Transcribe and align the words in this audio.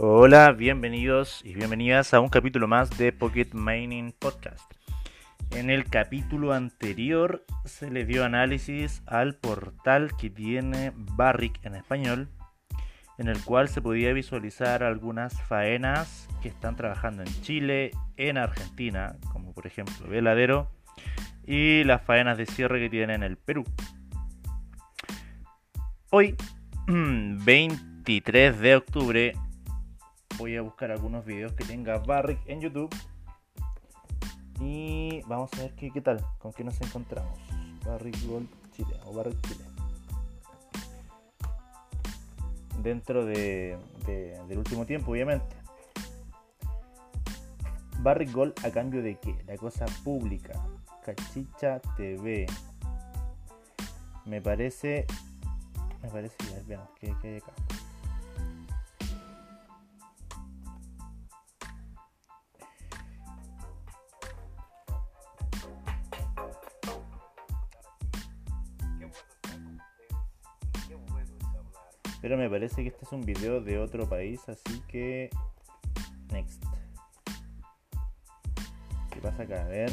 Hola, 0.00 0.52
bienvenidos 0.52 1.40
y 1.44 1.54
bienvenidas 1.54 2.14
a 2.14 2.20
un 2.20 2.28
capítulo 2.28 2.68
más 2.68 2.96
de 2.98 3.12
Pocket 3.12 3.48
Mining 3.52 4.12
Podcast. 4.16 4.72
En 5.50 5.70
el 5.70 5.86
capítulo 5.86 6.52
anterior 6.52 7.44
se 7.64 7.90
le 7.90 8.04
dio 8.04 8.24
análisis 8.24 9.02
al 9.06 9.34
portal 9.34 10.12
que 10.16 10.30
tiene 10.30 10.92
Barrick 10.94 11.58
en 11.64 11.74
español, 11.74 12.28
en 13.18 13.26
el 13.26 13.42
cual 13.42 13.68
se 13.68 13.82
podía 13.82 14.12
visualizar 14.12 14.84
algunas 14.84 15.42
faenas 15.42 16.28
que 16.42 16.48
están 16.48 16.76
trabajando 16.76 17.24
en 17.24 17.42
Chile, 17.42 17.90
en 18.16 18.38
Argentina, 18.38 19.16
como 19.32 19.52
por 19.52 19.66
ejemplo 19.66 20.06
Veladero, 20.06 20.70
y 21.44 21.82
las 21.82 22.02
faenas 22.02 22.38
de 22.38 22.46
cierre 22.46 22.78
que 22.78 22.88
tienen 22.88 23.16
en 23.16 23.22
el 23.24 23.36
Perú. 23.36 23.64
Hoy, 26.10 26.36
23 26.86 28.60
de 28.60 28.76
octubre, 28.76 29.32
voy 30.38 30.56
a 30.56 30.62
buscar 30.62 30.90
algunos 30.90 31.24
videos 31.24 31.52
que 31.52 31.64
tenga 31.64 31.98
Barrick 31.98 32.40
en 32.46 32.60
YouTube. 32.60 32.94
Y 34.60 35.20
vamos 35.26 35.50
a 35.54 35.58
ver 35.58 35.74
qué, 35.74 36.00
tal, 36.00 36.24
con 36.38 36.52
qué 36.52 36.64
nos 36.64 36.80
encontramos. 36.80 37.38
Barrick 37.84 38.26
Gold 38.26 38.48
Chile 38.72 38.94
o 39.06 39.12
Barrick 39.14 39.40
Chile. 39.46 39.64
Dentro 42.82 43.24
de, 43.24 43.76
de- 44.06 44.40
del 44.48 44.58
último 44.58 44.86
tiempo, 44.86 45.10
obviamente. 45.12 45.56
Barrick 48.00 48.32
Gold 48.32 48.54
a 48.64 48.70
cambio 48.70 49.02
de 49.02 49.16
qué? 49.18 49.36
La 49.46 49.56
cosa 49.56 49.86
pública. 50.04 50.52
Cachicha 51.04 51.80
TV. 51.96 52.46
Me 54.24 54.40
parece. 54.40 55.06
Me 56.02 56.08
parece. 56.08 56.36
A 56.50 56.54
ver, 56.54 56.64
veamos 56.66 56.88
qué, 57.00 57.14
qué 57.20 57.28
hay 57.28 57.36
acá. 57.38 57.52
Pero 72.28 72.36
me 72.36 72.50
parece 72.50 72.82
que 72.82 72.88
este 72.88 73.06
es 73.06 73.12
un 73.12 73.22
video 73.22 73.62
de 73.62 73.78
otro 73.78 74.06
país, 74.06 74.46
así 74.50 74.82
que. 74.86 75.30
Next. 76.30 76.62
¿Qué 79.10 79.18
pasa 79.22 79.44
acá? 79.44 79.62
A 79.62 79.68
ver. 79.68 79.90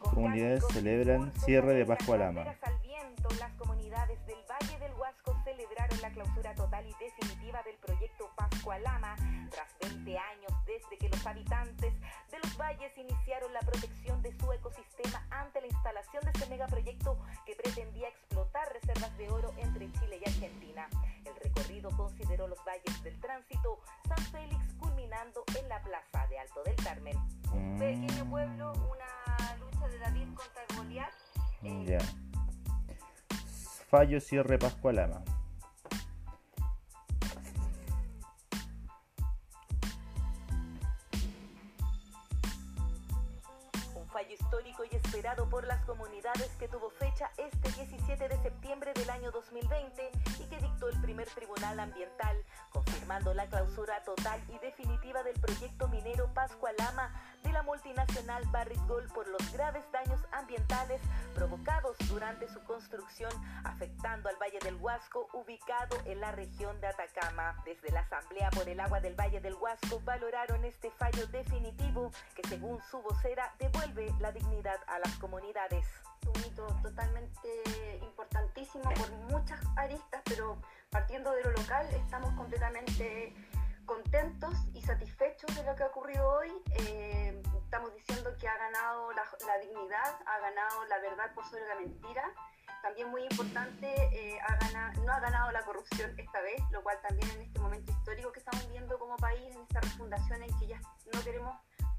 Comunidades 0.00 0.64
celebran 0.72 1.30
cierre 1.44 1.74
de 1.74 1.84
Pascua 1.84 2.16
Lama. 2.16 2.46
Las 3.38 3.52
comunidades 3.58 4.26
del 4.26 4.38
Valle 4.48 4.78
del 4.78 4.94
Huasco 4.94 5.36
celebraron 5.44 6.00
la 6.00 6.10
clausura 6.12 6.54
total 6.54 6.86
y 6.86 6.94
definitiva 7.04 7.62
del 7.62 7.76
proyecto 7.76 8.30
Pascua 8.66 8.78
Lama 8.80 9.14
tras 9.52 9.68
20 9.80 10.18
años 10.18 10.50
desde 10.66 10.98
que 10.98 11.08
los 11.08 11.24
habitantes 11.24 11.94
de 12.32 12.38
los 12.42 12.56
valles 12.58 12.90
iniciaron 12.98 13.52
la 13.52 13.60
protección 13.60 14.20
de 14.22 14.36
su 14.36 14.52
ecosistema 14.52 15.24
ante 15.30 15.60
la 15.60 15.68
instalación 15.68 16.24
de 16.24 16.30
este 16.34 16.46
megaproyecto 16.48 17.16
que 17.46 17.54
pretendía 17.54 18.08
explotar 18.08 18.66
reservas 18.72 19.16
de 19.18 19.30
oro 19.30 19.54
entre 19.58 19.92
Chile 19.92 20.18
y 20.20 20.28
Argentina. 20.28 20.88
El 21.24 21.36
recorrido 21.36 21.90
consideró 21.96 22.48
los 22.48 22.58
valles 22.66 23.02
del 23.04 23.20
tránsito 23.20 23.78
San 24.08 24.18
Félix 24.32 24.74
culminando 24.80 25.44
en 25.60 25.68
la 25.68 25.80
plaza 25.82 26.26
de 26.26 26.38
Alto 26.40 26.64
del 26.64 26.74
Carmen. 26.74 27.16
Un 27.52 27.76
Mm. 27.76 27.78
pequeño 27.78 28.28
pueblo, 28.28 28.72
una 28.72 29.56
lucha 29.60 29.86
de 29.86 29.98
David 30.00 30.34
contra 30.34 30.62
Goliat. 30.76 31.12
eh, 31.62 31.84
Ya. 31.86 31.98
Fallo 33.88 34.20
cierre 34.20 34.58
Pascua 34.58 34.92
Y 44.58 44.96
esperado 44.96 45.48
por 45.50 45.66
las 45.66 45.84
comunidades 45.84 46.48
que 46.58 46.66
tuvo 46.66 46.88
fecha 46.88 47.30
este 47.36 47.72
17 47.72 48.26
de 48.26 48.42
septiembre 48.42 48.94
del 48.94 49.10
año 49.10 49.30
2020 49.30 50.10
y 50.40 50.44
que 50.44 50.58
dictó 50.58 50.88
el 50.88 50.98
primer 51.02 51.28
tribunal 51.28 51.78
ambiental, 51.78 52.42
confirmando 52.70 53.34
la 53.34 53.46
clausura 53.48 54.02
total 54.04 54.40
y 54.48 54.58
definitiva 54.58 55.22
del 55.24 55.38
proyecto 55.40 55.88
minero 55.88 56.32
Pascua 56.32 56.70
Lama 56.78 57.12
de 57.42 57.52
la 57.52 57.62
multinacional 57.62 58.44
Barrick 58.50 58.80
Gold 58.86 59.12
por 59.12 59.28
los 59.28 59.52
graves 59.52 59.84
daños 59.92 60.20
ambientales 60.32 61.02
provocados 61.34 61.96
durante 62.08 62.48
su 62.48 62.62
construcción, 62.64 63.30
afectando 63.64 64.28
al 64.30 64.36
Valle 64.36 64.58
del 64.64 64.76
Huasco, 64.76 65.28
ubicado 65.34 65.98
en 66.06 66.20
la 66.20 66.32
región 66.32 66.80
de 66.80 66.86
Atacama. 66.88 67.62
Desde 67.64 67.90
la 67.92 68.00
Asamblea 68.00 68.50
por 68.50 68.68
el 68.68 68.80
Agua 68.80 69.00
del 69.00 69.14
Valle 69.14 69.40
del 69.40 69.54
Huasco 69.54 70.00
valoraron 70.04 70.64
este 70.64 70.90
fallo 70.92 71.26
definitivo 71.26 72.10
que 72.34 72.48
según 72.48 72.80
su 72.90 73.00
vocera 73.02 73.54
devuelve 73.58 74.12
la 74.18 74.32
dignidad 74.32 74.45
a 74.86 74.98
las 75.00 75.16
comunidades. 75.18 75.84
un 76.26 76.44
hito 76.44 76.66
totalmente 76.82 77.98
importantísimo 78.02 78.84
por 78.94 79.10
muchas 79.30 79.60
aristas, 79.76 80.22
pero 80.24 80.56
partiendo 80.90 81.32
de 81.32 81.42
lo 81.44 81.50
local 81.50 81.86
estamos 81.94 82.32
completamente 82.34 83.34
contentos 83.84 84.54
y 84.72 84.82
satisfechos 84.82 85.54
de 85.54 85.62
lo 85.64 85.74
que 85.76 85.82
ha 85.82 85.86
ocurrido 85.86 86.28
hoy. 86.28 86.52
Eh, 86.80 87.40
estamos 87.64 87.92
diciendo 87.94 88.30
que 88.38 88.48
ha 88.48 88.56
ganado 88.56 89.12
la, 89.12 89.22
la 89.46 89.58
dignidad, 89.58 90.14
ha 90.26 90.38
ganado 90.38 90.84
la 90.86 90.98
verdad 90.98 91.34
por 91.34 91.44
sobre 91.44 91.66
la 91.68 91.74
mentira. 91.76 92.24
También 92.82 93.08
muy 93.08 93.22
importante, 93.22 93.86
eh, 94.12 94.38
ha 94.40 94.56
gana- 94.56 94.92
no 95.04 95.12
ha 95.12 95.20
ganado 95.20 95.50
la 95.52 95.62
corrupción 95.64 96.14
esta 96.18 96.40
vez, 96.40 96.60
lo 96.70 96.82
cual 96.82 96.98
también 97.02 97.28
en 97.32 97.42
este 97.42 97.58
momento 97.58 97.90
histórico 97.92 98.30
que 98.32 98.38
estamos 98.40 98.64
viviendo 98.66 98.98
como 98.98 99.16
país, 99.16 99.54
en 99.54 99.62
esta 99.62 99.80
refundación 99.80 100.42
en 100.42 100.58
que 100.58 100.66
ya 100.68 100.80
no 101.12 101.22
queremos 101.22 101.56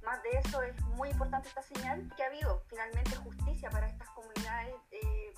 más 0.07 0.23
de 0.23 0.29
eso, 0.39 0.61
es 0.61 0.81
muy 0.95 1.09
importante 1.09 1.49
esta 1.49 1.61
señal 1.61 2.09
que 2.15 2.23
ha 2.23 2.27
habido 2.27 2.63
finalmente 2.69 3.13
justicia 3.17 3.69
para 3.69 3.87
estas 3.87 4.07
comunidades 4.11 4.75
eh, 4.91 5.33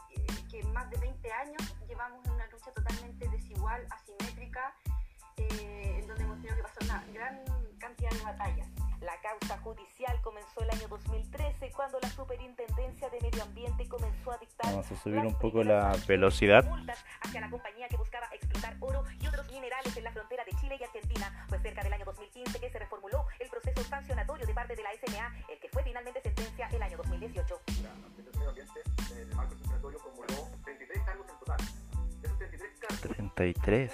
que 0.48 0.64
más 0.66 0.88
de 0.92 0.98
20 0.98 1.32
años 1.32 1.76
llevamos 1.88 2.24
en 2.26 2.34
una 2.34 2.46
lucha 2.48 2.72
totalmente 2.72 3.28
desigual, 3.30 3.88
asimétrica, 3.90 4.76
eh, 5.38 5.98
en 6.00 6.08
donde 6.08 6.24
hemos 6.24 6.38
tenido 6.38 6.56
que 6.58 6.62
pasar 6.62 6.84
una 6.84 7.04
gran 7.12 7.40
cantidad 7.80 8.12
de 8.12 8.24
batallas. 8.24 8.68
La 9.02 9.16
causa 9.22 9.58
judicial 9.60 10.20
comenzó 10.22 10.62
el 10.62 10.70
año 10.72 10.88
2013 10.90 11.72
cuando 11.72 12.00
la 12.02 12.10
Superintendencia 12.10 13.10
de 13.10 13.22
Medio 13.22 13.44
Ambiente 13.44 13.88
comenzó 13.88 14.32
a 14.32 14.38
dictar 14.38 14.66
Vamos 14.72 14.92
a 14.92 14.96
subir 14.98 15.20
un 15.20 15.36
poco 15.36 15.64
la 15.64 15.96
velocidad. 16.06 16.66
multas 16.66 17.04
hacia 17.22 17.40
la 17.40 17.50
compañía 17.50 17.88
que 17.88 17.96
buscaba 17.96 18.28
explotar 18.34 18.76
oro 18.82 19.04
y 19.22 19.28
otros 19.28 19.50
minerales 19.52 19.96
en 19.96 20.04
la 20.04 20.12
frontera 20.12 20.44
de 20.44 20.52
Chile 20.60 20.78
y 20.80 20.84
Argentina. 20.84 21.46
Fue 21.48 21.60
cerca 21.60 21.82
del 21.82 21.94
año 21.94 22.04
2015 22.06 22.60
que 22.60 22.70
se 22.70 22.80
reformuló 22.80 23.26
el 23.40 23.50
proceso 23.50 23.84
sancionatorio 23.86 24.46
de 24.46 24.54
parte 24.54 24.76
de 24.76 24.84
la 24.84 24.90
SMA, 24.94 25.34
el 25.50 25.60
que 25.60 25.70
fue 25.70 25.82
finalmente 25.84 26.22
sentencia 26.22 26.68
el 26.68 26.82
año 26.84 26.98
2018. 26.98 27.62
La 27.84 27.90
Administración 27.92 28.26
de 28.26 28.38
Medio 28.38 28.50
Ambiente, 28.50 28.82
en 29.12 29.18
el 29.18 29.36
marco 29.36 29.56
sancionatorio, 29.56 30.00
formuló 30.00 30.48
33 30.66 31.04
cargos 31.04 31.26
en 31.30 31.40
total. 31.40 31.58
Esos 32.22 32.38
33 32.38 32.72
cargos, 32.80 33.02
33. 33.02 33.92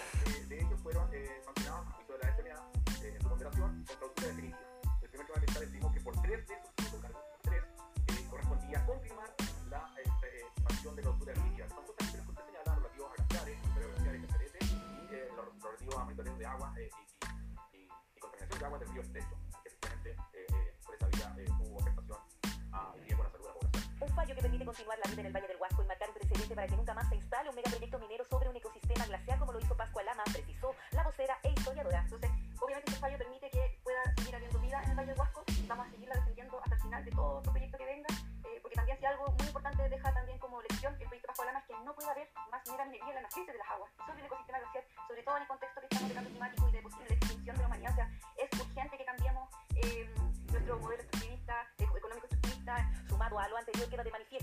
Continuar 24.75 24.99
la 24.99 25.09
vida 25.11 25.21
en 25.21 25.27
el 25.27 25.31
Valle 25.33 25.47
del 25.47 25.55
Huasco 25.55 25.83
y 25.83 25.85
marcar 25.87 26.09
un 26.09 26.15
precedente 26.15 26.53
para 26.53 26.67
que 26.67 26.75
nunca 26.75 26.93
más 26.93 27.07
se 27.07 27.15
instale 27.15 27.49
un 27.49 27.55
megaproyecto 27.55 27.97
minero 27.97 28.25
sobre 28.25 28.49
un 28.49 28.57
ecosistema 28.57 29.05
glaciar 29.05 29.39
como 29.39 29.53
lo 29.53 29.59
hizo 29.61 29.77
Pascua 29.77 30.03
Lama, 30.03 30.23
precisó 30.25 30.75
la 30.91 31.03
vocera 31.03 31.39
e 31.43 31.49
historiadora. 31.51 32.01
Entonces, 32.01 32.29
obviamente 32.59 32.91
este 32.91 32.99
fallo 32.99 33.17
permite 33.17 33.49
que 33.51 33.79
pueda 33.85 34.03
seguir 34.17 34.35
habiendo 34.35 34.59
vida 34.59 34.83
en 34.83 34.89
el 34.89 34.95
Valle 34.97 35.11
del 35.11 35.19
Huasco. 35.19 35.43
Vamos 35.67 35.87
a 35.87 35.91
seguirla 35.91 36.15
defendiendo 36.15 36.59
hasta 36.59 36.75
el 36.75 36.81
final 36.81 37.05
de 37.05 37.11
todo 37.11 37.37
otro 37.39 37.51
proyecto 37.53 37.77
que 37.77 37.85
venga, 37.85 38.07
eh, 38.43 38.59
porque 38.61 38.75
también 38.75 38.99
si 38.99 39.05
algo 39.05 39.31
muy 39.31 39.47
importante 39.47 39.87
deja 39.87 40.13
también 40.13 40.39
como 40.39 40.61
lección 40.61 40.93
el 40.99 41.07
proyecto 41.07 41.27
Pascua 41.27 41.45
Lama 41.45 41.59
es 41.59 41.65
que 41.67 41.73
no 41.85 41.95
puede 41.95 42.09
haber 42.11 42.29
más 42.51 42.67
mega 42.67 42.83
minería 42.83 43.07
en 43.09 43.15
la 43.15 43.21
naciente 43.21 43.51
de 43.53 43.57
las 43.57 43.69
aguas, 43.69 43.91
sobre 44.05 44.19
el 44.19 44.25
ecosistema 44.25 44.59
glaciar, 44.59 44.83
sobre 45.07 45.23
todo 45.23 45.35
en 45.37 45.41
el 45.43 45.47
contexto 45.47 45.79
que 45.79 45.87
estamos 45.87 46.09
de 46.09 46.15
cambio 46.15 46.31
climático 46.31 46.67
y 46.67 46.71
de 46.73 46.81
posible 46.81 47.13
extinción 47.15 47.55
de 47.55 47.61
la 47.61 47.67
humanidad. 47.67 47.91
O 47.91 47.95
sea, 47.95 48.11
es 48.43 48.59
urgente 48.59 48.97
que 48.97 49.05
cambiemos 49.05 49.49
eh, 49.75 50.13
nuestro 50.51 50.79
modelo 50.79 51.01
extractivista, 51.01 51.55
eco- 51.77 51.95
económico 51.97 52.27
extractivista, 52.27 52.91
Sumado 53.07 53.39
a 53.39 53.47
lo 53.47 53.57
anterior, 53.57 53.87
queda 53.87 54.03
de 54.03 54.11
manifiesto 54.11 54.34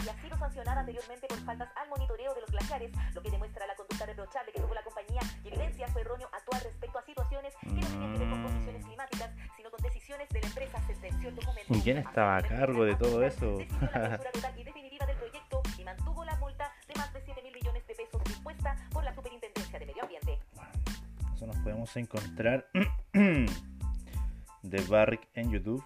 Lama 0.00 0.12
había 0.12 0.22
sido 0.22 0.38
sancionada 0.38 0.80
anteriormente 0.80 1.26
por 1.26 1.38
faltas 1.40 1.68
al 1.76 1.88
monitoreo 1.88 2.34
de 2.34 2.40
los 2.40 2.50
glaciares, 2.50 2.90
lo 3.14 3.22
que 3.22 3.30
demuestra 3.30 3.66
la 3.66 3.74
conducta 3.74 4.06
reprochable 4.06 4.52
que 4.52 4.60
tuvo 4.60 4.74
la 4.74 4.82
compañía 4.82 5.20
y 5.44 5.48
evidencia 5.48 5.88
su 5.88 5.98
erróneo 5.98 6.28
actuar 6.32 6.62
respecto 6.62 6.98
a 6.98 7.02
situaciones 7.02 7.54
que 7.60 7.66
no 7.66 7.86
tenían 7.86 8.12
que 8.12 8.18
ver 8.18 8.30
con 8.30 8.42
condiciones 8.42 8.84
climáticas, 8.84 9.30
sino 9.56 9.70
con 9.70 9.82
decisiones 9.82 10.28
de 10.30 10.40
la 10.40 10.46
empresa 10.46 10.80
sentenció 10.86 11.28
el 11.28 11.36
documento. 11.36 11.74
¿Y 11.74 11.80
quién 11.82 11.98
estaba 11.98 12.36
a 12.36 12.42
cargo 12.42 12.84
de 12.84 12.94
todo 12.96 13.22
eso? 13.22 13.58
La 13.92 14.18
total 14.32 14.58
y 14.58 14.64
definitiva 14.64 15.06
del 15.06 15.16
proyecto 15.16 15.62
y 15.78 15.84
mantuvo 15.84 16.24
la 16.24 16.36
multa 16.36 16.72
de 16.88 16.94
más 16.94 17.12
de 17.12 17.20
7 17.22 17.42
mil 17.42 17.52
millones 17.52 17.86
de 17.86 17.94
pesos 17.94 18.22
impuesta 18.36 18.76
por 18.90 19.04
la 19.04 19.14
Superintendencia 19.14 19.78
de 19.78 19.86
Medio 19.86 20.02
Ambiente. 20.02 20.38
Eso 21.34 21.46
nos 21.46 21.56
podemos 21.56 21.94
encontrar 21.96 22.66
de 23.12 24.82
Barrick 24.88 25.28
en 25.34 25.50
YouTube. 25.50 25.84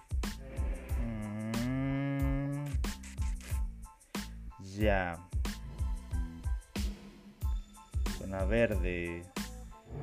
Zona 8.17 8.43
verde. 8.45 9.23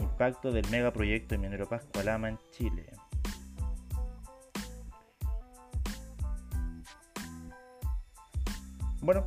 Impacto 0.00 0.50
del 0.50 0.66
megaproyecto 0.70 1.36
minero 1.38 1.68
Pascualama 1.68 2.30
en 2.30 2.38
Chile. 2.52 2.86
Bueno, 9.02 9.26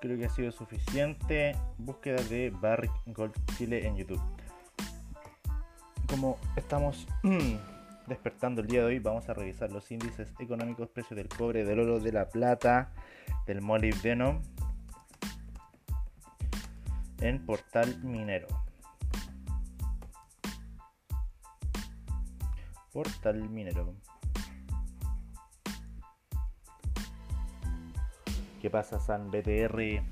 creo 0.00 0.18
que 0.18 0.26
ha 0.26 0.28
sido 0.28 0.52
suficiente. 0.52 1.56
Búsqueda 1.78 2.22
de 2.24 2.50
Barrick 2.50 2.92
Gold 3.06 3.32
Chile 3.56 3.86
en 3.86 3.96
YouTube. 3.96 4.20
Como 6.06 6.36
estamos 6.56 7.06
despertando 8.06 8.60
el 8.60 8.66
día 8.66 8.80
de 8.80 8.86
hoy, 8.86 8.98
vamos 8.98 9.26
a 9.30 9.34
revisar 9.34 9.72
los 9.72 9.90
índices 9.90 10.28
económicos, 10.38 10.90
precios 10.90 11.16
del 11.16 11.28
cobre, 11.28 11.64
del 11.64 11.80
oro, 11.80 12.00
de 12.00 12.12
la 12.12 12.28
plata, 12.28 12.92
del 13.46 13.62
molibdeno 13.62 14.42
en 17.20 17.44
Portal 17.44 18.02
Minero. 18.02 18.48
Portal 22.92 23.48
Minero. 23.48 23.94
¿Qué 28.60 28.70
pasa 28.70 29.00
San 29.00 29.30
BTR? 29.30 30.02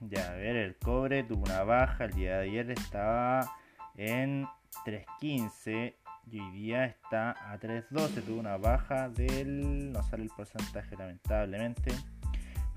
Ya, 0.00 0.28
a 0.28 0.34
ver, 0.34 0.56
el 0.56 0.76
cobre 0.76 1.24
tuvo 1.24 1.42
una 1.42 1.64
baja, 1.64 2.04
el 2.04 2.12
día 2.12 2.38
de 2.38 2.48
ayer 2.48 2.70
estaba 2.70 3.52
en 3.96 4.46
3.15 4.86 5.94
y 6.30 6.40
hoy 6.40 6.50
día 6.52 6.84
está 6.84 7.30
a 7.52 7.58
3.12, 7.58 8.22
tuvo 8.24 8.40
una 8.40 8.56
baja 8.56 9.08
del... 9.08 9.92
no 9.92 10.02
sale 10.04 10.22
el 10.22 10.30
porcentaje 10.30 10.96
lamentablemente, 10.96 11.92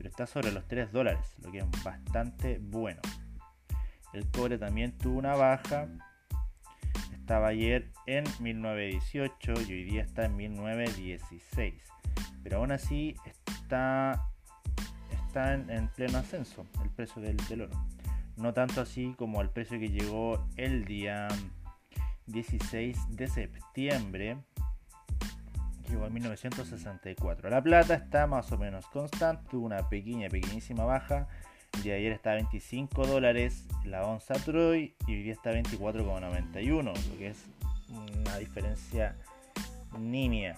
pero 0.04 0.12
está 0.12 0.28
sobre 0.28 0.52
los 0.52 0.68
3 0.68 0.92
dólares, 0.92 1.34
lo 1.42 1.50
que 1.50 1.60
es 1.60 1.66
bastante 1.82 2.60
bueno. 2.62 3.00
El 4.12 4.30
cobre 4.32 4.58
también 4.58 4.92
tuvo 4.98 5.18
una 5.18 5.34
baja, 5.34 5.88
estaba 7.14 7.48
ayer 7.48 7.90
en 8.06 8.26
1918 8.42 9.54
y 9.62 9.72
hoy 9.72 9.84
día 9.86 10.02
está 10.02 10.26
en 10.26 10.36
1916, 10.36 11.82
pero 12.44 12.58
aún 12.58 12.74
así 12.74 13.16
está 13.48 14.28
está 15.26 15.54
en, 15.54 15.70
en 15.70 15.88
pleno 15.88 16.18
ascenso 16.18 16.68
el 16.84 16.90
precio 16.90 17.22
del, 17.22 17.38
del, 17.48 17.62
oro. 17.62 17.86
No 18.36 18.54
tanto 18.54 18.82
así 18.82 19.16
como 19.18 19.42
el 19.42 19.52
precio 19.52 19.80
que 19.80 19.88
llegó 19.88 20.46
el 20.58 20.84
día 20.84 21.30
16 22.26 23.16
de 23.16 23.28
septiembre, 23.30 24.38
llegó 25.90 26.06
a 26.06 26.10
1964. 26.10 27.50
La 27.50 27.62
plata 27.62 27.94
está 27.96 28.28
más 28.28 28.52
o 28.52 28.58
menos 28.58 28.86
constante, 28.88 29.44
tuvo 29.50 29.66
una 29.66 29.90
pequeña, 29.90 30.30
pequeñísima 30.30 30.86
baja. 30.86 31.28
De 31.84 31.92
ayer 31.92 32.12
está 32.12 32.32
a 32.32 32.36
25 32.36 33.08
dólares 33.08 33.68
la 33.84 34.06
onza 34.06 34.36
Troy 34.36 34.96
y 35.08 35.12
hoy 35.14 35.24
día 35.24 35.34
está 35.34 35.50
a 35.50 35.54
24,91, 35.54 36.84
lo 36.84 37.18
que 37.18 37.30
es 37.30 37.46
una 37.90 38.38
diferencia 38.38 39.16
nimia. 39.98 40.56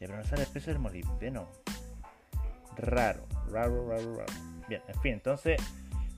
Ya, 0.00 0.06
pero 0.06 0.16
no 0.16 0.24
sale 0.24 0.42
el 0.42 0.48
precio 0.48 0.72
del 0.72 0.80
molibdeno 0.80 1.48
raro, 2.76 3.26
raro, 3.50 3.88
raro, 3.88 4.16
raro. 4.16 4.32
Bien, 4.68 4.82
en 4.88 5.00
fin, 5.00 5.12
entonces 5.14 5.60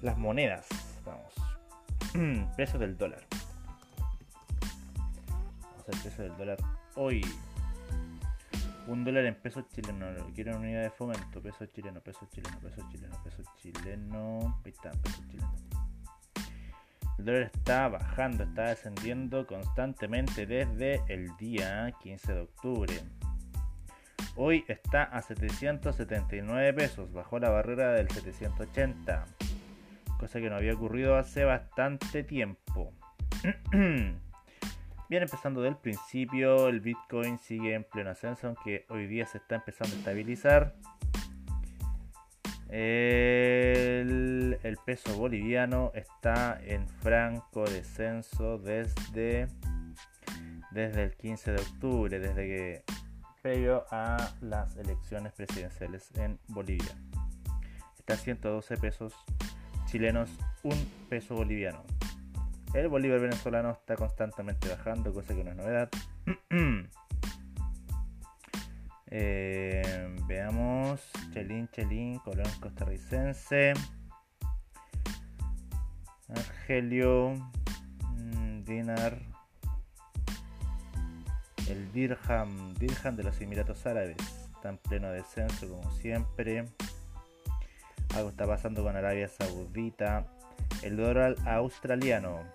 las 0.01 0.19
monedas, 0.19 0.67
vamos. 1.05 1.33
precio 2.57 2.79
del 2.79 2.97
dólar. 2.97 3.23
Al 5.93 6.01
precio 6.01 6.25
del 6.25 6.37
dólar 6.37 6.59
hoy. 6.95 7.21
Un 8.87 9.05
dólar 9.05 9.27
en 9.27 9.35
pesos 9.35 9.69
chilenos. 9.69 10.23
Quiero 10.35 10.57
unidad 10.57 10.83
de 10.83 10.91
fomento. 10.91 11.43
Peso 11.43 11.67
chileno, 11.67 12.01
peso 12.01 12.27
chileno, 12.31 12.59
peso 12.61 12.89
chileno, 12.91 13.23
peso 13.23 13.43
chileno. 13.57 14.63
Ahí 14.65 14.71
está, 14.71 14.91
peso 14.91 15.23
chileno. 15.31 15.53
El 17.19 17.25
dólar 17.27 17.43
está 17.55 17.89
bajando, 17.89 18.45
está 18.45 18.69
descendiendo 18.69 19.47
constantemente 19.47 20.47
desde 20.47 21.03
el 21.09 21.37
día 21.37 21.93
15 22.03 22.33
de 22.33 22.41
octubre. 22.41 22.95
Hoy 24.37 24.65
está 24.67 25.05
a 25.05 25.23
779 25.23 26.73
pesos, 26.73 27.13
bajó 27.13 27.39
la 27.39 27.51
barrera 27.51 27.93
del 27.93 28.11
780, 28.11 29.27
cosa 30.19 30.41
que 30.41 30.51
no 30.51 30.57
había 30.57 30.75
ocurrido 30.75 31.17
hace 31.17 31.45
bastante 31.45 32.25
tiempo. 32.25 32.93
Bien, 35.11 35.23
empezando 35.23 35.61
del 35.61 35.77
principio, 35.77 36.69
el 36.69 36.81
Bitcoin 36.81 37.39
sigue 37.39 37.75
en 37.75 37.85
pleno 37.85 38.11
ascenso, 38.11 38.47
aunque 38.47 38.87
hoy 38.89 39.07
día 39.07 39.27
se 39.27 39.37
está 39.37 39.57
empezando 39.57 39.95
a 39.95 39.99
estabilizar. 39.99 40.75
El, 42.71 44.59
peso 44.87 45.17
boliviano 45.17 45.93
está 45.95 46.59
en 46.65 46.89
franco 46.89 47.65
descenso 47.65 48.59
desde, 48.59 49.49
desde 50.73 51.03
el 51.05 51.15
15 51.17 51.53
de 51.53 51.61
octubre, 51.61 52.19
desde 52.19 52.47
que 52.47 52.83
previo 53.43 53.85
a 53.91 54.33
las 54.41 54.77
elecciones 54.77 55.35
presidenciales 55.35 56.11
en 56.17 56.39
Bolivia. 56.49 56.97
Está 57.99 58.15
a 58.15 58.17
112 58.17 58.79
pesos 58.79 59.15
chilenos, 59.87 60.31
un 60.63 60.77
peso 61.09 61.35
boliviano. 61.35 61.85
El 62.75 62.89
bolívar 62.89 63.21
venezolano 63.21 63.71
está 63.71 63.95
constantemente 63.95 64.69
bajando, 64.69 65.15
cosa 65.15 65.33
que 65.33 65.45
no 65.45 65.51
es 65.53 65.57
novedad. 65.57 65.89
eh, 69.11 70.17
veamos, 70.27 71.01
Chelín, 71.33 71.69
Chelín, 71.69 72.19
colón 72.19 72.51
costarricense, 72.61 73.75
Argelio, 76.29 77.35
Dinar, 78.65 79.21
el 81.69 81.93
dirham, 81.93 82.75
dirham 82.75 83.15
de 83.15 83.23
los 83.23 83.41
Emiratos 83.41 83.87
Árabes 83.87 84.17
está 84.53 84.71
en 84.71 84.79
pleno 84.79 85.11
descenso 85.11 85.69
como 85.69 85.91
siempre. 85.93 86.65
Algo 88.17 88.31
está 88.31 88.47
pasando 88.47 88.83
con 88.83 88.97
Arabia 88.97 89.29
Saudita. 89.29 90.27
El 90.83 90.97
dólar 90.97 91.37
australiano 91.47 92.54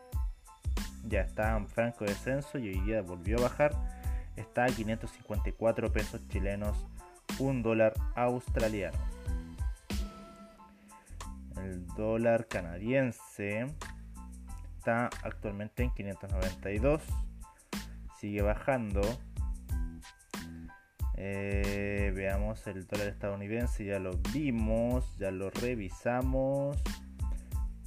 ya 1.05 1.21
está 1.21 1.55
en 1.55 1.67
franco 1.67 2.05
descenso 2.05 2.57
y 2.57 2.69
hoy 2.69 2.79
día 2.81 3.01
volvió 3.01 3.37
a 3.39 3.41
bajar. 3.43 3.71
Está 4.35 4.65
a 4.65 4.67
554 4.67 5.91
pesos 5.91 6.21
chilenos, 6.29 6.85
un 7.39 7.61
dólar 7.61 7.93
australiano. 8.15 8.97
El 11.57 11.85
dólar 11.87 12.47
canadiense 12.47 13.67
está 14.77 15.09
actualmente 15.23 15.83
en 15.83 15.91
592 15.91 17.01
sigue 18.19 18.41
bajando. 18.41 19.01
Eh, 21.15 22.11
veamos 22.15 22.65
el 22.67 22.85
dólar 22.85 23.07
estadounidense, 23.07 23.85
ya 23.85 23.99
lo 23.99 24.11
vimos, 24.33 25.17
ya 25.17 25.31
lo 25.31 25.49
revisamos. 25.49 26.77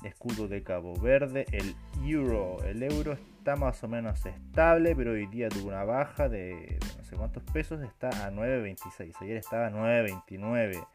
Escudo 0.04 0.48
de 0.48 0.62
Cabo 0.62 0.94
Verde, 1.00 1.46
el 1.52 1.74
euro. 2.04 2.62
El 2.64 2.82
euro 2.82 3.12
está 3.12 3.56
más 3.56 3.82
o 3.84 3.88
menos 3.88 4.24
estable, 4.26 4.94
pero 4.96 5.12
hoy 5.12 5.26
día 5.26 5.48
tuvo 5.48 5.68
una 5.68 5.84
baja 5.84 6.28
de, 6.28 6.78
no 6.98 7.04
sé 7.04 7.16
cuántos 7.16 7.42
pesos, 7.52 7.80
está 7.82 8.08
a 8.08 8.30
9.26. 8.30 9.14
Ayer 9.20 9.36
estaba 9.36 9.66
a 9.66 9.70
9.29. 9.70 10.86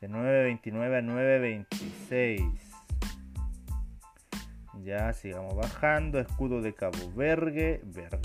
De 0.00 0.08
9.29 0.08 0.98
a 0.98 1.02
9.26. 1.02 2.60
Ya 4.82 5.12
sigamos 5.12 5.54
bajando. 5.54 6.18
Escudo 6.18 6.62
de 6.62 6.72
Cabo 6.74 7.12
Verde. 7.14 7.80
Verde. 7.84 8.20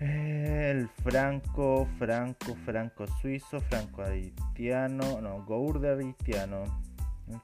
El 0.00 0.88
franco, 0.88 1.88
franco, 1.98 2.54
franco 2.66 3.06
suizo, 3.06 3.60
franco 3.62 4.02
haitiano, 4.02 5.22
no, 5.22 5.42
gourde 5.46 5.88
haitiano, 5.88 6.64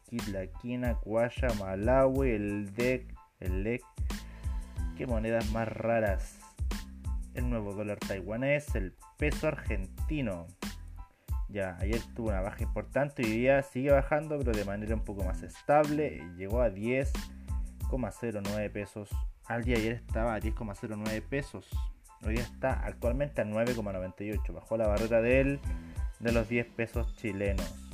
Kitlaquina, 0.08 0.94
Guaya, 1.04 1.48
Malawi, 1.58 2.30
el 2.30 2.74
DEC, 2.74 3.14
el 3.40 3.64
LEC. 3.64 3.82
Qué 4.96 5.06
monedas 5.06 5.50
más 5.52 5.68
raras. 5.68 6.38
El 7.34 7.48
nuevo 7.48 7.74
dólar 7.74 7.98
taiwanés, 7.98 8.74
el 8.74 8.94
peso 9.18 9.48
argentino. 9.48 10.46
Ya, 11.48 11.76
ayer 11.80 12.00
tuvo 12.14 12.28
una 12.28 12.40
baja 12.40 12.62
importante 12.62 13.22
y 13.22 13.26
hoy 13.26 13.38
día 13.38 13.62
sigue 13.62 13.90
bajando, 13.90 14.38
pero 14.38 14.52
de 14.52 14.64
manera 14.64 14.94
un 14.94 15.04
poco 15.04 15.24
más 15.24 15.42
estable. 15.42 16.22
Llegó 16.36 16.62
a 16.62 16.70
10,09 16.70 18.70
pesos. 18.70 19.10
Al 19.46 19.64
día 19.64 19.76
ayer 19.76 19.92
estaba 19.92 20.34
a 20.34 20.40
10,09 20.40 21.22
pesos 21.22 21.68
Hoy 22.24 22.34
está 22.34 22.84
actualmente 22.84 23.40
a 23.40 23.44
9,98. 23.44 24.52
Bajó 24.52 24.76
la 24.76 24.86
barrera 24.86 25.20
de 25.20 25.40
él 25.40 25.60
de 26.20 26.32
los 26.32 26.48
10 26.48 26.66
pesos 26.68 27.16
chilenos. 27.16 27.91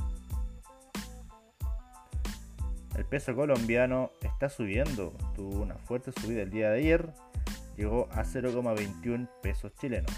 El 2.98 3.04
peso 3.04 3.36
colombiano 3.36 4.10
está 4.22 4.48
subiendo. 4.48 5.12
Tuvo 5.36 5.62
una 5.62 5.76
fuerte 5.76 6.10
subida 6.10 6.42
el 6.42 6.50
día 6.50 6.70
de 6.70 6.80
ayer. 6.80 7.14
Llegó 7.76 8.08
a 8.10 8.24
0,21 8.24 9.28
pesos 9.40 9.72
chilenos. 9.76 10.10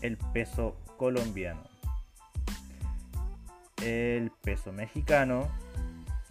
El 0.00 0.16
peso 0.16 0.78
colombiano. 0.96 1.62
El 3.82 4.30
peso 4.40 4.72
mexicano 4.72 5.50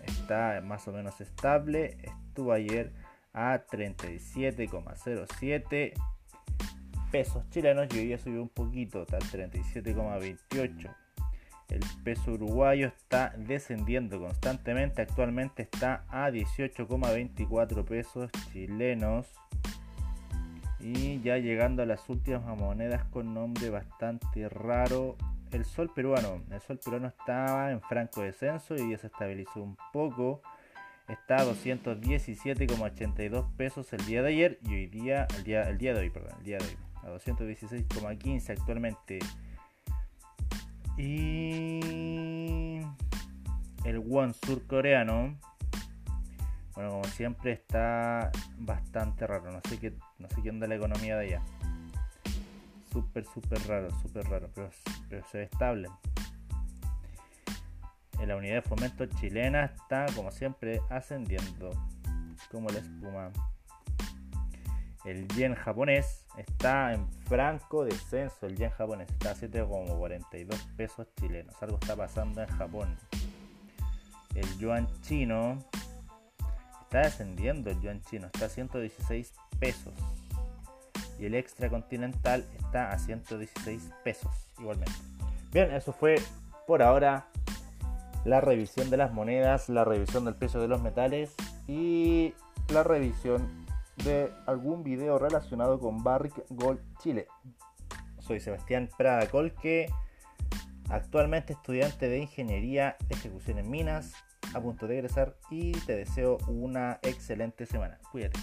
está 0.02 0.64
más 0.66 0.88
o 0.88 0.92
menos 0.92 1.22
estable. 1.22 2.00
Estuvo 2.02 2.54
ayer 2.54 2.92
a 3.34 3.68
37,07 3.68 5.94
pesos 7.12 7.48
chilenos 7.52 7.88
y 7.94 8.00
hoy 8.00 8.08
día 8.08 8.18
subió 8.18 8.42
un 8.42 8.50
poquito, 8.50 9.04
está 9.04 9.18
al 9.18 9.24
37,28. 9.26 11.05
El 11.70 11.80
peso 12.04 12.34
uruguayo 12.34 12.88
está 12.88 13.34
descendiendo 13.38 14.20
constantemente, 14.20 15.02
actualmente 15.02 15.64
está 15.64 16.04
a 16.10 16.30
18,24 16.30 17.86
pesos 17.86 18.30
chilenos. 18.52 19.28
Y 20.80 21.20
ya 21.22 21.38
llegando 21.38 21.82
a 21.82 21.88
las 21.88 22.08
últimas 22.10 22.46
monedas 22.58 23.06
con 23.06 23.34
nombre 23.34 23.72
bastante 23.72 24.48
raro, 24.50 25.18
el 25.52 25.66
sol 25.66 25.92
peruano. 25.94 26.44
El 26.52 26.62
sol 26.62 26.80
peruano 26.84 27.08
estaba 27.08 27.72
en 27.72 27.82
franco 27.82 28.22
descenso 28.22 28.76
y 28.76 28.92
ya 28.92 29.00
se 29.00 29.08
estabilizó 29.08 29.64
un 29.64 29.76
poco. 29.92 30.44
Está 31.08 31.38
a 31.38 31.46
217,82 31.46 33.56
pesos 33.56 33.94
el 33.94 34.06
día 34.06 34.22
de 34.22 34.28
ayer 34.30 34.60
y 34.64 34.74
hoy 34.74 34.88
día, 34.88 35.26
el 35.38 35.44
día, 35.44 35.62
el 35.64 35.78
día 35.78 35.94
de 35.94 36.02
hoy, 36.02 36.10
perdón, 36.10 36.34
el 36.40 36.44
día 36.44 36.58
de 36.58 36.66
hoy, 36.66 36.76
a 37.04 37.10
216,15 37.16 38.50
actualmente. 38.50 39.20
Y 40.98 42.80
el 43.84 44.00
won 44.00 44.34
surcoreano, 44.34 45.38
bueno, 46.74 46.90
como 46.90 47.04
siempre 47.06 47.52
está 47.52 48.32
bastante 48.58 49.28
raro. 49.28 49.52
No 49.52 49.62
sé 49.70 49.80
qué, 49.80 49.94
no 50.20 50.30
sé 50.30 50.42
qué 50.42 50.50
onda 50.50 50.68
la 50.68 50.76
economía 50.76 51.18
de 51.18 51.26
allá. 51.28 51.42
Súper, 52.92 53.26
súper 53.26 53.60
raro, 53.68 53.90
súper 54.02 54.26
raro, 54.30 54.50
pero, 54.56 54.70
pero 55.10 55.26
se 55.28 55.40
ve 55.40 55.44
estable. 55.46 55.90
En 58.20 58.30
la 58.30 58.38
unidad 58.38 58.56
de 58.56 58.62
fomento 58.62 59.06
chilena 59.06 59.66
está, 59.66 60.06
como 60.16 60.32
siempre, 60.32 60.80
ascendiendo 60.90 61.72
como 62.52 62.70
la 62.70 62.80
espuma. 62.80 63.32
El 65.04 65.28
yen 65.30 65.54
japonés 65.56 66.25
está 66.38 66.94
en 66.94 67.08
franco 67.28 67.86
descenso. 67.86 68.46
El 68.46 68.56
yen 68.58 68.72
japonés 68.72 69.10
está 69.10 69.32
a 69.32 69.36
7,42 69.36 70.76
pesos 70.76 71.08
chilenos. 71.20 71.56
Algo 71.62 71.78
está 71.82 71.96
pasando 71.96 72.42
en 72.42 72.50
Japón. 72.50 72.96
El 74.36 74.58
yuan 74.58 74.88
chino 75.02 75.58
está 76.84 77.00
descendiendo. 77.00 77.70
El 77.70 77.80
yuan 77.82 78.02
chino 78.02 78.28
está 78.28 78.46
a 78.46 78.50
116 78.50 79.34
pesos. 79.60 79.94
Y 81.20 81.26
el 81.26 81.36
extra 81.36 81.70
continental 81.70 82.46
está 82.58 82.92
a 82.92 83.00
116 83.00 83.92
pesos 84.04 84.32
igualmente. 84.60 84.94
Bien, 85.52 85.72
eso 85.72 85.94
fue 85.94 86.16
por 86.68 86.82
ahora 86.82 87.28
la 88.26 88.42
revisión 88.42 88.90
de 88.90 88.98
las 88.98 89.14
monedas, 89.14 89.70
la 89.70 89.86
revisión 89.86 90.26
del 90.26 90.36
precio 90.36 90.60
de 90.60 90.68
los 90.68 90.82
metales 90.82 91.34
y 91.68 92.34
la 92.70 92.84
revisión 92.84 93.65
de 94.04 94.32
algún 94.46 94.84
video 94.84 95.18
relacionado 95.18 95.80
con 95.80 96.04
Barrick 96.04 96.46
Gold 96.50 96.80
Chile. 97.00 97.28
Soy 98.20 98.40
Sebastián 98.40 98.90
Prada 98.98 99.28
Colque, 99.28 99.88
actualmente 100.90 101.54
estudiante 101.54 102.10
de 102.10 102.20
Ingeniería 102.20 102.98
Ejecución 103.10 103.60
en 103.60 103.70
Minas, 103.70 104.14
a 104.54 104.62
punto 104.62 104.88
de 104.88 105.00
egresar 105.00 105.38
y 105.50 105.72
te 105.72 105.96
deseo 105.96 106.38
una 106.48 107.00
excelente 107.04 107.66
semana. 107.66 108.00
Cuídate. 108.12 108.40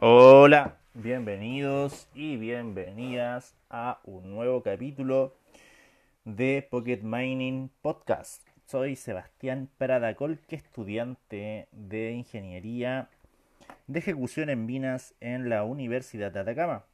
Hola, 0.00 0.78
bienvenidos 0.94 2.08
y 2.14 2.36
bienvenidas 2.36 3.56
a 3.68 4.00
un 4.04 4.30
nuevo 4.30 4.62
capítulo 4.62 5.34
de 6.24 6.66
Pocket 6.70 7.00
Mining 7.02 7.70
Podcast. 7.82 8.47
Soy 8.70 8.96
Sebastián 8.96 9.70
Pradacolque, 9.78 10.54
estudiante 10.54 11.68
de 11.72 12.12
Ingeniería 12.12 13.08
de 13.86 14.00
Ejecución 14.00 14.50
en 14.50 14.66
Minas 14.66 15.14
en 15.20 15.48
la 15.48 15.64
Universidad 15.64 16.32
de 16.32 16.40
Atacama. 16.40 16.84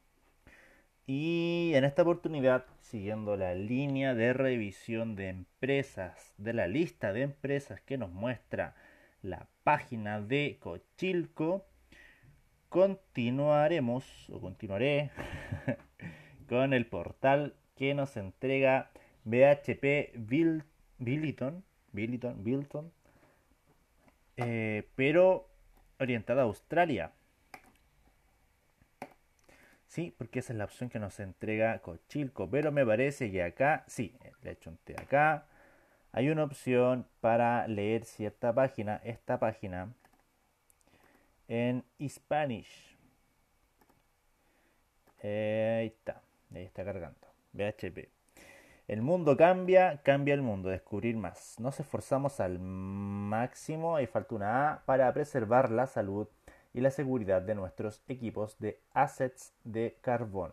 Y 1.08 1.72
en 1.74 1.82
esta 1.82 2.02
oportunidad, 2.02 2.64
siguiendo 2.78 3.36
la 3.36 3.56
línea 3.56 4.14
de 4.14 4.32
revisión 4.34 5.16
de 5.16 5.30
empresas, 5.30 6.32
de 6.38 6.52
la 6.52 6.68
lista 6.68 7.12
de 7.12 7.22
empresas 7.22 7.80
que 7.80 7.98
nos 7.98 8.12
muestra 8.12 8.76
la 9.20 9.48
página 9.64 10.20
de 10.20 10.58
Cochilco, 10.60 11.66
continuaremos 12.68 14.30
o 14.30 14.40
continuaré 14.40 15.10
con 16.48 16.72
el 16.72 16.86
portal 16.86 17.56
que 17.74 17.94
nos 17.94 18.16
entrega 18.16 18.92
BHP 19.24 20.12
Build 20.14 20.62
Billiton, 20.98 21.64
Billiton, 21.92 22.42
Bilton, 22.44 22.92
eh, 24.36 24.88
pero 24.94 25.48
orientada 25.98 26.42
a 26.42 26.44
Australia. 26.44 27.12
Sí, 29.86 30.12
porque 30.18 30.40
esa 30.40 30.52
es 30.52 30.58
la 30.58 30.64
opción 30.64 30.90
que 30.90 30.98
nos 30.98 31.20
entrega 31.20 31.78
Cochilco, 31.78 32.50
pero 32.50 32.72
me 32.72 32.84
parece 32.84 33.30
que 33.30 33.42
acá, 33.44 33.84
sí, 33.86 34.16
le 34.42 34.50
he 34.50 34.52
hecho 34.54 34.70
un 34.70 34.76
té 34.78 34.94
acá, 35.00 35.46
hay 36.12 36.30
una 36.30 36.44
opción 36.44 37.06
para 37.20 37.66
leer 37.68 38.04
cierta 38.04 38.52
página, 38.52 39.00
esta 39.04 39.38
página, 39.38 39.92
en 41.48 41.84
Spanish. 42.08 42.96
Eh, 45.22 45.76
ahí 45.80 45.86
está, 45.86 46.22
ahí 46.54 46.64
está 46.64 46.84
cargando, 46.84 47.28
BHP. 47.52 48.08
El 48.86 49.00
mundo 49.00 49.36
cambia, 49.36 50.00
cambia 50.02 50.34
el 50.34 50.42
mundo, 50.42 50.68
descubrir 50.68 51.16
más. 51.16 51.58
Nos 51.58 51.80
esforzamos 51.80 52.40
al 52.40 52.58
máximo, 52.58 53.96
hay 53.96 54.06
falta 54.06 54.34
una 54.34 54.72
A, 54.72 54.84
para 54.84 55.12
preservar 55.14 55.70
la 55.70 55.86
salud 55.86 56.28
y 56.74 56.80
la 56.80 56.90
seguridad 56.90 57.40
de 57.40 57.54
nuestros 57.54 58.02
equipos 58.08 58.58
de 58.58 58.78
assets 58.92 59.54
de 59.64 59.96
carbón. 60.02 60.52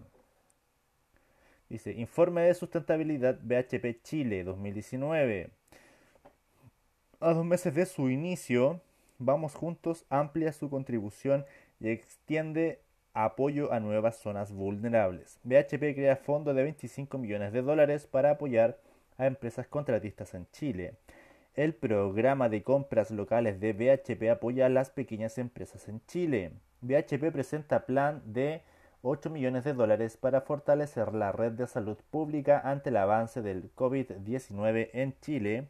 Dice, 1.68 1.92
informe 1.94 2.42
de 2.44 2.54
sustentabilidad 2.54 3.40
BHP 3.42 4.02
Chile 4.04 4.44
2019. 4.44 5.50
A 7.20 7.34
dos 7.34 7.46
meses 7.46 7.76
de 7.76 7.86
su 7.86 8.10
inicio, 8.10 8.82
Vamos 9.24 9.54
Juntos 9.54 10.04
amplia 10.10 10.52
su 10.52 10.72
contribución 10.72 11.46
y 11.80 11.90
extiende 11.90 12.80
apoyo 13.14 13.74
a 13.74 13.80
nuevas 13.80 14.18
zonas 14.18 14.52
vulnerables. 14.52 15.40
BHP 15.44 15.96
crea 15.96 16.16
fondo 16.16 16.54
de 16.54 16.64
25 16.64 17.18
millones 17.18 17.54
de 17.54 17.62
dólares 17.62 18.08
para 18.08 18.32
apoyar 18.32 18.78
a 19.18 19.28
empresas 19.28 19.68
contratistas 19.68 20.34
en 20.34 20.48
Chile. 20.52 20.96
El 21.54 21.74
programa 21.74 22.48
de 22.48 22.64
compras 22.64 23.12
locales 23.12 23.60
de 23.60 23.74
BHP 23.74 24.30
apoya 24.32 24.68
a 24.68 24.70
las 24.70 24.90
pequeñas 24.90 25.38
empresas 25.38 25.90
en 25.90 26.02
Chile. 26.06 26.54
BHP 26.82 27.32
presenta 27.32 27.86
plan 27.86 28.22
de 28.26 28.62
8 29.02 29.30
millones 29.30 29.64
de 29.64 29.74
dólares 29.74 30.16
para 30.16 30.42
fortalecer 30.42 31.14
la 31.14 31.32
red 31.32 31.52
de 31.54 31.68
salud 31.68 31.98
pública 32.10 32.62
ante 32.64 32.90
el 32.90 32.98
avance 32.98 33.42
del 33.42 33.74
COVID-19 33.76 34.90
en 34.94 35.20
Chile 35.20 35.68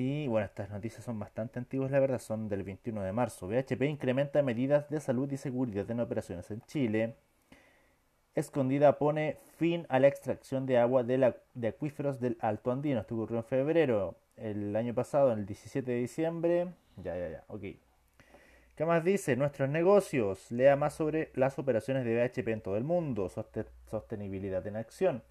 y 0.00 0.28
bueno, 0.28 0.46
estas 0.46 0.70
noticias 0.70 1.04
son 1.04 1.18
bastante 1.18 1.58
antiguas, 1.58 1.90
la 1.90 2.00
verdad, 2.00 2.18
son 2.18 2.48
del 2.48 2.62
21 2.62 3.02
de 3.02 3.12
marzo. 3.12 3.46
BHP 3.48 3.82
incrementa 3.82 4.42
medidas 4.42 4.88
de 4.88 4.98
salud 4.98 5.30
y 5.30 5.36
seguridad 5.36 5.90
en 5.90 6.00
operaciones 6.00 6.50
en 6.50 6.62
Chile. 6.62 7.16
Escondida 8.34 8.96
pone 8.96 9.36
fin 9.58 9.84
a 9.90 9.98
la 9.98 10.08
extracción 10.08 10.64
de 10.64 10.78
agua 10.78 11.02
de, 11.02 11.18
la, 11.18 11.36
de 11.52 11.68
acuíferos 11.68 12.18
del 12.18 12.38
Alto 12.40 12.72
Andino. 12.72 13.00
Esto 13.00 13.14
ocurrió 13.14 13.38
en 13.38 13.44
febrero, 13.44 14.14
el 14.38 14.74
año 14.74 14.94
pasado, 14.94 15.34
el 15.34 15.44
17 15.44 15.90
de 15.90 15.98
diciembre. 15.98 16.68
Ya, 16.96 17.18
ya, 17.18 17.28
ya, 17.28 17.44
ok. 17.48 17.64
¿Qué 18.76 18.86
más 18.86 19.04
dice? 19.04 19.36
Nuestros 19.36 19.68
negocios. 19.68 20.50
Lea 20.50 20.76
más 20.76 20.94
sobre 20.94 21.30
las 21.34 21.58
operaciones 21.58 22.06
de 22.06 22.16
BHP 22.16 22.48
en 22.48 22.62
todo 22.62 22.78
el 22.78 22.84
mundo. 22.84 23.28
Sostenibilidad 23.28 24.66
en 24.66 24.76
acción. 24.76 25.22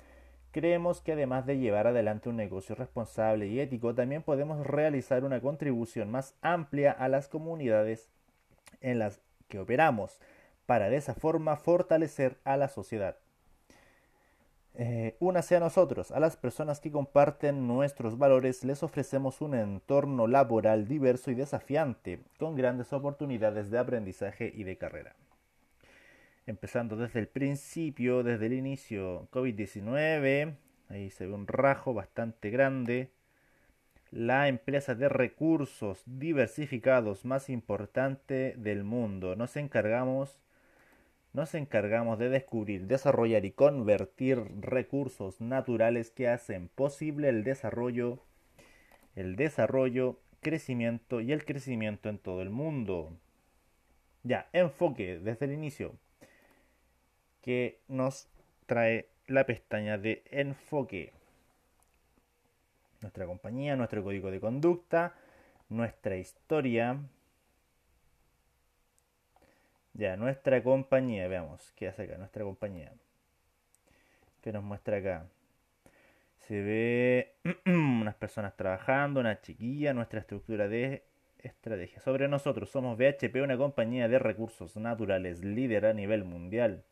Creemos 0.51 1.01
que 1.01 1.11
además 1.11 1.45
de 1.45 1.59
llevar 1.59 1.85
adelante 1.85 2.29
un 2.29 2.35
negocio 2.35 2.73
responsable 2.73 3.47
y 3.47 3.59
ético, 3.59 3.93
también 3.93 4.23
podemos 4.23 4.65
realizar 4.65 5.23
una 5.23 5.41
contribución 5.41 6.09
más 6.09 6.35
amplia 6.41 6.91
a 6.91 7.07
las 7.07 7.27
comunidades 7.27 8.09
en 8.81 8.97
las 8.97 9.21
que 9.47 9.59
operamos, 9.59 10.19
para 10.65 10.89
de 10.89 10.97
esa 10.97 11.13
forma 11.13 11.55
fortalecer 11.55 12.37
a 12.43 12.57
la 12.57 12.67
sociedad. 12.67 13.17
Eh, 14.75 15.17
únase 15.19 15.55
a 15.55 15.59
nosotros, 15.59 16.11
a 16.11 16.19
las 16.19 16.37
personas 16.37 16.79
que 16.79 16.91
comparten 16.91 17.67
nuestros 17.67 18.17
valores, 18.17 18.63
les 18.63 18.81
ofrecemos 18.81 19.41
un 19.41 19.53
entorno 19.53 20.25
laboral 20.25 20.87
diverso 20.87 21.31
y 21.31 21.35
desafiante, 21.35 22.21
con 22.37 22.55
grandes 22.55 22.93
oportunidades 22.93 23.69
de 23.69 23.77
aprendizaje 23.77 24.51
y 24.55 24.63
de 24.63 24.77
carrera. 24.77 25.15
Empezando 26.49 26.95
desde 26.95 27.19
el 27.19 27.27
principio, 27.27 28.23
desde 28.23 28.47
el 28.47 28.53
inicio, 28.53 29.29
COVID-19, 29.29 30.55
ahí 30.89 31.11
se 31.11 31.27
ve 31.27 31.33
un 31.33 31.45
rajo 31.45 31.93
bastante 31.93 32.49
grande. 32.49 33.11
La 34.09 34.47
empresa 34.47 34.95
de 34.95 35.09
recursos 35.09 36.01
diversificados 36.07 37.23
más 37.23 37.51
importante 37.51 38.55
del 38.57 38.83
mundo. 38.83 39.35
Nos 39.35 39.57
encargamos 39.57 40.39
nos 41.33 41.53
encargamos 41.53 42.17
de 42.17 42.29
descubrir, 42.29 42.87
desarrollar 42.87 43.45
y 43.45 43.51
convertir 43.51 44.43
recursos 44.59 45.41
naturales 45.41 46.09
que 46.09 46.29
hacen 46.29 46.67
posible 46.69 47.29
el 47.29 47.43
desarrollo, 47.43 48.23
el 49.15 49.35
desarrollo, 49.35 50.19
crecimiento 50.41 51.21
y 51.21 51.31
el 51.31 51.45
crecimiento 51.45 52.09
en 52.09 52.17
todo 52.17 52.41
el 52.41 52.49
mundo. 52.49 53.15
Ya, 54.23 54.49
enfoque 54.51 55.19
desde 55.19 55.45
el 55.45 55.51
inicio 55.51 55.93
que 57.41 57.79
nos 57.87 58.27
trae 58.65 59.07
la 59.27 59.45
pestaña 59.45 59.97
de 59.97 60.23
enfoque. 60.31 61.13
Nuestra 63.01 63.25
compañía, 63.25 63.75
nuestro 63.75 64.03
código 64.03 64.29
de 64.31 64.39
conducta, 64.39 65.15
nuestra 65.69 66.17
historia, 66.17 66.99
ya, 69.93 70.15
nuestra 70.17 70.63
compañía, 70.63 71.27
veamos, 71.27 71.73
¿qué 71.75 71.87
hace 71.87 72.03
acá? 72.03 72.17
Nuestra 72.17 72.43
compañía. 72.43 72.93
¿Qué 74.41 74.53
nos 74.53 74.63
muestra 74.63 74.97
acá? 74.97 75.25
Se 76.47 76.61
ve 76.61 77.35
unas 77.65 78.15
personas 78.15 78.55
trabajando, 78.55 79.19
una 79.19 79.41
chiquilla, 79.41 79.93
nuestra 79.93 80.21
estructura 80.21 80.67
de 80.67 81.03
estrategia. 81.39 81.99
Sobre 81.99 82.27
nosotros, 82.27 82.69
somos 82.69 82.97
BHP, 82.97 83.41
una 83.43 83.57
compañía 83.57 84.07
de 84.07 84.19
recursos 84.19 84.77
naturales 84.77 85.43
líder 85.43 85.85
a 85.85 85.93
nivel 85.93 86.23
mundial. 86.23 86.83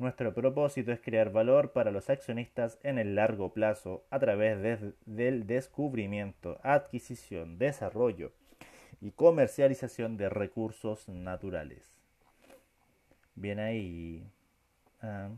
Nuestro 0.00 0.32
propósito 0.32 0.92
es 0.92 1.00
crear 1.02 1.30
valor 1.30 1.72
para 1.72 1.90
los 1.90 2.08
accionistas 2.08 2.78
en 2.82 2.98
el 2.98 3.16
largo 3.16 3.52
plazo 3.52 4.02
a 4.08 4.18
través 4.18 4.80
del 5.04 5.46
descubrimiento, 5.46 6.58
adquisición, 6.62 7.58
desarrollo 7.58 8.32
y 9.02 9.10
comercialización 9.10 10.16
de 10.16 10.30
recursos 10.30 11.06
naturales. 11.06 11.92
Bien 13.34 13.58
ahí. 13.58 14.26
Ah. 15.02 15.28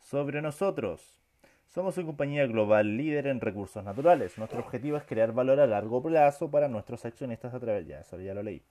Sobre 0.00 0.40
nosotros. 0.40 1.20
Somos 1.68 1.98
una 1.98 2.06
compañía 2.06 2.46
global 2.46 2.96
líder 2.96 3.26
en 3.26 3.42
recursos 3.42 3.84
naturales. 3.84 4.38
Nuestro 4.38 4.60
objetivo 4.60 4.96
es 4.96 5.04
crear 5.04 5.32
valor 5.32 5.60
a 5.60 5.66
largo 5.66 6.02
plazo 6.02 6.50
para 6.50 6.68
nuestros 6.68 7.04
accionistas 7.04 7.52
a 7.52 7.60
través 7.60 7.86
ya, 7.86 8.00
eso 8.00 8.18
ya 8.18 8.32
lo 8.32 8.42
leí. 8.42 8.62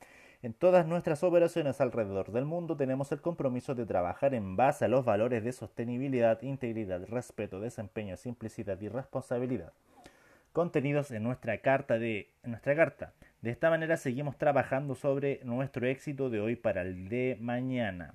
En 0.43 0.53
todas 0.53 0.85
nuestras 0.85 1.23
operaciones 1.23 1.81
alrededor 1.81 2.31
del 2.31 2.45
mundo 2.45 2.77
tenemos 2.77 3.11
el 3.11 3.21
compromiso 3.21 3.73
de 3.73 3.87
trabajar 3.87 4.35
en 4.35 4.55
base 4.55 4.85
a 4.85 4.89
los 4.89 5.03
valores 5.03 5.43
de 5.43 5.53
sostenibilidad, 5.53 6.39
integridad, 6.43 7.03
respeto, 7.07 7.59
desempeño, 7.59 8.15
simplicidad 8.17 8.79
y 8.81 8.89
responsabilidad 8.89 9.73
contenidos 10.53 11.09
en 11.11 11.23
nuestra 11.23 11.57
carta 11.57 11.97
de 11.97 12.29
nuestra 12.43 12.75
carta. 12.75 13.13
De 13.41 13.49
esta 13.49 13.69
manera 13.69 13.97
seguimos 13.97 14.37
trabajando 14.37 14.95
sobre 14.95 15.41
nuestro 15.43 15.87
éxito 15.87 16.29
de 16.29 16.39
hoy 16.39 16.55
para 16.55 16.83
el 16.83 17.09
de 17.09 17.37
mañana. 17.41 18.13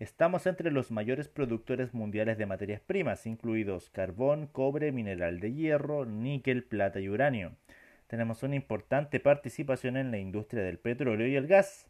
Estamos 0.00 0.46
entre 0.46 0.72
los 0.72 0.90
mayores 0.90 1.28
productores 1.28 1.94
mundiales 1.94 2.38
de 2.38 2.46
materias 2.46 2.80
primas, 2.80 3.24
incluidos 3.26 3.88
carbón, 3.90 4.48
cobre, 4.48 4.92
mineral 4.92 5.40
de 5.40 5.52
hierro, 5.52 6.04
níquel, 6.04 6.64
plata 6.64 7.00
y 7.00 7.08
uranio. 7.08 7.52
Tenemos 8.10 8.42
una 8.42 8.56
importante 8.56 9.20
participación 9.20 9.96
en 9.96 10.10
la 10.10 10.18
industria 10.18 10.64
del 10.64 10.80
petróleo 10.80 11.28
y 11.28 11.36
el 11.36 11.46
gas. 11.46 11.86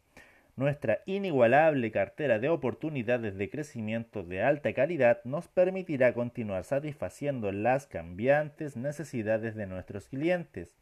Nuestra 0.55 0.99
inigualable 1.07 1.91
cartera 1.91 2.37
de 2.37 2.47
oportunidades 2.47 3.37
de 3.37 3.49
crecimiento 3.49 4.21
de 4.21 4.43
alta 4.43 4.71
calidad 4.75 5.21
nos 5.23 5.47
permitirá 5.47 6.13
continuar 6.13 6.63
satisfaciendo 6.63 7.51
las 7.51 7.87
cambiantes 7.87 8.77
necesidades 8.77 9.55
de 9.55 9.65
nuestros 9.65 10.09
clientes 10.09 10.75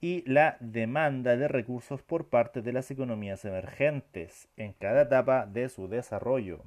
y 0.00 0.22
la 0.30 0.58
demanda 0.60 1.36
de 1.36 1.48
recursos 1.48 2.02
por 2.02 2.28
parte 2.28 2.62
de 2.62 2.72
las 2.72 2.88
economías 2.92 3.44
emergentes 3.44 4.46
en 4.56 4.74
cada 4.74 5.02
etapa 5.02 5.46
de 5.46 5.68
su 5.68 5.88
desarrollo. 5.88 6.62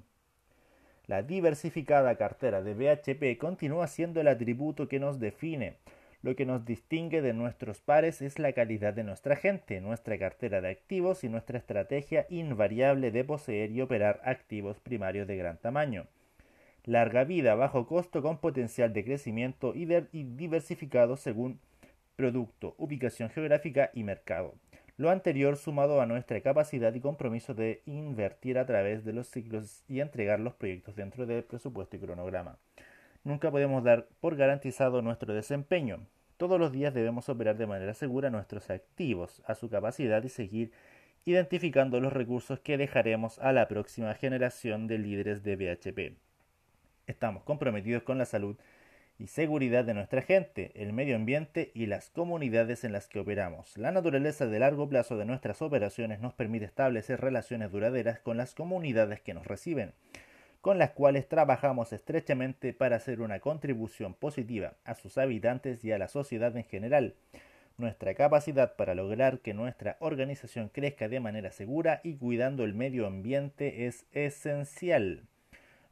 La 1.08 1.24
diversificada 1.24 2.18
cartera 2.18 2.62
de 2.62 2.74
BHP 2.74 3.40
continúa 3.40 3.88
siendo 3.88 4.20
el 4.20 4.28
atributo 4.28 4.90
que 4.90 5.00
nos 5.00 5.18
define. 5.18 5.78
Lo 6.22 6.36
que 6.36 6.46
nos 6.46 6.66
distingue 6.66 7.22
de 7.22 7.34
nuestros 7.34 7.80
pares 7.80 8.22
es 8.22 8.40
la 8.40 8.52
calidad 8.52 8.94
de 8.94 9.06
nuestra 9.06 9.38
gente, 9.38 9.80
nuestra 9.80 10.18
cartera 10.18 10.60
de 10.60 10.70
activos 10.70 11.24
y 11.24 11.30
nuestra 11.30 11.58
estrategia 11.58 12.26
invariable 12.30 13.12
de 13.12 13.24
poseer 13.24 13.72
y 13.72 13.82
operar 13.82 14.20
activos 14.26 14.82
primarios 14.82 15.28
de 15.28 15.38
gran 15.38 15.58
tamaño. 15.58 16.08
Larga 16.84 17.24
vida, 17.24 17.56
bajo 17.56 17.88
costo 17.88 18.22
con 18.22 18.40
potencial 18.40 18.92
de 18.92 19.06
crecimiento 19.06 19.74
y 19.76 19.86
diversificado 19.86 21.16
según 21.16 21.60
producto, 22.18 22.76
ubicación 22.78 23.30
geográfica 23.30 23.92
y 23.94 24.04
mercado. 24.04 24.56
Lo 24.98 25.12
anterior 25.12 25.56
sumado 25.56 26.02
a 26.02 26.06
nuestra 26.06 26.42
capacidad 26.42 26.94
y 26.94 27.00
compromiso 27.00 27.54
de 27.54 27.82
invertir 27.86 28.58
a 28.58 28.66
través 28.66 29.06
de 29.06 29.14
los 29.14 29.28
ciclos 29.28 29.86
y 29.88 30.02
entregar 30.02 30.42
los 30.42 30.56
proyectos 30.56 30.98
dentro 30.98 31.26
del 31.26 31.46
presupuesto 31.46 31.96
y 31.96 32.00
cronograma. 32.00 32.58
Nunca 33.30 33.52
podemos 33.52 33.84
dar 33.84 34.08
por 34.22 34.36
garantizado 34.36 35.04
nuestro 35.04 35.36
desempeño. 35.36 36.08
Todos 36.38 36.60
los 36.60 36.72
días 36.72 36.96
debemos 36.96 37.30
operar 37.30 37.58
de 37.58 37.68
manera 37.68 37.94
segura 37.94 38.32
nuestros 38.32 38.72
activos, 38.72 39.44
a 39.46 39.54
su 39.54 39.70
capacidad 39.70 40.24
y 40.24 40.30
seguir 40.30 40.72
identificando 41.26 42.00
los 42.00 42.12
recursos 42.12 42.60
que 42.60 42.76
dejaremos 42.76 43.38
a 43.38 43.54
la 43.54 43.68
próxima 43.68 44.16
generación 44.16 44.88
de 44.88 44.98
líderes 44.98 45.44
de 45.44 45.56
BHP. 45.58 46.18
Estamos 47.06 47.44
comprometidos 47.44 48.02
con 48.02 48.18
la 48.18 48.26
salud 48.26 48.58
y 49.20 49.28
seguridad 49.28 49.86
de 49.86 49.94
nuestra 49.94 50.24
gente, 50.24 50.72
el 50.74 50.92
medio 50.92 51.16
ambiente 51.16 51.70
y 51.76 51.86
las 51.86 52.10
comunidades 52.10 52.84
en 52.84 52.94
las 52.94 53.08
que 53.08 53.20
operamos. 53.20 53.78
La 53.78 53.92
naturaleza 53.92 54.48
de 54.48 54.58
largo 54.58 54.90
plazo 54.90 55.18
de 55.18 55.26
nuestras 55.26 55.62
operaciones 55.62 56.20
nos 56.20 56.34
permite 56.34 56.66
establecer 56.66 57.22
relaciones 57.22 57.72
duraderas 57.72 58.22
con 58.22 58.38
las 58.38 58.56
comunidades 58.56 59.22
que 59.22 59.36
nos 59.36 59.46
reciben, 59.46 59.94
con 60.62 60.78
las 60.78 60.92
cuales 60.92 61.28
trabajamos 61.28 61.94
estrechamente 61.94 62.74
para 62.74 62.98
hacer 62.98 63.22
una 63.22 63.40
contribución 63.40 64.14
positiva 64.14 64.74
a 64.84 64.96
sus 64.96 65.18
habitantes 65.18 65.84
y 65.86 65.92
a 65.92 65.98
la 65.98 66.08
sociedad 66.08 66.56
en 66.58 66.66
general. 66.66 67.16
Nuestra 67.78 68.14
capacidad 68.14 68.76
para 68.76 68.94
lograr 68.94 69.40
que 69.40 69.54
nuestra 69.54 69.96
organización 70.02 70.68
crezca 70.68 71.08
de 71.08 71.22
manera 71.22 71.52
segura 71.52 72.02
y 72.04 72.16
cuidando 72.16 72.66
el 72.66 72.74
medio 72.74 73.08
ambiente 73.08 73.88
es 73.88 74.06
esencial. 74.12 75.24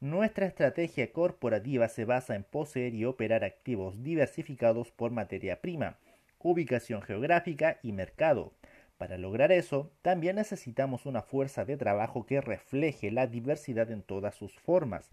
Nuestra 0.01 0.45
estrategia 0.45 1.11
corporativa 1.13 1.87
se 1.87 2.03
basa 2.03 2.35
en 2.35 2.43
poseer 2.43 2.93
y 2.93 3.05
operar 3.05 3.45
activos 3.45 4.03
diversificados 4.03 4.91
por 4.91 5.11
materia 5.11 5.61
prima, 5.61 5.95
ubicación 6.39 7.01
geográfica 7.01 7.79
y 7.81 7.93
mercado. 7.93 8.51
Para 8.97 9.17
lograr 9.17 9.51
eso, 9.51 9.91
también 10.01 10.37
necesitamos 10.37 11.05
una 11.05 11.21
fuerza 11.21 11.65
de 11.65 11.77
trabajo 11.77 12.25
que 12.25 12.41
refleje 12.41 13.11
la 13.11 13.27
diversidad 13.27 13.91
en 13.91 14.01
todas 14.01 14.35
sus 14.35 14.59
formas, 14.59 15.11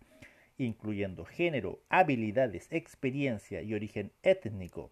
incluyendo 0.56 1.24
género, 1.24 1.80
habilidades, 1.90 2.68
experiencia 2.70 3.60
y 3.60 3.74
origen 3.74 4.12
étnico. 4.22 4.90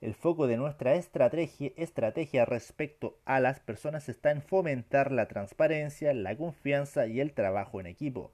El 0.00 0.14
foco 0.14 0.46
de 0.48 0.56
nuestra 0.56 0.94
estrategia, 0.96 2.44
respecto 2.44 3.18
a 3.24 3.40
las 3.40 3.60
personas 3.60 4.08
está 4.08 4.32
en 4.32 4.42
fomentar 4.42 5.12
la 5.12 5.28
transparencia, 5.28 6.12
la 6.12 6.36
confianza 6.36 7.06
y 7.06 7.20
el 7.20 7.32
trabajo 7.32 7.80
en 7.80 7.86
equipo. 7.86 8.32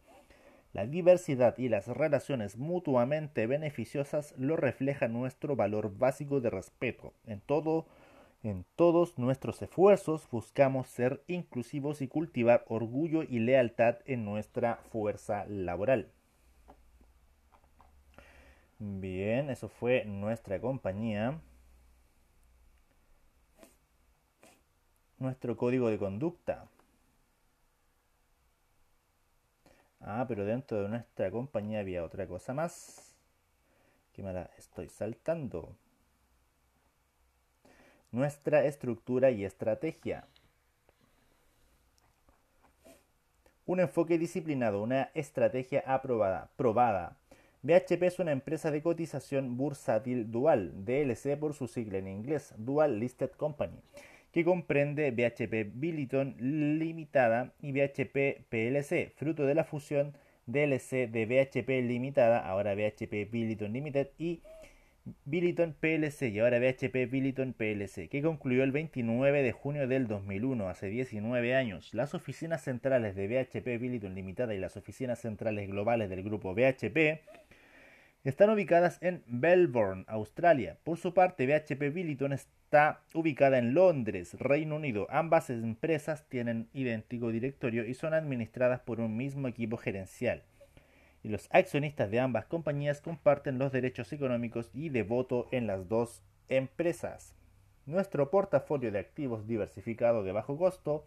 La 0.72 0.86
diversidad 0.86 1.58
y 1.58 1.68
las 1.68 1.88
relaciones 1.88 2.56
mutuamente 2.56 3.46
beneficiosas 3.46 4.34
lo 4.38 4.56
refleja 4.56 5.08
nuestro 5.08 5.56
valor 5.56 5.96
básico 5.98 6.40
de 6.40 6.48
respeto. 6.48 7.12
En 7.26 7.40
todo 7.40 7.86
en 8.42 8.64
todos 8.76 9.18
nuestros 9.18 9.60
esfuerzos 9.62 10.28
buscamos 10.30 10.88
ser 10.88 11.22
inclusivos 11.26 12.00
y 12.02 12.08
cultivar 12.08 12.64
orgullo 12.68 13.22
y 13.22 13.38
lealtad 13.38 13.98
en 14.06 14.24
nuestra 14.24 14.76
fuerza 14.90 15.44
laboral. 15.46 16.10
Bien, 18.78 19.50
eso 19.50 19.68
fue 19.68 20.04
nuestra 20.06 20.60
compañía. 20.60 21.38
Nuestro 25.18 25.56
código 25.56 25.88
de 25.88 25.98
conducta. 25.98 26.66
Ah, 30.00 30.24
pero 30.26 30.44
dentro 30.44 30.82
de 30.82 30.88
nuestra 30.88 31.30
compañía 31.30 31.80
había 31.80 32.04
otra 32.04 32.26
cosa 32.26 32.54
más. 32.54 33.10
Me 34.22 34.34
la 34.34 34.50
estoy 34.58 34.90
saltando. 34.90 35.74
Nuestra 38.12 38.64
estructura 38.64 39.30
y 39.30 39.44
estrategia. 39.44 40.26
Un 43.66 43.80
enfoque 43.80 44.18
disciplinado, 44.18 44.82
una 44.82 45.10
estrategia 45.14 45.84
aprobada, 45.86 46.50
probada, 46.56 47.16
BHP 47.62 48.04
es 48.04 48.18
una 48.18 48.32
empresa 48.32 48.70
de 48.70 48.82
cotización 48.82 49.58
bursátil 49.58 50.30
dual, 50.30 50.72
DLC 50.86 51.38
por 51.38 51.52
su 51.52 51.66
sigla 51.66 51.98
en 51.98 52.08
inglés, 52.08 52.54
Dual 52.56 52.98
Listed 52.98 53.30
Company, 53.32 53.76
que 54.32 54.44
comprende 54.44 55.10
BHP 55.10 55.70
Billiton 55.74 56.36
Limitada 56.38 57.52
y 57.60 57.72
BHP 57.72 58.46
PLC, 58.48 59.12
fruto 59.14 59.44
de 59.44 59.54
la 59.54 59.64
fusión 59.64 60.14
DLC 60.46 61.10
de 61.10 61.26
BHP 61.26 61.68
Limitada, 61.86 62.38
ahora 62.38 62.74
BHP 62.74 63.30
Billiton 63.30 63.74
Limited 63.74 64.08
y 64.16 64.40
Billiton 65.24 65.74
PLC 65.78 66.30
y 66.30 66.38
ahora 66.38 66.58
BHP 66.58 67.10
Billiton 67.10 67.52
PLC, 67.52 68.08
que 68.08 68.22
concluyó 68.22 68.64
el 68.64 68.72
29 68.72 69.42
de 69.42 69.52
junio 69.52 69.86
del 69.86 70.06
2001, 70.06 70.68
hace 70.68 70.88
19 70.88 71.54
años. 71.54 71.94
Las 71.94 72.14
oficinas 72.14 72.62
centrales 72.62 73.14
de 73.16 73.26
BHP 73.28 73.80
Billiton 73.80 74.14
Limitada 74.14 74.54
y 74.54 74.58
las 74.58 74.76
oficinas 74.76 75.20
centrales 75.20 75.68
globales 75.68 76.10
del 76.10 76.22
grupo 76.22 76.54
BHP 76.54 77.20
están 78.24 78.50
ubicadas 78.50 78.98
en 79.00 79.22
Melbourne, 79.26 80.04
Australia. 80.06 80.76
Por 80.84 80.98
su 80.98 81.14
parte, 81.14 81.46
BHP 81.46 81.92
Billiton 81.92 82.32
está 82.32 83.02
ubicada 83.14 83.58
en 83.58 83.72
Londres, 83.74 84.36
Reino 84.38 84.76
Unido. 84.76 85.06
Ambas 85.10 85.50
empresas 85.50 86.28
tienen 86.28 86.68
idéntico 86.74 87.30
directorio 87.30 87.86
y 87.86 87.94
son 87.94 88.12
administradas 88.12 88.80
por 88.80 89.00
un 89.00 89.16
mismo 89.16 89.48
equipo 89.48 89.76
gerencial. 89.76 90.42
Y 91.22 91.28
los 91.28 91.48
accionistas 91.50 92.10
de 92.10 92.20
ambas 92.20 92.46
compañías 92.46 93.00
comparten 93.00 93.58
los 93.58 93.72
derechos 93.72 94.12
económicos 94.12 94.70
y 94.72 94.88
de 94.88 95.02
voto 95.02 95.48
en 95.52 95.66
las 95.66 95.88
dos 95.88 96.22
empresas. 96.48 97.34
Nuestro 97.86 98.30
portafolio 98.30 98.90
de 98.90 98.98
activos 98.98 99.46
diversificado 99.46 100.22
de 100.22 100.32
bajo 100.32 100.56
costo 100.56 101.04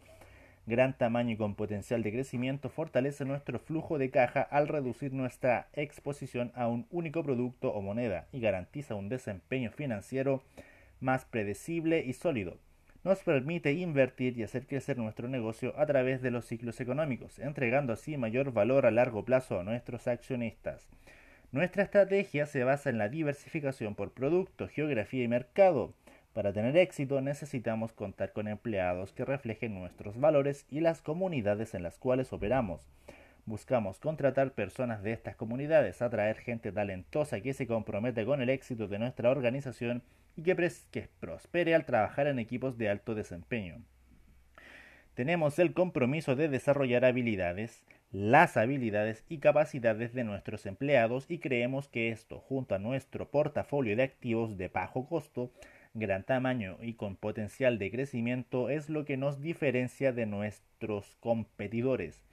gran 0.66 0.98
tamaño 0.98 1.32
y 1.32 1.38
con 1.38 1.56
potencial 1.56 2.04
de 2.04 2.12
crecimiento 2.12 2.70
fortalece 2.70 3.26
nuestro 3.26 3.60
flujo 3.60 3.98
de 3.98 4.12
caja 4.12 4.42
al 4.42 4.68
reducir 4.68 5.14
nuestra 5.14 5.68
exposición 5.74 6.52
a 6.56 6.68
un 6.68 6.88
único 6.90 7.24
producto 7.24 7.70
o 7.74 7.82
moneda 7.82 8.28
y 8.32 8.40
garantiza 8.40 8.96
un 8.96 9.10
desempeño 9.10 9.72
financiero 9.72 10.42
más 11.00 11.26
predecible 11.26 12.04
y 12.06 12.14
sólido. 12.14 12.58
Nos 13.04 13.20
permite 13.20 13.74
invertir 13.74 14.38
y 14.38 14.44
hacer 14.44 14.66
crecer 14.66 14.98
nuestro 14.98 15.28
negocio 15.28 15.74
a 15.78 15.86
través 15.86 16.22
de 16.22 16.32
los 16.32 16.46
ciclos 16.46 16.80
económicos, 16.80 17.38
entregando 17.40 17.92
así 17.94 18.18
mayor 18.18 18.54
valor 18.54 18.86
a 18.86 18.92
largo 18.92 19.26
plazo 19.26 19.60
a 19.60 19.64
nuestros 19.64 20.08
accionistas. 20.08 20.88
Nuestra 21.52 21.84
estrategia 21.84 22.46
se 22.46 22.64
basa 22.64 22.90
en 22.90 22.98
la 22.98 23.10
diversificación 23.10 23.94
por 23.96 24.12
producto, 24.12 24.68
geografía 24.70 25.24
y 25.24 25.28
mercado, 25.28 25.94
para 26.34 26.52
tener 26.52 26.76
éxito 26.78 27.22
necesitamos 27.22 27.92
contar 27.92 28.34
con 28.34 28.48
empleados 28.48 29.12
que 29.12 29.24
reflejen 29.24 29.76
nuestros 29.76 30.20
valores 30.20 30.66
y 30.72 30.80
las 30.80 31.02
comunidades 31.02 31.76
en 31.76 31.84
las 31.84 32.00
cuales 32.00 32.34
operamos. 32.34 32.82
Buscamos 33.46 34.00
contratar 34.00 34.54
personas 34.54 35.04
de 35.04 35.12
estas 35.12 35.36
comunidades, 35.36 36.02
atraer 36.02 36.38
gente 36.38 36.72
talentosa 36.72 37.42
que 37.42 37.54
se 37.54 37.68
compromete 37.68 38.26
con 38.26 38.42
el 38.42 38.50
éxito 38.50 38.88
de 38.88 39.00
nuestra 39.00 39.30
organización 39.30 40.02
y 40.38 40.44
que, 40.44 40.56
que 40.92 41.10
prospere 41.20 41.76
al 41.76 41.86
trabajar 41.86 42.28
en 42.28 42.40
equipos 42.40 42.78
de 42.78 42.88
alto 42.88 43.16
desempeño. 43.16 43.82
Tenemos 45.14 45.60
el 45.60 45.74
compromiso 45.74 46.38
de 46.38 46.48
desarrollar 46.48 47.04
habilidades, 47.04 47.84
las 48.14 48.56
habilidades 48.56 49.26
y 49.28 49.40
capacidades 49.40 50.14
de 50.14 50.24
nuestros 50.24 50.66
empleados 50.66 51.26
y 51.30 51.40
creemos 51.40 51.90
que 51.90 52.10
esto, 52.10 52.40
junto 52.40 52.76
a 52.76 52.80
nuestro 52.80 53.30
portafolio 53.30 53.98
de 53.98 54.04
activos 54.04 54.58
de 54.58 54.70
bajo 54.70 55.06
costo, 55.06 55.52
gran 55.94 56.24
tamaño 56.24 56.78
y 56.82 56.94
con 56.94 57.18
potencial 57.18 57.78
de 57.78 57.92
crecimiento 57.92 58.70
es 58.70 58.90
lo 58.90 59.04
que 59.04 59.18
nos 59.18 59.42
diferencia 59.42 60.14
de 60.14 60.26
nuestros 60.26 61.18
competidores. 61.20 62.24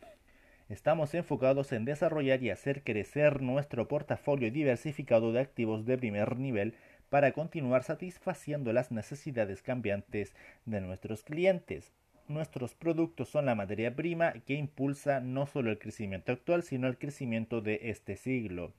Estamos 0.71 1.15
enfocados 1.15 1.73
en 1.73 1.85
desarrollar 1.85 2.45
y 2.45 2.51
hacer 2.51 2.85
crecer 2.85 3.43
nuestro 3.43 3.89
portafolio 3.89 4.53
diversificado 4.53 5.33
de 5.33 5.41
activos 5.41 5.85
de 5.85 5.99
primer 5.99 6.39
nivel 6.39 6.75
para 7.09 7.33
continuar 7.33 7.83
satisfaciendo 7.83 8.73
las 8.73 8.93
necesidades 8.93 9.63
cambiantes 9.63 10.33
de 10.67 10.81
nuestros 10.81 11.25
clientes. 11.25 11.93
Nuestros 12.29 12.77
productos 12.77 13.29
son 13.29 13.47
la 13.47 13.57
materia 13.57 13.97
prima 13.97 14.33
que 14.47 14.55
impulsa 14.55 15.19
no 15.19 15.47
solo 15.47 15.71
el 15.71 15.81
crecimiento 15.81 16.31
actual, 16.31 16.63
sino 16.63 16.87
el 16.87 16.99
crecimiento 16.99 17.61
de 17.61 17.81
este 17.83 18.17
siglo 18.17 18.73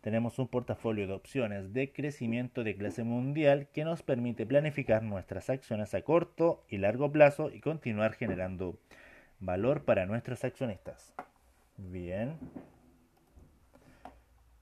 tenemos 0.00 0.38
un 0.38 0.48
portafolio 0.48 1.06
de 1.06 1.14
opciones 1.14 1.72
de 1.72 1.90
crecimiento 1.90 2.62
de 2.62 2.76
clase 2.76 3.04
mundial 3.04 3.68
que 3.72 3.84
nos 3.84 4.02
permite 4.02 4.44
planificar 4.44 5.02
nuestras 5.02 5.48
acciones 5.48 5.94
a 5.94 6.02
corto 6.02 6.62
y 6.68 6.76
largo 6.76 7.10
plazo 7.10 7.50
y 7.50 7.60
continuar 7.60 8.12
generando 8.12 8.78
valor 9.40 9.84
para 9.84 10.04
nuestros 10.04 10.44
accionistas. 10.44 11.14
Bien. 11.76 12.38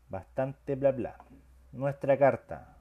Bastante 0.09 0.75
bla 0.77 0.93
bla. 0.93 1.17
Nuestra 1.73 2.19
carta. 2.19 2.77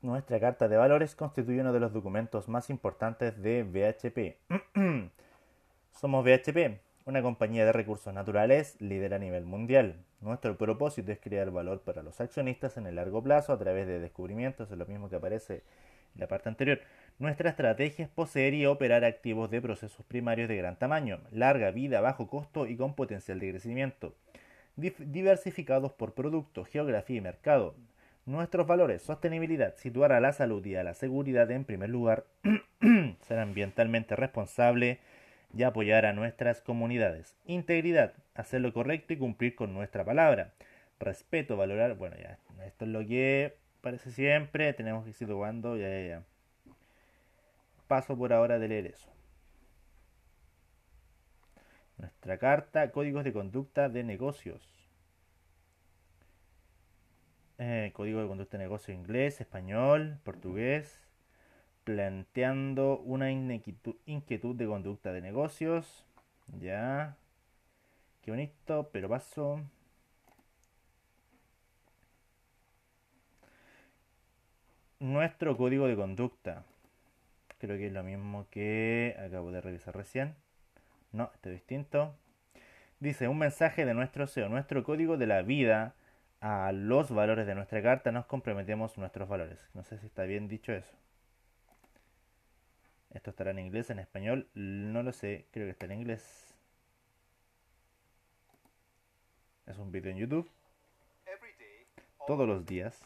Nuestra 0.00 0.38
carta 0.38 0.68
de 0.68 0.76
valores 0.76 1.16
constituye 1.16 1.60
uno 1.60 1.72
de 1.72 1.80
los 1.80 1.92
documentos 1.92 2.48
más 2.48 2.70
importantes 2.70 3.42
de 3.42 3.64
BHP. 3.64 4.36
Somos 5.90 6.24
BHP, 6.24 6.80
una 7.04 7.20
compañía 7.22 7.64
de 7.64 7.72
recursos 7.72 8.14
naturales 8.14 8.80
líder 8.80 9.14
a 9.14 9.18
nivel 9.18 9.44
mundial. 9.44 10.04
Nuestro 10.20 10.56
propósito 10.56 11.10
es 11.10 11.18
crear 11.18 11.50
valor 11.50 11.80
para 11.80 12.02
los 12.02 12.20
accionistas 12.20 12.76
en 12.76 12.86
el 12.86 12.94
largo 12.94 13.22
plazo 13.22 13.52
a 13.52 13.58
través 13.58 13.88
de 13.88 13.98
descubrimientos, 13.98 14.70
es 14.70 14.78
lo 14.78 14.86
mismo 14.86 15.10
que 15.10 15.16
aparece 15.16 15.64
en 16.14 16.20
la 16.20 16.28
parte 16.28 16.48
anterior. 16.48 16.80
Nuestra 17.18 17.48
estrategia 17.48 18.04
es 18.04 18.10
poseer 18.10 18.52
y 18.52 18.66
operar 18.66 19.04
activos 19.04 19.50
de 19.50 19.62
procesos 19.62 20.04
primarios 20.04 20.48
de 20.48 20.56
gran 20.56 20.76
tamaño, 20.78 21.20
larga 21.30 21.70
vida, 21.70 22.02
bajo 22.02 22.28
costo 22.28 22.66
y 22.66 22.76
con 22.76 22.94
potencial 22.94 23.40
de 23.40 23.50
crecimiento, 23.50 24.14
diversificados 24.76 25.92
por 25.92 26.12
producto, 26.12 26.64
geografía 26.64 27.16
y 27.16 27.20
mercado. 27.22 27.74
Nuestros 28.26 28.66
valores, 28.66 29.00
sostenibilidad, 29.00 29.76
situar 29.76 30.12
a 30.12 30.20
la 30.20 30.32
salud 30.34 30.64
y 30.66 30.74
a 30.74 30.84
la 30.84 30.92
seguridad 30.92 31.50
en 31.50 31.64
primer 31.64 31.88
lugar, 31.88 32.26
ser 33.22 33.38
ambientalmente 33.38 34.14
responsable, 34.14 34.98
y 35.56 35.62
apoyar 35.62 36.06
a 36.06 36.12
nuestras 36.12 36.60
comunidades. 36.60 37.34
Integridad, 37.46 38.12
hacer 38.34 38.60
lo 38.60 38.72
correcto 38.72 39.12
y 39.12 39.16
cumplir 39.16 39.54
con 39.54 39.72
nuestra 39.72 40.04
palabra. 40.04 40.52
Respeto, 41.00 41.56
valorar, 41.56 41.94
bueno, 41.96 42.16
ya, 42.18 42.38
esto 42.66 42.84
es 42.84 42.90
lo 42.90 43.06
que 43.06 43.56
parece 43.80 44.10
siempre, 44.10 44.72
tenemos 44.72 45.04
que 45.04 45.10
ir 45.10 45.16
situando, 45.16 45.76
ya, 45.76 45.88
ya, 45.88 46.06
ya. 46.06 46.22
Paso 47.86 48.16
por 48.16 48.32
ahora 48.32 48.58
de 48.58 48.68
leer 48.68 48.86
eso. 48.86 49.10
Nuestra 51.98 52.38
carta, 52.38 52.90
códigos 52.90 53.24
de 53.24 53.32
conducta 53.32 53.88
de 53.88 54.02
negocios. 54.04 54.62
Eh, 57.58 57.90
código 57.94 58.20
de 58.20 58.28
conducta 58.28 58.58
de 58.58 58.64
negocio 58.64 58.92
inglés, 58.92 59.40
español, 59.40 60.18
portugués, 60.24 61.00
planteando 61.84 62.98
una 62.98 63.30
inquietud, 63.30 64.56
de 64.56 64.66
conducta 64.66 65.12
de 65.12 65.22
negocios. 65.22 66.04
Ya. 66.60 67.16
Qué 68.22 68.30
bonito, 68.30 68.90
pero 68.92 69.08
paso. 69.08 69.62
Nuestro 75.00 75.56
código 75.56 75.86
de 75.86 75.96
conducta. 75.96 76.64
Creo 77.58 77.78
que 77.78 77.86
es 77.86 77.92
lo 77.92 78.02
mismo 78.02 78.46
que 78.50 79.16
acabo 79.18 79.50
de 79.50 79.60
revisar 79.60 79.96
recién. 79.96 80.34
No, 81.12 81.30
este 81.34 81.50
es 81.50 81.56
distinto. 81.56 82.14
Dice 83.00 83.28
un 83.28 83.38
mensaje 83.38 83.84
de 83.84 83.94
nuestro 83.94 84.26
SEO, 84.26 84.48
nuestro 84.48 84.84
código 84.84 85.16
de 85.16 85.26
la 85.26 85.42
vida 85.42 85.94
a 86.40 86.72
los 86.72 87.10
valores 87.10 87.46
de 87.46 87.54
nuestra 87.54 87.82
carta, 87.82 88.12
nos 88.12 88.26
comprometemos 88.26 88.98
nuestros 88.98 89.28
valores. 89.28 89.68
No 89.74 89.82
sé 89.82 89.98
si 89.98 90.06
está 90.06 90.24
bien 90.24 90.48
dicho 90.48 90.72
eso. 90.72 90.94
Esto 93.10 93.30
estará 93.30 93.50
en 93.50 93.58
inglés, 93.58 93.88
en 93.90 93.98
español, 93.98 94.48
no 94.54 95.02
lo 95.02 95.12
sé, 95.12 95.46
creo 95.50 95.66
que 95.66 95.70
está 95.70 95.86
en 95.86 95.92
inglés. 95.92 96.54
Es 99.66 99.78
un 99.78 99.90
video 99.90 100.12
en 100.12 100.18
YouTube. 100.18 100.50
Todos 102.26 102.46
los 102.46 102.66
días. 102.66 103.00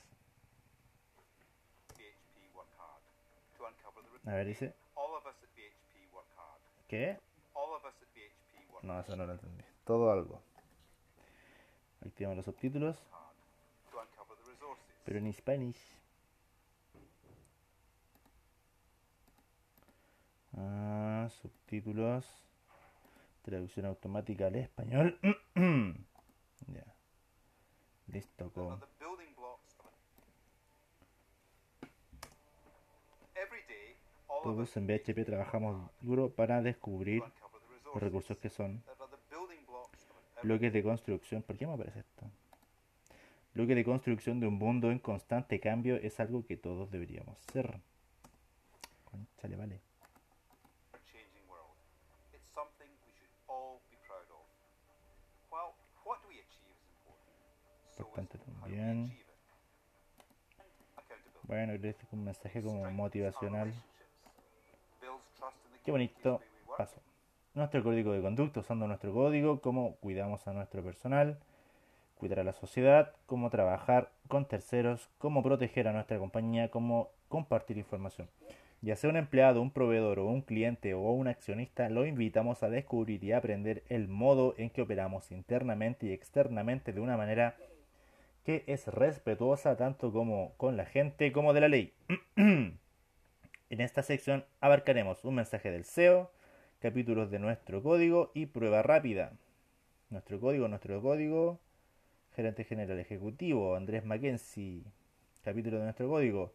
A 4.27 4.33
ver, 4.33 4.47
dice. 4.47 4.75
¿Qué? 6.89 7.19
No, 8.83 8.99
eso 9.01 9.17
no 9.17 9.27
lo 9.27 9.33
entendí. 9.33 9.65
Todo 9.85 10.11
algo. 10.11 10.43
Activamos 12.05 12.37
los 12.37 12.45
subtítulos. 12.47 13.03
Pero 15.05 15.19
en 15.19 15.27
español. 15.27 15.75
Ah, 20.57 21.29
subtítulos. 21.41 22.27
Traducción 23.43 23.87
automática 23.87 24.47
al 24.47 24.57
español. 24.57 25.19
ya. 26.67 26.85
Listo. 28.09 28.53
Con... 28.53 28.81
Todos 34.43 34.77
en 34.77 34.87
BHP 34.87 35.25
trabajamos 35.27 35.91
duro 36.01 36.31
para 36.31 36.63
descubrir 36.63 37.23
los 37.93 38.03
recursos 38.03 38.39
que 38.39 38.49
son 38.49 38.83
Bloques 40.43 40.73
de 40.73 40.83
construcción. 40.83 41.43
¿Por 41.43 41.57
qué 41.57 41.67
me 41.67 41.75
aparece 41.75 42.01
esto? 42.01 42.31
Bloques 43.55 43.77
de 43.77 43.85
construcción 43.85 44.41
de 44.41 44.47
un 44.47 44.55
mundo 44.55 44.91
en 44.91 44.99
constante 44.99 45.61
cambio 45.61 45.97
es 45.97 46.19
algo 46.19 46.47
que 46.47 46.57
todos 46.57 46.91
deberíamos 46.91 47.39
ser. 47.53 47.81
Conchale, 49.05 49.57
vale. 49.57 49.81
Importante 57.99 58.39
también. 58.39 59.15
Bueno, 61.43 61.75
es 61.75 61.97
un 62.13 62.25
mensaje 62.25 62.63
como 62.63 62.91
motivacional. 62.91 63.75
Qué 65.85 65.91
bonito. 65.91 66.41
Paso. 66.77 67.01
Nuestro 67.55 67.83
código 67.83 68.13
de 68.13 68.21
conducta, 68.21 68.61
usando 68.61 68.87
nuestro 68.87 69.15
código, 69.15 69.61
cómo 69.61 69.97
cuidamos 69.97 70.47
a 70.47 70.53
nuestro 70.53 70.83
personal, 70.83 71.39
cuidar 72.17 72.41
a 72.41 72.45
la 72.45 72.53
sociedad, 72.53 73.15
cómo 73.25 73.49
trabajar 73.49 74.11
con 74.29 74.45
terceros, 74.45 75.09
cómo 75.19 75.43
proteger 75.43 75.89
a 75.89 75.93
nuestra 75.93 76.19
compañía, 76.19 76.71
cómo 76.71 77.09
compartir 77.29 77.79
información. 77.79 78.29
Ya 78.83 78.95
sea 78.95 79.09
un 79.09 79.17
empleado, 79.17 79.63
un 79.63 79.71
proveedor 79.71 80.19
o 80.19 80.27
un 80.27 80.43
cliente 80.43 80.93
o 80.93 81.01
un 81.01 81.29
accionista, 81.29 81.89
lo 81.89 82.07
invitamos 82.07 82.63
a 82.63 82.69
descubrir 82.69 83.25
y 83.25 83.33
aprender 83.33 83.83
el 83.89 84.07
modo 84.07 84.55
en 84.59 84.69
que 84.69 84.83
operamos 84.83 85.33
internamente 85.33 86.07
y 86.07 86.13
externamente 86.13 86.93
de 86.93 87.01
una 87.01 87.17
manera 87.17 87.57
que 88.45 88.65
es 88.67 88.87
respetuosa 88.87 89.77
tanto 89.77 90.13
como 90.13 90.53
con 90.57 90.77
la 90.77 90.85
gente 90.85 91.33
como 91.33 91.55
de 91.55 91.61
la 91.61 91.69
ley. 91.69 91.93
en 93.71 93.81
esta 93.81 94.03
sección 94.03 94.45
abarcaremos 94.61 95.25
un 95.25 95.37
mensaje 95.37 95.71
del 95.71 95.85
SEO, 95.85 96.31
capítulos 96.81 97.31
de 97.31 97.39
nuestro 97.39 97.83
código 97.83 98.33
y 98.35 98.47
prueba 98.47 98.83
rápida. 98.83 99.33
Nuestro 100.11 100.41
código, 100.41 100.67
nuestro 100.67 101.01
código, 101.01 101.61
gerente 102.35 102.65
general 102.65 102.99
ejecutivo, 102.99 103.77
Andrés 103.77 104.05
Mackenzie, 104.05 104.83
capítulo 105.45 105.79
de 105.79 105.85
nuestro 105.85 106.09
código. 106.09 106.53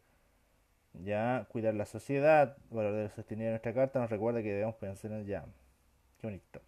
Ya, 0.94 1.48
cuidar 1.50 1.74
la 1.74 1.86
sociedad, 1.86 2.58
valor 2.70 2.94
de 2.94 3.04
la 3.04 3.10
sostenibilidad 3.10 3.50
de 3.50 3.54
nuestra 3.54 3.74
carta 3.74 4.00
nos 4.00 4.10
recuerda 4.10 4.44
que 4.44 4.52
debemos 4.52 4.76
pensar 4.76 5.12
en 5.12 5.26
ya. 5.26 5.46
Qué 6.20 6.28
bonito. 6.28 6.62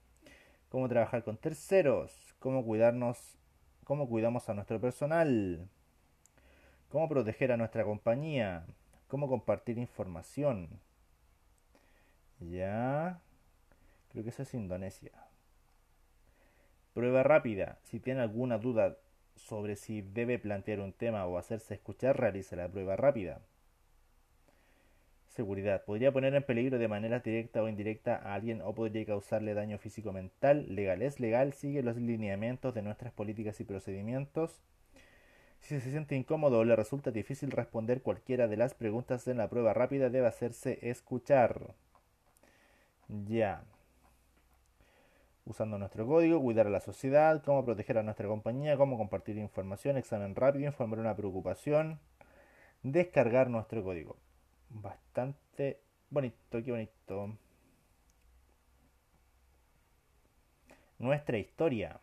Cómo 0.69 0.87
trabajar 0.87 1.23
con 1.23 1.37
terceros, 1.37 2.35
cómo 2.39 2.65
cuidarnos, 2.65 3.37
cómo 3.83 4.07
cuidamos 4.07 4.47
a 4.47 4.53
nuestro 4.53 4.79
personal, 4.79 5.67
cómo 6.89 7.09
proteger 7.09 7.51
a 7.51 7.57
nuestra 7.57 7.83
compañía, 7.83 8.65
cómo 9.07 9.27
compartir 9.27 9.77
información. 9.77 10.69
Ya, 12.39 13.19
creo 14.11 14.23
que 14.23 14.29
eso 14.29 14.43
es 14.43 14.53
Indonesia. 14.53 15.11
Prueba 16.93 17.23
rápida. 17.23 17.79
Si 17.83 17.99
tiene 17.99 18.21
alguna 18.21 18.57
duda 18.57 18.97
sobre 19.35 19.75
si 19.75 20.01
debe 20.01 20.39
plantear 20.39 20.79
un 20.79 20.93
tema 20.93 21.25
o 21.25 21.37
hacerse 21.37 21.75
escuchar, 21.75 22.19
realice 22.19 22.55
la 22.55 22.69
prueba 22.69 22.95
rápida. 22.95 23.41
Seguridad. 25.27 25.85
Podría 25.85 26.11
poner 26.11 26.33
en 26.33 26.41
peligro 26.41 26.79
de 26.79 26.87
manera 26.87 27.19
directa 27.19 27.61
o 27.61 27.69
indirecta 27.69 28.15
a 28.15 28.33
alguien 28.33 28.61
o 28.63 28.73
podría 28.73 29.05
causarle 29.05 29.53
daño 29.53 29.77
físico 29.77 30.11
mental. 30.11 30.73
Legal. 30.73 31.03
Es 31.03 31.19
legal. 31.19 31.53
Sigue 31.53 31.83
los 31.83 31.97
lineamientos 31.97 32.73
de 32.73 32.81
nuestras 32.81 33.13
políticas 33.13 33.59
y 33.59 33.63
procedimientos. 33.63 34.59
Si 35.61 35.79
se 35.81 35.91
siente 35.91 36.15
incómodo 36.15 36.59
o 36.59 36.63
le 36.63 36.75
resulta 36.75 37.11
difícil 37.11 37.51
responder 37.51 38.01
cualquiera 38.01 38.47
de 38.47 38.57
las 38.57 38.73
preguntas 38.73 39.27
en 39.27 39.37
la 39.37 39.49
prueba 39.49 39.73
rápida, 39.73 40.09
debe 40.09 40.27
hacerse 40.27 40.79
escuchar. 40.81 41.75
Ya. 43.07 43.63
Usando 45.45 45.77
nuestro 45.77 46.05
código, 46.05 46.41
cuidar 46.41 46.67
a 46.67 46.69
la 46.69 46.81
sociedad, 46.81 47.41
cómo 47.43 47.63
proteger 47.65 47.97
a 47.97 48.03
nuestra 48.03 48.27
compañía, 48.27 48.77
cómo 48.77 48.97
compartir 48.97 49.37
información, 49.37 49.97
examen 49.97 50.35
rápido, 50.35 50.65
informar 50.65 50.99
una 50.99 51.15
preocupación, 51.15 51.99
descargar 52.83 53.49
nuestro 53.49 53.83
código. 53.83 54.17
Bastante 54.69 55.79
bonito, 56.09 56.63
qué 56.63 56.71
bonito. 56.71 57.37
Nuestra 60.99 61.37
historia. 61.37 61.99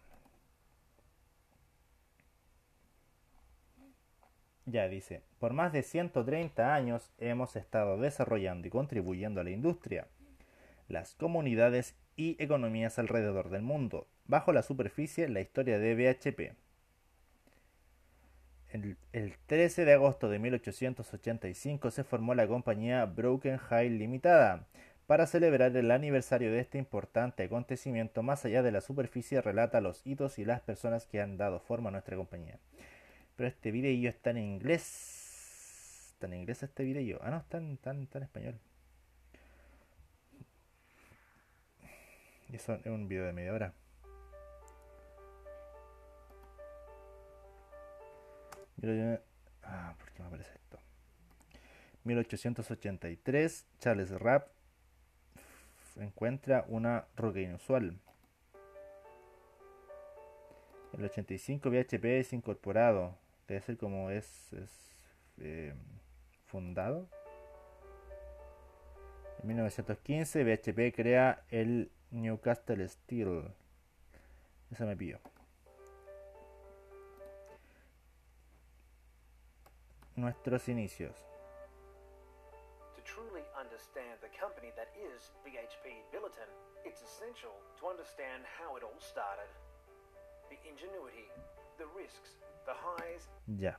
Ya 4.67 4.89
dice, 4.89 5.23
por 5.39 5.53
más 5.53 5.73
de 5.73 5.83
130 5.83 6.75
años 6.75 7.13
hemos 7.19 7.55
estado 7.55 7.99
desarrollando 7.99 8.67
y 8.67 8.71
contribuyendo 8.71 9.41
a 9.41 9.45
la 9.45 9.51
industria, 9.51 10.09
las 10.89 11.15
comunidades 11.15 11.95
y 12.17 12.43
economías 12.43 12.99
alrededor 12.99 13.51
del 13.51 13.63
mundo. 13.63 14.07
Bajo 14.27 14.53
la 14.53 14.63
superficie, 14.63 15.29
la 15.29 15.43
historia 15.43 15.79
de 15.79 15.95
BHP. 15.95 16.57
El, 18.73 18.97
el 19.13 19.35
13 19.47 19.85
de 19.85 19.93
agosto 19.93 20.31
de 20.31 20.39
1885 20.39 21.91
se 21.91 22.03
formó 22.03 22.35
la 22.35 22.49
compañía 22.49 23.05
Broken 23.05 23.61
Hill 23.71 23.99
Limitada. 23.99 24.67
Para 25.07 25.27
celebrar 25.27 25.77
el 25.77 25.91
aniversario 25.91 26.51
de 26.51 26.61
este 26.61 26.79
importante 26.79 27.43
acontecimiento, 27.43 28.23
más 28.23 28.47
allá 28.47 28.63
de 28.63 28.73
la 28.73 28.81
superficie, 28.81 29.43
relata 29.43 29.83
los 29.83 30.05
hitos 30.07 30.39
y 30.39 30.47
las 30.47 30.63
personas 30.63 31.07
que 31.07 31.21
han 31.21 31.37
dado 31.37 31.61
forma 31.61 31.91
a 31.91 31.93
nuestra 31.93 32.17
compañía. 32.17 32.59
Pero 33.37 33.49
este 33.49 33.71
video 33.71 34.09
está 34.11 34.31
en 34.31 34.39
inglés. 34.39 36.11
Está 36.13 36.27
en 36.27 36.35
inglés 36.35 36.63
este 36.63 36.85
video. 36.85 37.19
Ah, 37.23 37.31
no, 37.31 37.39
está 37.39 37.59
en, 37.59 37.73
está 37.73 37.91
en- 37.91 38.23
español. 38.23 38.59
Y 42.49 42.57
eso 42.57 42.75
es 42.75 42.87
un 42.87 43.09
video 43.09 43.25
de 43.25 43.33
media 43.33 43.53
hora. 43.53 43.75
Ah, 49.63 49.95
¿por 49.99 50.11
qué 50.13 50.23
me 50.23 50.29
aparece 50.29 50.53
esto? 50.55 50.79
1883, 52.05 53.67
Charles 53.79 54.11
Rapp 54.11 54.49
encuentra 55.97 56.65
una 56.69 57.07
roca 57.17 57.41
inusual. 57.41 57.99
El 60.93 61.05
85 61.05 61.71
BHP 61.71 62.05
es 62.21 62.33
incorporado. 62.33 63.17
Debe 63.47 63.61
ser 63.61 63.77
como 63.77 64.11
es, 64.11 64.53
es 64.53 64.71
eh, 65.39 65.75
fundado. 66.47 67.09
En 69.41 69.49
1915 69.49 70.45
BHP 70.45 70.95
crea 70.95 71.45
el 71.51 71.91
Newcastle 72.11 72.89
Steel. 72.89 73.53
Eso 74.71 74.87
me 74.87 74.97
pillo. 74.97 75.19
Nuestros 80.17 80.69
inicios. 80.69 81.27
To 82.97 83.03
truly 83.03 83.43
understand 83.59 84.21
the 84.23 84.31
company 84.41 84.71
that 84.77 84.89
is 84.97 85.33
BHP 85.45 85.91
Billiton, 86.13 86.49
it's 86.85 87.03
essential 87.03 87.53
to 87.81 87.89
understand 87.89 88.45
how 88.59 88.77
it 88.77 88.83
all 88.85 88.99
started. 89.01 89.51
The 90.49 90.57
ingenuity, 90.69 91.29
Ya. 93.47 93.79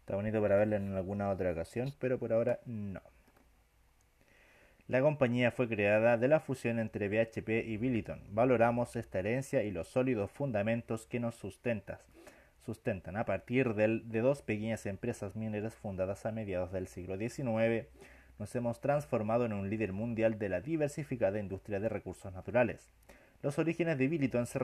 Está 0.00 0.16
bonito 0.16 0.40
para 0.40 0.56
verla 0.56 0.76
en 0.76 0.94
alguna 0.96 1.30
otra 1.30 1.52
ocasión, 1.52 1.92
pero 1.98 2.18
por 2.18 2.32
ahora 2.32 2.60
no. 2.66 3.00
La 4.86 5.02
compañía 5.02 5.50
fue 5.50 5.68
creada 5.68 6.16
de 6.16 6.28
la 6.28 6.40
fusión 6.40 6.78
entre 6.78 7.08
BHP 7.08 7.48
y 7.66 7.76
Billiton. 7.76 8.22
Valoramos 8.30 8.96
esta 8.96 9.18
herencia 9.18 9.62
y 9.62 9.70
los 9.70 9.88
sólidos 9.88 10.30
fundamentos 10.30 11.06
que 11.06 11.20
nos 11.20 11.34
sustentas, 11.34 12.00
sustentan 12.64 13.16
a 13.18 13.26
partir 13.26 13.74
del- 13.74 14.08
de 14.10 14.20
dos 14.20 14.40
pequeñas 14.40 14.86
empresas 14.86 15.36
mineras 15.36 15.74
fundadas 15.74 16.24
a 16.24 16.32
mediados 16.32 16.72
del 16.72 16.86
siglo 16.88 17.18
XIX. 17.18 17.86
Nos 18.38 18.54
hemos 18.54 18.80
transformado 18.80 19.44
en 19.44 19.52
un 19.52 19.68
líder 19.68 19.92
mundial 19.92 20.38
de 20.38 20.48
la 20.48 20.60
diversificada 20.62 21.38
industria 21.38 21.80
de 21.80 21.88
recursos 21.90 22.32
naturales. 22.32 22.90
Los 23.40 23.56
orígenes 23.60 23.98
de 23.98 24.08
Billiton 24.08 24.46
se, 24.46 24.58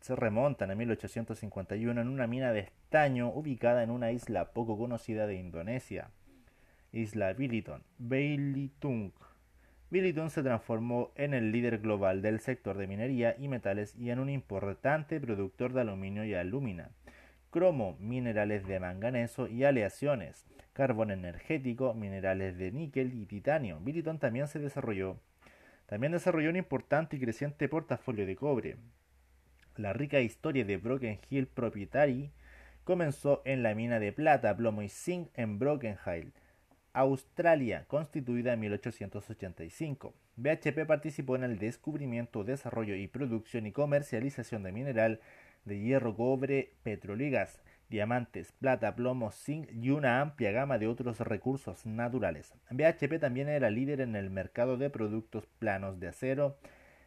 se 0.00 0.14
remontan 0.14 0.70
a 0.70 0.74
1851 0.74 1.98
en 1.98 2.08
una 2.08 2.26
mina 2.26 2.52
de 2.52 2.60
estaño 2.60 3.30
ubicada 3.30 3.82
en 3.82 3.90
una 3.90 4.12
isla 4.12 4.52
poco 4.52 4.76
conocida 4.76 5.26
de 5.26 5.36
Indonesia. 5.36 6.10
Isla 6.92 7.32
Billiton, 7.32 7.82
Belitung. 7.96 9.12
Billiton 9.90 10.28
se 10.28 10.42
transformó 10.42 11.10
en 11.14 11.32
el 11.32 11.52
líder 11.52 11.78
global 11.78 12.20
del 12.20 12.40
sector 12.40 12.76
de 12.76 12.86
minería 12.86 13.34
y 13.38 13.48
metales 13.48 13.94
y 13.96 14.10
en 14.10 14.18
un 14.18 14.28
importante 14.28 15.18
productor 15.18 15.72
de 15.72 15.80
aluminio 15.80 16.22
y 16.26 16.34
alúmina, 16.34 16.90
cromo, 17.50 17.96
minerales 17.98 18.66
de 18.66 18.78
manganeso 18.78 19.48
y 19.48 19.64
aleaciones, 19.64 20.44
carbón 20.74 21.10
energético, 21.10 21.94
minerales 21.94 22.58
de 22.58 22.72
níquel 22.72 23.14
y 23.14 23.24
titanio. 23.24 23.80
Billiton 23.80 24.18
también 24.18 24.48
se 24.48 24.58
desarrolló 24.58 25.16
también 25.88 26.12
desarrolló 26.12 26.50
un 26.50 26.56
importante 26.56 27.16
y 27.16 27.20
creciente 27.20 27.66
portafolio 27.66 28.26
de 28.26 28.36
cobre. 28.36 28.76
La 29.74 29.94
rica 29.94 30.20
historia 30.20 30.64
de 30.66 30.76
Broken 30.76 31.18
Hill 31.30 31.46
Proprietary 31.46 32.30
comenzó 32.84 33.40
en 33.46 33.62
la 33.62 33.74
mina 33.74 33.98
de 33.98 34.12
plata, 34.12 34.54
plomo 34.54 34.82
y 34.82 34.90
zinc 34.90 35.30
en 35.34 35.58
Broken 35.58 35.96
Hill. 36.06 36.34
Australia, 36.92 37.86
constituida 37.88 38.52
en 38.52 38.60
1885. 38.60 40.14
BHP 40.36 40.86
participó 40.86 41.36
en 41.36 41.44
el 41.44 41.58
descubrimiento, 41.58 42.44
desarrollo 42.44 42.94
y 42.94 43.08
producción 43.08 43.66
y 43.66 43.72
comercialización 43.72 44.64
de 44.64 44.72
mineral 44.72 45.20
de 45.64 45.78
hierro, 45.78 46.14
cobre, 46.14 46.74
petróleo 46.82 47.28
y 47.28 47.30
gas, 47.30 47.62
diamantes, 47.88 48.52
plata, 48.52 48.94
plomo, 48.94 49.30
zinc 49.30 49.70
y 49.72 49.90
una 49.90 50.20
amplia 50.20 50.52
gama 50.52 50.78
de 50.78 50.86
otros 50.86 51.20
recursos 51.20 51.86
naturales. 51.86 52.54
BHP 52.70 53.18
también 53.20 53.48
era 53.48 53.70
líder 53.70 54.00
en 54.00 54.16
el 54.16 54.30
mercado 54.30 54.76
de 54.76 54.90
productos 54.90 55.46
planos 55.58 55.98
de 56.00 56.08
acero 56.08 56.58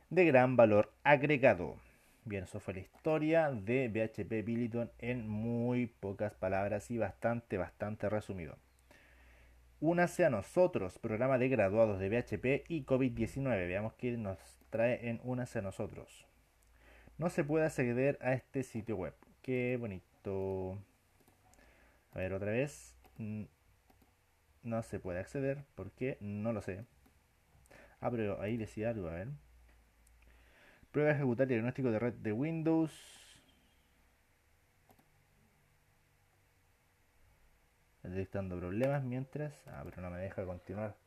de 0.09 0.25
gran 0.25 0.55
valor 0.57 0.91
agregado. 1.03 1.77
Bien, 2.25 2.43
eso 2.43 2.59
fue 2.59 2.75
la 2.75 2.81
historia 2.81 3.51
de 3.51 3.87
BHP 3.87 4.45
Billiton 4.45 4.91
en 4.99 5.27
muy 5.27 5.87
pocas 5.87 6.35
palabras 6.35 6.91
y 6.91 6.97
bastante, 6.97 7.57
bastante 7.57 8.09
resumido. 8.09 8.57
Únase 9.79 10.25
a 10.25 10.29
nosotros, 10.29 10.99
programa 10.99 11.39
de 11.39 11.49
graduados 11.49 11.99
de 11.99 12.09
BHP 12.09 12.69
y 12.69 12.83
COVID-19. 12.83 13.43
Veamos 13.67 13.93
qué 13.93 14.11
nos 14.17 14.37
trae 14.69 15.09
en 15.09 15.19
Únase 15.23 15.57
a 15.57 15.63
nosotros. 15.63 16.27
No 17.17 17.29
se 17.29 17.43
puede 17.43 17.65
acceder 17.65 18.19
a 18.21 18.33
este 18.33 18.61
sitio 18.61 18.95
web. 18.95 19.15
Qué 19.41 19.77
bonito. 19.79 20.10
A 22.13 22.19
ver, 22.19 22.33
otra 22.33 22.51
vez. 22.51 22.95
No 24.63 24.83
se 24.83 24.99
puede 24.99 25.19
acceder. 25.19 25.65
¿Por 25.75 25.91
qué? 25.91 26.17
No 26.21 26.53
lo 26.53 26.61
sé. 26.61 26.85
Ah, 27.99 28.11
pero 28.11 28.41
ahí 28.41 28.57
decía 28.57 28.89
algo, 28.89 29.07
a 29.09 29.13
ver. 29.13 29.29
Prueba 30.91 31.09
de 31.09 31.15
ejecutar 31.15 31.47
diagnóstico 31.47 31.89
de 31.91 31.99
red 31.99 32.13
de 32.13 32.33
Windows. 32.33 32.91
Detectando 38.03 38.57
problemas 38.57 39.03
mientras... 39.03 39.65
Ah, 39.67 39.83
pero 39.85 40.01
no 40.01 40.09
me 40.09 40.17
deja 40.19 40.43
continuar. 40.45 40.97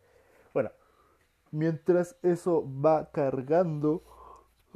Bueno, 0.55 0.70
mientras 1.50 2.16
eso 2.22 2.64
va 2.64 3.11
cargando... 3.11 4.03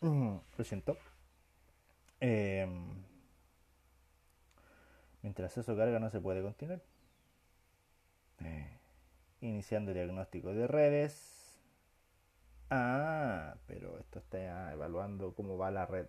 Lo 0.00 0.64
siento. 0.64 0.96
Em, 2.20 3.02
mientras 5.22 5.56
eso 5.56 5.76
carga 5.76 5.98
no 5.98 6.10
se 6.10 6.20
puede 6.20 6.42
continuar. 6.42 6.80
Iniciando 9.40 9.94
diagnóstico 9.94 10.52
de 10.52 10.66
redes. 10.66 11.58
Ah, 12.68 13.56
pero 13.66 13.98
esto 13.98 14.18
está 14.18 14.72
evaluando 14.72 15.34
cómo 15.34 15.56
va 15.56 15.70
la 15.70 15.86
red 15.86 16.06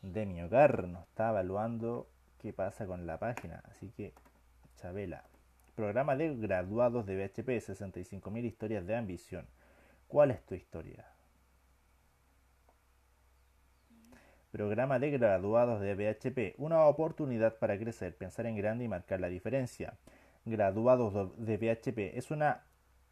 de 0.00 0.26
mi 0.26 0.42
hogar, 0.42 0.88
no 0.88 1.02
está 1.02 1.30
evaluando 1.30 2.08
qué 2.38 2.52
pasa 2.52 2.86
con 2.86 3.06
la 3.06 3.18
página. 3.18 3.62
Así 3.70 3.90
que, 3.90 4.14
Chabela. 4.76 5.24
Programa 5.74 6.16
de 6.16 6.36
graduados 6.36 7.06
de 7.06 7.16
BHP, 7.16 7.60
65.000 7.60 8.44
historias 8.44 8.86
de 8.86 8.96
ambición. 8.96 9.46
¿Cuál 10.06 10.30
es 10.30 10.44
tu 10.44 10.54
historia? 10.54 11.06
Programa 14.52 14.98
de 14.98 15.10
graduados 15.10 15.80
de 15.80 15.94
BHP, 15.94 16.60
una 16.60 16.84
oportunidad 16.84 17.56
para 17.56 17.78
crecer, 17.78 18.14
pensar 18.14 18.44
en 18.44 18.54
grande 18.54 18.84
y 18.84 18.88
marcar 18.88 19.18
la 19.18 19.30
diferencia. 19.30 19.94
Graduados 20.44 21.30
de 21.38 21.56
BHP 21.56 22.18
es 22.18 22.30
una 22.30 22.60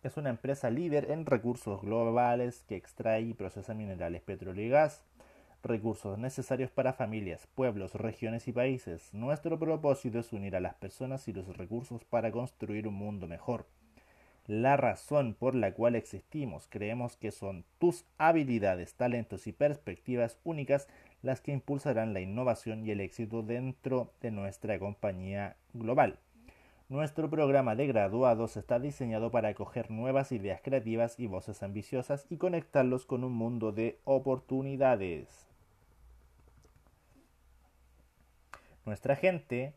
es 0.02 0.18
una 0.18 0.28
empresa 0.28 0.68
líder 0.68 1.10
en 1.10 1.24
recursos 1.24 1.80
globales 1.80 2.62
que 2.68 2.76
extrae 2.76 3.22
y 3.22 3.32
procesa 3.32 3.72
minerales, 3.72 4.20
petróleo 4.20 4.66
y 4.66 4.68
gas, 4.68 5.02
recursos 5.62 6.18
necesarios 6.18 6.70
para 6.70 6.92
familias, 6.92 7.46
pueblos, 7.54 7.94
regiones 7.94 8.46
y 8.46 8.52
países. 8.52 9.14
Nuestro 9.14 9.58
propósito 9.58 10.18
es 10.18 10.34
unir 10.34 10.56
a 10.56 10.60
las 10.60 10.74
personas 10.74 11.26
y 11.26 11.32
los 11.32 11.56
recursos 11.56 12.04
para 12.04 12.30
construir 12.30 12.86
un 12.86 12.94
mundo 12.94 13.26
mejor. 13.26 13.64
La 14.46 14.76
razón 14.76 15.34
por 15.34 15.54
la 15.54 15.72
cual 15.72 15.94
existimos 15.94 16.66
creemos 16.68 17.16
que 17.16 17.30
son 17.30 17.64
tus 17.78 18.04
habilidades, 18.18 18.94
talentos 18.94 19.46
y 19.46 19.52
perspectivas 19.52 20.38
únicas 20.44 20.88
las 21.22 21.40
que 21.40 21.52
impulsarán 21.52 22.14
la 22.14 22.20
innovación 22.20 22.86
y 22.86 22.90
el 22.90 23.00
éxito 23.00 23.42
dentro 23.42 24.12
de 24.20 24.30
nuestra 24.30 24.78
compañía 24.78 25.56
global. 25.74 26.18
Nuestro 26.88 27.30
programa 27.30 27.76
de 27.76 27.86
graduados 27.86 28.56
está 28.56 28.80
diseñado 28.80 29.30
para 29.30 29.50
acoger 29.50 29.92
nuevas 29.92 30.32
ideas 30.32 30.60
creativas 30.60 31.20
y 31.20 31.26
voces 31.28 31.62
ambiciosas 31.62 32.26
y 32.30 32.36
conectarlos 32.36 33.06
con 33.06 33.22
un 33.22 33.32
mundo 33.32 33.70
de 33.70 34.00
oportunidades. 34.04 35.46
Nuestra 38.84 39.14
gente 39.14 39.74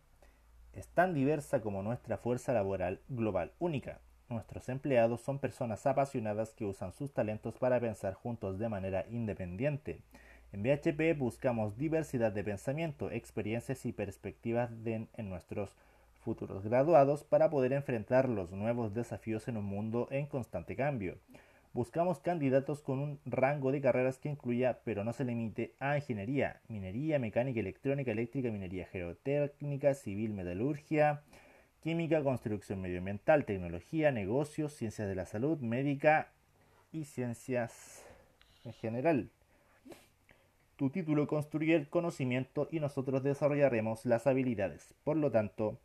es 0.74 0.88
tan 0.88 1.14
diversa 1.14 1.62
como 1.62 1.84
nuestra 1.84 2.18
fuerza 2.18 2.52
laboral 2.52 3.00
global 3.10 3.52
única. 3.60 4.00
Nuestros 4.30 4.68
empleados 4.70 5.22
son 5.22 5.38
personas 5.38 5.86
apasionadas 5.86 6.56
que 6.56 6.66
usan 6.66 6.94
sus 6.94 7.14
talentos 7.14 7.60
para 7.60 7.80
pensar 7.80 8.16
juntos 8.16 8.58
de 8.58 8.70
manera 8.70 9.06
independiente. 9.12 10.02
En 10.54 10.62
BHP 10.62 11.18
buscamos 11.18 11.78
diversidad 11.80 12.32
de 12.32 12.44
pensamiento, 12.44 13.10
experiencias 13.10 13.88
y 13.88 13.92
perspectivas 13.92 14.70
en 14.86 15.10
nuestros 15.28 15.76
futuros 16.24 16.64
graduados 16.64 17.24
para 17.24 17.50
poder 17.50 17.74
enfrentar 17.74 18.30
los 18.30 18.52
nuevos 18.52 18.94
desafíos 18.94 19.48
en 19.48 19.58
un 19.58 19.66
mundo 19.66 20.08
en 20.12 20.28
constante 20.28 20.76
cambio. 20.76 21.18
Buscamos 21.74 22.20
candidatos 22.20 22.82
con 22.82 23.00
un 23.00 23.20
rango 23.26 23.72
de 23.72 23.82
carreras 23.82 24.20
que 24.20 24.30
incluya, 24.30 24.78
pero 24.86 25.04
no 25.04 25.12
se 25.12 25.26
limite, 25.26 25.74
a 25.80 25.98
ingeniería, 25.98 26.62
minería, 26.68 27.18
mecánica, 27.18 27.60
electrónica, 27.60 28.12
eléctrica, 28.12 28.52
minería 28.52 28.86
geotécnica, 28.86 29.96
civil, 29.96 30.34
metalurgia, 30.34 31.24
química, 31.82 32.22
construcción 32.22 32.80
medioambiental, 32.80 33.46
tecnología, 33.46 34.12
negocios, 34.12 34.74
ciencias 34.74 35.08
de 35.08 35.16
la 35.16 35.26
salud, 35.26 35.58
médica 35.62 36.32
y 36.92 37.06
ciencias 37.06 38.06
en 38.64 38.74
general. 38.74 39.32
Tu 40.76 40.90
título 40.90 41.28
construye 41.28 41.76
el 41.76 41.88
conocimiento 41.88 42.68
y 42.72 42.80
nosotros 42.80 43.22
desarrollaremos 43.22 44.06
las 44.06 44.26
habilidades. 44.26 44.96
Por 45.04 45.18
lo 45.18 45.30
tanto, 45.30 45.78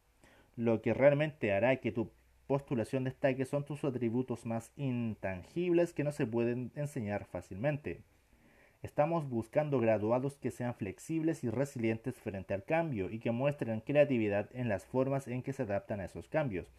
lo 0.57 0.81
que 0.81 0.95
realmente 0.95 1.53
hará 1.53 1.77
que 1.77 1.93
tu 1.93 2.11
postulación 2.47 3.05
destaque 3.05 3.45
son 3.45 3.67
tus 3.67 3.85
atributos 3.85 4.47
más 4.47 4.73
intangibles 4.77 5.93
que 5.93 6.05
no 6.05 6.13
se 6.13 6.27
pueden 6.27 6.73
enseñar 6.75 7.27
fácilmente. 7.27 8.01
Estamos 8.83 9.29
buscando 9.29 9.79
graduados 9.79 10.39
que 10.39 10.51
sean 10.51 10.75
flexibles 10.75 11.45
y 11.45 11.51
resilientes 11.51 12.15
frente 12.15 12.55
al 12.55 12.65
cambio 12.65 13.11
y 13.11 13.19
que 13.19 13.31
muestren 13.31 13.81
creatividad 13.81 14.49
en 14.55 14.71
las 14.71 14.87
formas 14.87 15.29
en 15.29 15.43
que 15.43 15.53
se 15.53 15.65
adaptan 15.65 16.01
a 16.01 16.07
esos 16.07 16.29
cambios. 16.29 16.73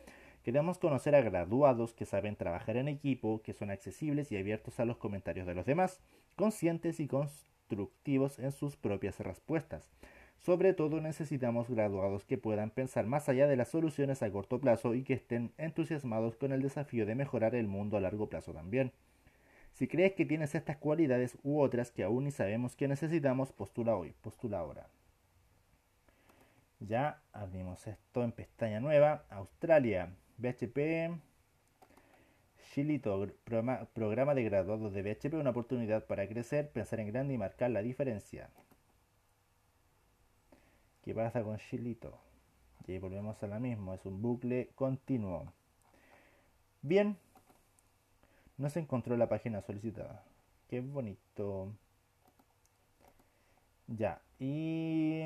Queremos 0.43 0.79
conocer 0.79 1.13
a 1.13 1.21
graduados 1.21 1.93
que 1.93 2.05
saben 2.05 2.35
trabajar 2.35 2.77
en 2.77 2.87
equipo, 2.87 3.43
que 3.43 3.53
son 3.53 3.69
accesibles 3.69 4.31
y 4.31 4.37
abiertos 4.37 4.79
a 4.79 4.85
los 4.85 4.97
comentarios 4.97 5.45
de 5.45 5.53
los 5.53 5.65
demás, 5.67 5.99
conscientes 6.35 6.99
y 6.99 7.07
constructivos 7.07 7.49
en 7.71 8.51
sus 8.51 8.75
propias 8.77 9.19
respuestas. 9.19 9.91
Sobre 10.39 10.73
todo 10.73 11.01
necesitamos 11.01 11.69
graduados 11.69 12.25
que 12.25 12.37
puedan 12.37 12.69
pensar 12.69 13.05
más 13.05 13.27
allá 13.27 13.47
de 13.47 13.57
las 13.57 13.67
soluciones 13.67 14.23
a 14.23 14.31
corto 14.31 14.59
plazo 14.59 14.95
y 14.95 15.03
que 15.03 15.13
estén 15.13 15.51
entusiasmados 15.57 16.37
con 16.37 16.53
el 16.53 16.61
desafío 16.61 17.05
de 17.05 17.15
mejorar 17.15 17.55
el 17.55 17.67
mundo 17.67 17.97
a 17.97 18.01
largo 18.01 18.29
plazo 18.29 18.53
también. 18.53 18.93
Si 19.73 19.87
crees 19.87 20.13
que 20.13 20.25
tienes 20.25 20.55
estas 20.55 20.77
cualidades 20.77 21.37
u 21.43 21.59
otras 21.59 21.91
que 21.91 22.03
aún 22.03 22.23
ni 22.23 22.31
sabemos 22.31 22.75
que 22.75 22.87
necesitamos, 22.87 23.51
postula 23.51 23.95
hoy, 23.95 24.13
postula 24.21 24.59
ahora. 24.59 24.87
Ya 26.79 27.21
abrimos 27.33 27.85
esto 27.87 28.23
en 28.23 28.31
pestaña 28.31 28.79
nueva. 28.79 29.25
Australia, 29.29 30.13
BHP, 30.37 31.19
Chilito, 32.73 33.27
programa, 33.45 34.35
de 34.35 34.43
graduados 34.43 34.93
de 34.93 35.01
BHP, 35.01 35.33
una 35.33 35.49
oportunidad 35.49 36.05
para 36.05 36.27
crecer, 36.27 36.69
pensar 36.69 36.99
en 36.99 37.07
grande 37.07 37.33
y 37.33 37.37
marcar 37.37 37.71
la 37.71 37.81
diferencia. 37.81 38.51
¿Qué 41.03 41.15
pasa 41.15 41.43
con 41.43 41.57
Chilito? 41.57 42.19
Y 42.85 42.91
ahí 42.91 42.99
volvemos 42.99 43.41
a 43.41 43.47
la 43.47 43.59
misma, 43.59 43.95
es 43.95 44.05
un 44.05 44.21
bucle 44.21 44.69
continuo. 44.75 45.51
Bien, 46.83 47.17
no 48.57 48.69
se 48.69 48.81
encontró 48.81 49.17
la 49.17 49.27
página 49.27 49.61
solicitada. 49.61 50.23
Qué 50.69 50.81
bonito. 50.81 51.73
Ya, 53.87 54.21
y 54.39 55.21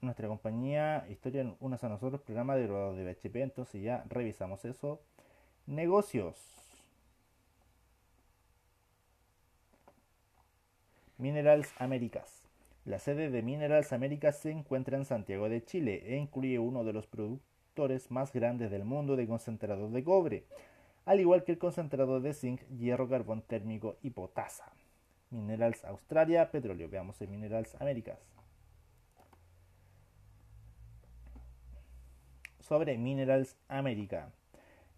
nuestra 0.00 0.28
compañía 0.28 1.04
Historia 1.10 1.56
Unas 1.58 1.82
a 1.82 1.88
Nosotros, 1.88 2.20
programa 2.20 2.54
de 2.54 2.68
graduados 2.68 2.96
de 2.96 3.04
BHP, 3.04 3.36
entonces 3.38 3.82
ya 3.82 4.04
revisamos 4.08 4.64
eso. 4.64 5.00
Negocios. 5.66 6.67
Minerals 11.18 11.72
Américas. 11.78 12.48
La 12.84 12.98
sede 12.98 13.30
de 13.30 13.42
Minerals 13.42 13.92
Américas 13.92 14.38
se 14.38 14.50
encuentra 14.50 14.96
en 14.96 15.04
Santiago 15.04 15.48
de 15.48 15.64
Chile 15.64 16.02
e 16.06 16.16
incluye 16.16 16.58
uno 16.58 16.84
de 16.84 16.92
los 16.92 17.06
productores 17.06 18.10
más 18.10 18.32
grandes 18.32 18.70
del 18.70 18.84
mundo 18.84 19.16
de 19.16 19.26
concentrados 19.26 19.92
de 19.92 20.04
cobre, 20.04 20.44
al 21.04 21.20
igual 21.20 21.44
que 21.44 21.52
el 21.52 21.58
concentrador 21.58 22.22
de 22.22 22.34
zinc, 22.34 22.62
hierro, 22.78 23.08
carbón 23.08 23.42
térmico 23.42 23.96
y 24.02 24.10
potasa. 24.10 24.72
Minerals 25.30 25.84
Australia, 25.84 26.50
petróleo. 26.50 26.88
Veamos 26.88 27.20
en 27.20 27.30
Minerals 27.30 27.74
Américas. 27.80 28.18
sobre 32.68 32.98
Minerals 32.98 33.56
América. 33.68 34.30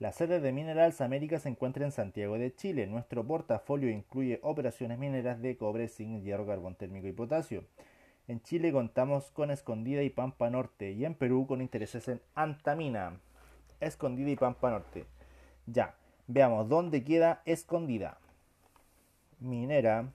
La 0.00 0.12
sede 0.12 0.40
de 0.40 0.50
Minerals 0.50 1.02
América 1.02 1.38
se 1.38 1.50
encuentra 1.50 1.84
en 1.84 1.92
Santiago 1.92 2.38
de 2.38 2.54
Chile. 2.54 2.86
Nuestro 2.86 3.22
portafolio 3.22 3.90
incluye 3.90 4.40
operaciones 4.42 4.98
mineras 4.98 5.42
de 5.42 5.58
cobre, 5.58 5.88
zinc, 5.88 6.22
hierro, 6.22 6.46
carbón 6.46 6.74
térmico 6.74 7.06
y 7.06 7.12
potasio. 7.12 7.64
En 8.26 8.40
Chile 8.40 8.72
contamos 8.72 9.30
con 9.30 9.50
Escondida 9.50 10.02
y 10.02 10.08
Pampa 10.08 10.48
Norte 10.48 10.92
y 10.92 11.04
en 11.04 11.14
Perú 11.14 11.46
con 11.46 11.60
intereses 11.60 12.08
en 12.08 12.22
Antamina. 12.34 13.20
Escondida 13.78 14.30
y 14.30 14.36
Pampa 14.36 14.70
Norte. 14.70 15.04
Ya, 15.66 15.94
veamos 16.26 16.70
dónde 16.70 17.04
queda 17.04 17.42
Escondida. 17.44 18.16
Minera 19.38 20.08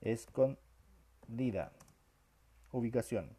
Escondida. 0.00 1.72
Ubicación. 2.70 3.37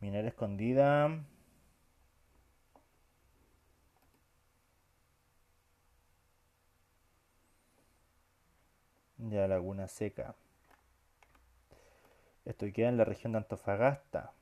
Minera 0.00 0.28
escondida. 0.28 1.10
Ya 9.18 9.46
Laguna 9.46 9.86
Seca. 9.88 10.34
Esto 12.46 12.66
queda 12.72 12.88
en 12.88 12.96
la 12.96 13.04
región 13.04 13.32
de 13.32 13.38
Antofagasta. 13.38 14.32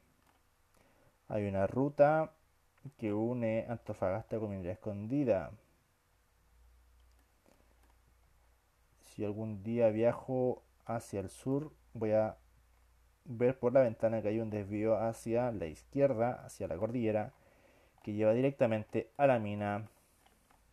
Hay 1.29 1.49
una 1.49 1.67
ruta 1.67 2.33
que 2.97 3.13
une 3.13 3.67
Antofagasta 3.69 4.39
con 4.39 4.51
Minera 4.51 4.73
Escondida. 4.73 5.51
Si 9.01 9.25
algún 9.25 9.65
día 9.65 9.89
viajo 9.91 10.63
hacia 10.87 11.19
el 11.19 11.29
sur, 11.29 11.73
voy 11.93 12.13
a 12.13 12.37
ver 13.29 13.59
por 13.59 13.75
la 13.75 13.83
ventana 13.83 14.23
que 14.23 14.29
hay 14.29 14.41
un 14.41 14.51
desvío 14.51 14.97
hacia 14.97 15.53
la 15.53 15.67
izquierda, 15.67 16.43
hacia 16.45 16.67
la 16.67 16.77
cordillera, 16.77 17.33
que 18.03 18.15
lleva 18.15 18.33
directamente 18.33 19.11
a 19.19 19.27
la 19.27 19.39
mina, 19.39 19.87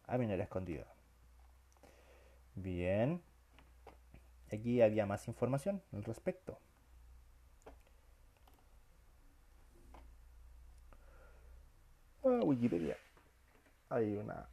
a 0.07 0.17
minera 0.17 0.43
escondida. 0.43 0.85
Bien. 2.55 3.21
Aquí 4.51 4.81
había 4.81 5.05
más 5.05 5.27
información 5.27 5.81
al 5.91 6.03
respecto. 6.05 6.57
Ah, 12.23 12.39
Wikipedia. 12.43 12.95
Hay 13.89 14.15
una, 14.15 14.47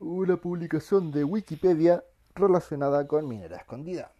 una 0.00 0.36
publicación 0.36 1.12
de 1.12 1.22
Wikipedia 1.22 2.02
relacionada 2.34 3.06
con 3.06 3.28
minera 3.28 3.58
escondida. 3.58 4.10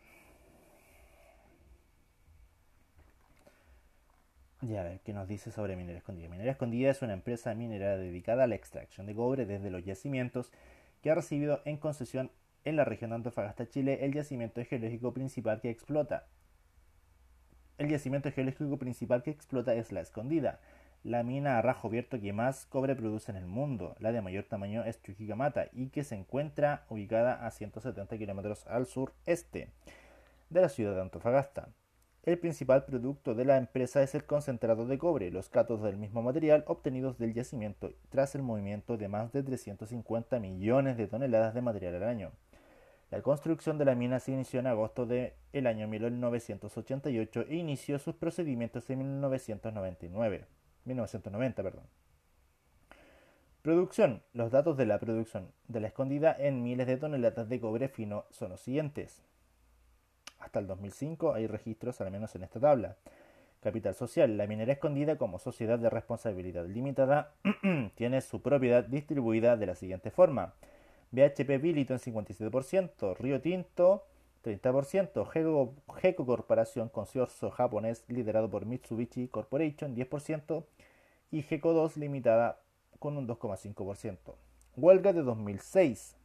Ya 4.64 4.82
a 4.82 4.84
ver, 4.84 5.00
¿qué 5.00 5.12
nos 5.12 5.26
dice 5.26 5.50
sobre 5.50 5.74
Minera 5.74 5.98
Escondida? 5.98 6.28
Minera 6.28 6.52
Escondida 6.52 6.88
es 6.88 7.02
una 7.02 7.14
empresa 7.14 7.52
minera 7.52 7.96
dedicada 7.96 8.44
a 8.44 8.46
la 8.46 8.54
extracción 8.54 9.06
de 9.06 9.14
cobre 9.14 9.44
desde 9.44 9.70
los 9.70 9.84
yacimientos 9.84 10.52
que 11.02 11.10
ha 11.10 11.16
recibido 11.16 11.60
en 11.64 11.78
concesión 11.78 12.30
en 12.64 12.76
la 12.76 12.84
región 12.84 13.10
de 13.10 13.16
Antofagasta, 13.16 13.68
Chile, 13.68 14.04
el 14.04 14.14
yacimiento 14.14 14.64
geológico 14.64 15.12
principal 15.12 15.60
que 15.60 15.70
explota. 15.70 16.28
El 17.76 17.88
yacimiento 17.88 18.30
geológico 18.30 18.78
principal 18.78 19.24
que 19.24 19.32
explota 19.32 19.74
es 19.74 19.90
la 19.90 20.00
Escondida, 20.00 20.60
la 21.02 21.24
mina 21.24 21.58
a 21.58 21.62
rajo 21.62 21.88
abierto 21.88 22.20
que 22.20 22.32
más 22.32 22.64
cobre 22.66 22.94
produce 22.94 23.32
en 23.32 23.38
el 23.38 23.46
mundo. 23.46 23.96
La 23.98 24.12
de 24.12 24.22
mayor 24.22 24.44
tamaño 24.44 24.84
es 24.84 25.02
Chuquicamata 25.02 25.70
y 25.72 25.88
que 25.88 26.04
se 26.04 26.14
encuentra 26.14 26.84
ubicada 26.88 27.44
a 27.44 27.50
170 27.50 28.16
kilómetros 28.16 28.64
al 28.68 28.86
sureste 28.86 29.70
de 30.50 30.60
la 30.60 30.68
ciudad 30.68 30.94
de 30.94 31.00
Antofagasta. 31.00 31.70
El 32.24 32.38
principal 32.38 32.84
producto 32.84 33.34
de 33.34 33.44
la 33.44 33.56
empresa 33.56 34.00
es 34.00 34.14
el 34.14 34.24
concentrado 34.24 34.86
de 34.86 34.96
cobre, 34.96 35.32
los 35.32 35.48
cátodos 35.48 35.82
del 35.82 35.96
mismo 35.96 36.22
material 36.22 36.62
obtenidos 36.68 37.18
del 37.18 37.34
yacimiento 37.34 37.94
tras 38.10 38.36
el 38.36 38.42
movimiento 38.42 38.96
de 38.96 39.08
más 39.08 39.32
de 39.32 39.42
350 39.42 40.38
millones 40.38 40.96
de 40.96 41.08
toneladas 41.08 41.52
de 41.52 41.62
material 41.62 41.96
al 41.96 42.04
año. 42.04 42.30
La 43.10 43.22
construcción 43.22 43.76
de 43.76 43.86
la 43.86 43.96
mina 43.96 44.20
se 44.20 44.30
inició 44.30 44.60
en 44.60 44.68
agosto 44.68 45.04
del 45.04 45.66
año 45.66 45.88
1988 45.88 47.44
e 47.48 47.56
inició 47.56 47.98
sus 47.98 48.14
procedimientos 48.14 48.88
en 48.90 48.98
1999. 49.00 50.46
1990. 50.84 51.62
Perdón. 51.64 51.84
Producción. 53.62 54.22
Los 54.32 54.52
datos 54.52 54.76
de 54.76 54.86
la 54.86 55.00
producción 55.00 55.50
de 55.66 55.80
la 55.80 55.88
escondida 55.88 56.36
en 56.38 56.62
miles 56.62 56.86
de 56.86 56.98
toneladas 56.98 57.48
de 57.48 57.60
cobre 57.60 57.88
fino 57.88 58.26
son 58.30 58.50
los 58.50 58.60
siguientes. 58.60 59.24
Hasta 60.42 60.58
el 60.58 60.66
2005 60.66 61.34
hay 61.34 61.46
registros 61.46 62.00
al 62.00 62.10
menos 62.10 62.34
en 62.34 62.42
esta 62.42 62.58
tabla. 62.58 62.96
Capital 63.60 63.94
social. 63.94 64.36
La 64.36 64.48
minera 64.48 64.72
escondida 64.72 65.16
como 65.16 65.38
sociedad 65.38 65.78
de 65.78 65.88
responsabilidad 65.88 66.66
limitada 66.66 67.32
tiene 67.94 68.20
su 68.20 68.42
propiedad 68.42 68.82
distribuida 68.82 69.56
de 69.56 69.66
la 69.66 69.76
siguiente 69.76 70.10
forma. 70.10 70.54
BHP 71.12 71.60
Billiton 71.60 71.98
57%, 71.98 73.16
Río 73.18 73.40
Tinto 73.40 74.04
30%, 74.42 75.28
Geco, 75.30 76.26
Corporación 76.26 76.88
Consorcio 76.88 77.50
japonés 77.50 78.04
liderado 78.08 78.50
por 78.50 78.66
Mitsubishi 78.66 79.28
Corporation 79.28 79.94
10% 79.94 80.64
y 81.30 81.42
Geco 81.42 81.72
2 81.72 81.98
limitada 81.98 82.58
con 82.98 83.16
un 83.16 83.28
2,5%. 83.28 84.16
Huelga 84.76 85.12
de 85.12 85.22
2006. 85.22 86.16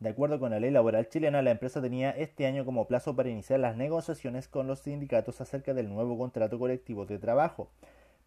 De 0.00 0.08
acuerdo 0.10 0.40
con 0.40 0.50
la 0.50 0.60
ley 0.60 0.70
laboral 0.70 1.08
chilena, 1.08 1.42
la 1.42 1.50
empresa 1.50 1.80
tenía 1.80 2.10
este 2.10 2.46
año 2.46 2.64
como 2.64 2.86
plazo 2.86 3.14
para 3.14 3.30
iniciar 3.30 3.60
las 3.60 3.76
negociaciones 3.76 4.48
con 4.48 4.66
los 4.66 4.80
sindicatos 4.80 5.40
acerca 5.40 5.74
del 5.74 5.88
nuevo 5.88 6.18
contrato 6.18 6.58
colectivo 6.58 7.06
de 7.06 7.18
trabajo. 7.18 7.70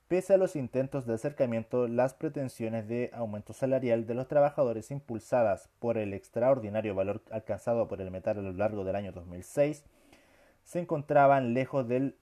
Pese 0.07 0.33
a 0.33 0.37
los 0.37 0.55
intentos 0.55 1.05
de 1.05 1.15
acercamiento, 1.15 1.87
las 1.87 2.13
pretensiones 2.13 2.87
de 2.87 3.11
aumento 3.13 3.51
salarial 3.51 4.07
de 4.07 4.13
los 4.13 4.27
trabajadores 4.27 4.89
impulsadas 4.89 5.69
por 5.79 5.97
el 5.97 6.13
extraordinario 6.13 6.95
valor 6.95 7.21
alcanzado 7.29 7.87
por 7.89 8.01
el 8.01 8.09
metal 8.09 8.39
a 8.39 8.41
lo 8.41 8.53
largo 8.53 8.85
del 8.85 8.95
año 8.95 9.11
2006 9.11 9.83
se 10.67 10.79
encontraban 10.79 11.53
lejos 11.53 11.87
de 11.87 12.13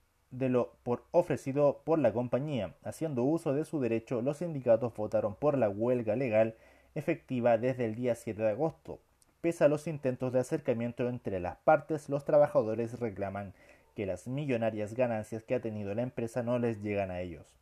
lo 0.48 0.74
por 0.84 1.04
ofrecido 1.10 1.82
por 1.84 1.98
la 1.98 2.12
compañía. 2.12 2.74
Haciendo 2.84 3.24
uso 3.24 3.52
de 3.52 3.64
su 3.64 3.80
derecho, 3.80 4.22
los 4.22 4.36
sindicatos 4.36 4.94
votaron 4.94 5.34
por 5.34 5.58
la 5.58 5.68
huelga 5.68 6.14
legal 6.14 6.54
efectiva 6.94 7.58
desde 7.58 7.86
el 7.86 7.96
día 7.96 8.14
7 8.14 8.40
de 8.40 8.50
agosto. 8.50 9.00
Pese 9.46 9.62
a 9.62 9.68
los 9.68 9.86
intentos 9.86 10.32
de 10.32 10.40
acercamiento 10.40 11.08
entre 11.08 11.38
las 11.38 11.56
partes, 11.58 12.08
los 12.08 12.24
trabajadores 12.24 12.98
reclaman 12.98 13.52
que 13.94 14.04
las 14.04 14.26
millonarias 14.26 14.94
ganancias 14.94 15.44
que 15.44 15.54
ha 15.54 15.60
tenido 15.60 15.94
la 15.94 16.02
empresa 16.02 16.42
no 16.42 16.58
les 16.58 16.82
llegan 16.82 17.12
a 17.12 17.20
ellos. 17.20 17.54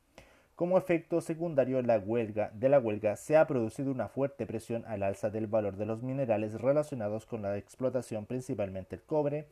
Como 0.57 0.79
efecto 0.79 1.21
secundario 1.21 1.83
la 1.83 1.99
huelga, 1.99 2.51
de 2.55 2.71
la 2.71 2.79
huelga 2.79 3.17
se 3.17 3.37
ha 3.37 3.47
producido 3.47 3.91
una 3.93 4.09
fuerte 4.09 4.47
presión 4.47 4.83
al 4.87 5.03
alza 5.03 5.29
del 5.29 5.47
valor 5.47 5.77
de 5.77 5.85
los 5.85 6.03
minerales 6.03 6.59
relacionados 6.59 7.27
con 7.27 7.43
la 7.43 7.59
explotación, 7.59 8.25
principalmente 8.25 8.97
el 8.97 9.03
cobre, 9.03 9.45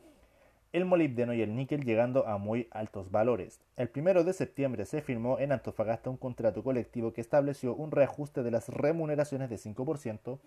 el 0.71 0.85
molibdeno 0.85 1.35
y 1.35 1.43
el 1.43 1.55
níquel 1.55 1.85
llegando 1.85 2.25
a 2.25 2.39
muy 2.39 2.67
altos 2.71 3.11
valores. 3.11 3.59
El 3.77 3.89
primero 3.89 4.23
de 4.23 4.33
septiembre 4.33 4.85
se 4.85 5.03
firmó 5.03 5.37
en 5.37 5.51
Antofagasta 5.51 6.09
un 6.09 6.17
contrato 6.17 6.63
colectivo 6.63 7.13
que 7.13 7.21
estableció 7.21 7.75
un 7.75 7.91
reajuste 7.91 8.41
de 8.41 8.49
las 8.49 8.69
remuneraciones 8.69 9.51
de 9.51 9.57
5% 9.57 10.39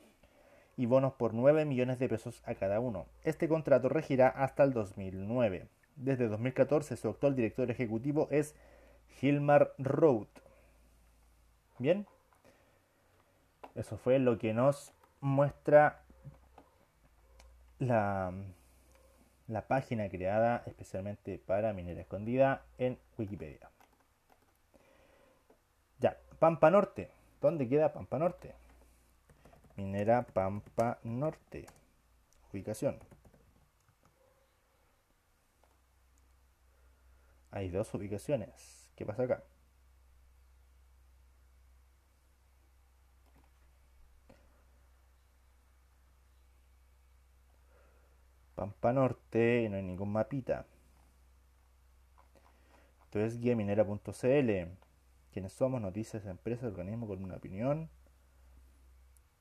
y 0.77 0.87
bonos 0.87 1.15
por 1.15 1.35
9 1.35 1.65
millones 1.65 1.99
de 1.99 2.09
pesos 2.09 2.43
a 2.45 2.55
cada 2.55 2.81
uno. 2.81 3.07
Este 3.25 3.49
contrato 3.49 3.89
regirá 3.89 4.29
hasta 4.29 4.63
el 4.63 4.73
2009. 4.73 5.69
Desde 5.97 6.29
2014 6.29 6.97
su 6.97 7.09
actual 7.09 7.35
director 7.35 7.71
ejecutivo 7.71 8.29
es 8.31 8.55
Gilmar 9.19 9.73
Roth. 9.79 10.29
Bien, 11.79 12.07
eso 13.75 13.97
fue 13.97 14.19
lo 14.19 14.39
que 14.39 14.53
nos 14.53 14.93
muestra 15.21 16.03
la, 17.79 18.33
la 19.49 19.67
página 19.67 20.09
creada 20.09 20.63
especialmente 20.67 21.39
para 21.39 21.73
Minera 21.73 22.01
Escondida 22.01 22.63
en 22.79 22.99
Wikipedia. 23.19 23.71
Ya, 25.99 26.19
Pampa 26.39 26.71
Norte. 26.71 27.11
¿Dónde 27.41 27.69
queda 27.69 27.93
Pampa 27.93 28.19
Norte? 28.19 28.55
Minera 29.77 30.23
Pampa 30.23 30.99
Norte. 31.05 31.67
Ubicación. 32.53 32.99
Hay 37.51 37.69
dos 37.71 37.93
ubicaciones. 37.95 38.91
¿Qué 38.97 39.05
pasa 39.07 39.25
acá? 39.25 39.43
Pampa 48.55 48.93
Norte, 48.93 49.69
no 49.71 49.77
hay 49.77 49.83
ningún 49.83 50.13
mapita. 50.13 50.67
Esto 53.05 53.21
es 53.21 53.39
guiaminera.cl. 53.39 54.51
¿Quiénes 55.33 55.53
somos? 55.53 55.81
Noticias, 55.81 56.25
empresas, 56.27 56.65
organismo 56.65 57.07
con 57.07 57.23
una 57.23 57.37
opinión. 57.37 57.91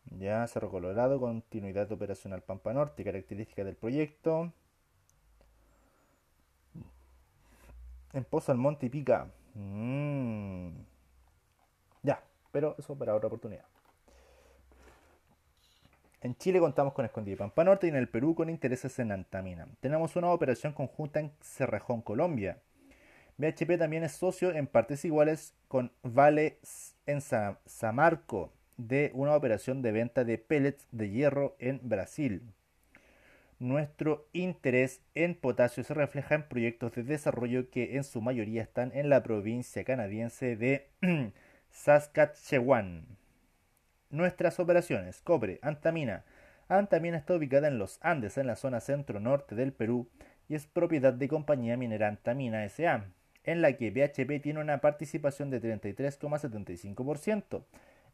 Ya, 0.10 0.48
Cerro 0.48 0.72
Colorado, 0.72 1.20
continuidad 1.20 1.92
operacional 1.92 2.42
Pampa 2.42 2.74
Norte, 2.74 3.04
características 3.04 3.66
del 3.66 3.76
proyecto. 3.76 4.52
En 8.14 8.24
Pozo 8.24 8.52
Almonte 8.52 8.88
y 8.88 8.90
Pica. 8.90 9.28
Mm. 9.54 10.70
Ya, 12.04 12.24
pero 12.52 12.76
eso 12.78 12.98
para 12.98 13.16
otra 13.16 13.28
oportunidad. 13.28 13.66
En 16.22 16.36
Chile 16.38 16.60
contamos 16.60 16.94
con 16.94 17.06
Escondida 17.06 17.36
y 17.36 17.38
Pampa 17.38 17.64
Norte 17.64 17.88
y 17.88 17.90
en 17.90 17.96
el 17.96 18.10
Perú 18.10 18.34
con 18.36 18.50
intereses 18.50 18.98
en 19.00 19.12
Antamina. 19.12 19.68
Tenemos 19.80 20.16
una 20.16 20.32
operación 20.32 20.74
conjunta 20.74 21.20
en 21.20 21.32
Cerrejón, 21.42 22.02
Colombia. 22.02 22.58
BHP 23.38 23.78
también 23.78 24.04
es 24.04 24.14
socio 24.14 24.52
en 24.52 24.66
partes 24.68 25.06
iguales 25.06 25.54
con 25.68 25.92
Vale 26.04 26.60
en 27.06 27.22
Sa- 27.22 27.60
Samarco 27.66 28.52
de 28.78 29.12
una 29.14 29.36
operación 29.36 29.82
de 29.82 29.92
venta 29.92 30.24
de 30.24 30.38
pellets 30.38 30.88
de 30.92 31.10
hierro 31.10 31.56
en 31.60 31.80
Brasil. 31.84 32.42
Nuestro 33.58 34.28
interés 34.34 35.02
en 35.16 35.34
potasio 35.34 35.84
se 35.84 35.94
refleja 35.94 36.36
en 36.36 36.44
proyectos 36.44 36.92
de 36.94 37.04
desarrollo 37.04 37.70
que 37.70 37.96
en 37.96 38.04
su 38.04 38.22
mayoría 38.22 38.62
están 38.62 38.92
en 38.94 39.10
la 39.10 39.24
provincia 39.24 39.84
canadiense 39.86 40.58
de 40.58 40.90
Saskatchewan. 41.72 43.06
Nuestras 44.10 44.60
operaciones, 44.60 45.22
cobre, 45.22 45.60
Antamina. 45.62 46.26
Antamina 46.68 47.18
está 47.18 47.36
ubicada 47.36 47.68
en 47.68 47.80
los 47.80 47.98
Andes, 48.02 48.38
en 48.38 48.48
la 48.48 48.56
zona 48.56 48.82
centro-norte 48.82 49.56
del 49.56 49.72
Perú, 49.72 50.10
y 50.50 50.56
es 50.56 50.68
propiedad 50.68 51.14
de 51.14 51.28
compañía 51.28 51.78
minera 51.78 52.08
Antamina 52.08 52.66
S.A., 52.66 53.06
en 53.46 53.62
la 53.62 53.74
que 53.78 53.92
BHP 53.92 54.42
tiene 54.42 54.60
una 54.60 54.82
participación 54.82 55.50
de 55.50 55.62
33,75%. 55.62 57.64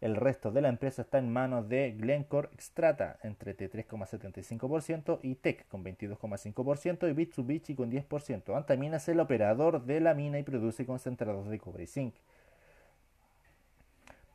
El 0.02 0.16
resto 0.16 0.52
de 0.52 0.62
la 0.62 0.70
empresa 0.70 1.04
está 1.04 1.20
en 1.20 1.32
manos 1.32 1.70
de 1.70 1.91
Glencore 1.91 2.49
Extrata, 2.54 3.20
entre 3.22 3.56
3,75%, 3.56 5.20
y 5.22 5.36
Tech 5.36 5.68
con 5.68 5.84
22,5% 5.84 7.10
y 7.10 7.14
Mitsubishi 7.14 7.76
con 7.76 7.91
10%. 7.91 8.58
Antamina 8.58 8.97
es 8.97 9.08
el 9.10 9.20
operador 9.20 9.86
de 9.86 9.99
la 10.02 10.16
mina 10.16 10.39
y 10.39 10.43
produce 10.43 10.88
concentrados 10.88 11.47
de 11.49 11.60
cobre 11.60 11.84
y 11.84 11.88
zinc. 11.88 12.16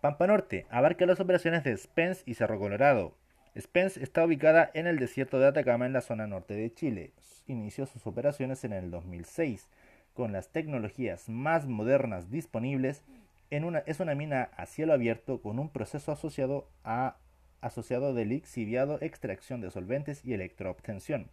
Pampa 0.00 0.28
Norte 0.28 0.66
abarca 0.70 1.04
las 1.04 1.18
operaciones 1.18 1.64
de 1.64 1.76
Spence 1.76 2.22
y 2.26 2.34
Cerro 2.34 2.60
Colorado. 2.60 3.14
Spence 3.58 4.00
está 4.00 4.24
ubicada 4.24 4.70
en 4.72 4.86
el 4.86 5.00
desierto 5.00 5.40
de 5.40 5.48
Atacama 5.48 5.86
en 5.86 5.92
la 5.92 6.00
zona 6.00 6.28
norte 6.28 6.54
de 6.54 6.72
Chile. 6.72 7.12
Inició 7.48 7.86
sus 7.86 8.06
operaciones 8.06 8.62
en 8.62 8.72
el 8.72 8.92
2006 8.92 9.68
con 10.14 10.32
las 10.32 10.48
tecnologías 10.48 11.28
más 11.28 11.66
modernas 11.66 12.30
disponibles. 12.30 13.02
Es 13.50 14.00
una 14.00 14.14
mina 14.14 14.50
a 14.56 14.66
cielo 14.66 14.92
abierto 14.92 15.40
con 15.40 15.58
un 15.58 15.70
proceso 15.70 16.10
asociado, 16.10 16.68
a, 16.82 17.16
asociado 17.60 18.12
de 18.12 18.24
lixiviado, 18.24 18.98
extracción 19.00 19.60
de 19.60 19.70
solventes 19.70 20.24
y 20.24 20.34
electroobtención. 20.34 21.30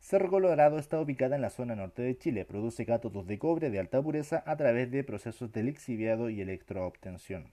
Cerro 0.00 0.28
Colorado 0.28 0.78
está 0.78 1.00
ubicada 1.00 1.36
en 1.36 1.42
la 1.42 1.50
zona 1.50 1.74
norte 1.74 2.02
de 2.02 2.18
Chile. 2.18 2.44
Produce 2.44 2.84
cátodos 2.84 3.26
de 3.26 3.38
cobre 3.38 3.70
de 3.70 3.78
alta 3.78 4.02
pureza 4.02 4.42
a 4.46 4.56
través 4.56 4.90
de 4.90 5.04
procesos 5.04 5.52
de 5.52 5.62
lixiviado 5.62 6.30
y 6.30 6.40
electroobtención. 6.40 7.52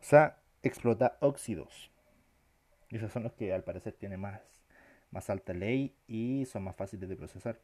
O 0.00 0.04
sea, 0.04 0.38
explota 0.62 1.16
óxidos. 1.20 1.90
Esos 2.90 3.12
son 3.12 3.22
los 3.22 3.32
que 3.32 3.52
al 3.52 3.64
parecer 3.64 3.94
tienen 3.94 4.20
más, 4.20 4.40
más 5.10 5.30
alta 5.30 5.52
ley 5.52 5.94
y 6.06 6.44
son 6.46 6.64
más 6.64 6.76
fáciles 6.76 7.08
de 7.08 7.16
procesar. 7.16 7.58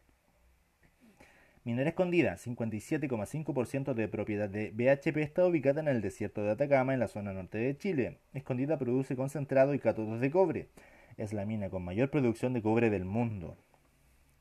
Minera 1.65 1.89
Escondida, 1.89 2.37
57,5% 2.37 3.95
de 3.95 4.07
propiedad 4.07 4.51
de 4.51 4.71
BHP, 4.71 5.17
está 5.23 5.47
ubicada 5.47 5.81
en 5.81 5.89
el 5.89 6.03
desierto 6.03 6.43
de 6.43 6.51
Atacama, 6.51 6.93
en 6.93 7.01
la 7.01 7.09
zona 7.09 7.33
norte 7.33 7.57
de 7.57 7.75
Chile. 7.79 8.19
Escondida 8.35 8.79
produce 8.79 9.17
concentrado 9.17 9.73
y 9.73 9.79
cátodos 9.79 10.21
de 10.21 10.31
cobre. 10.31 10.69
Es 11.17 11.33
la 11.33 11.47
mina 11.47 11.71
con 11.71 11.83
mayor 11.83 12.11
producción 12.11 12.53
de 12.53 12.61
cobre 12.61 12.91
del 12.91 13.07
mundo. 13.07 13.57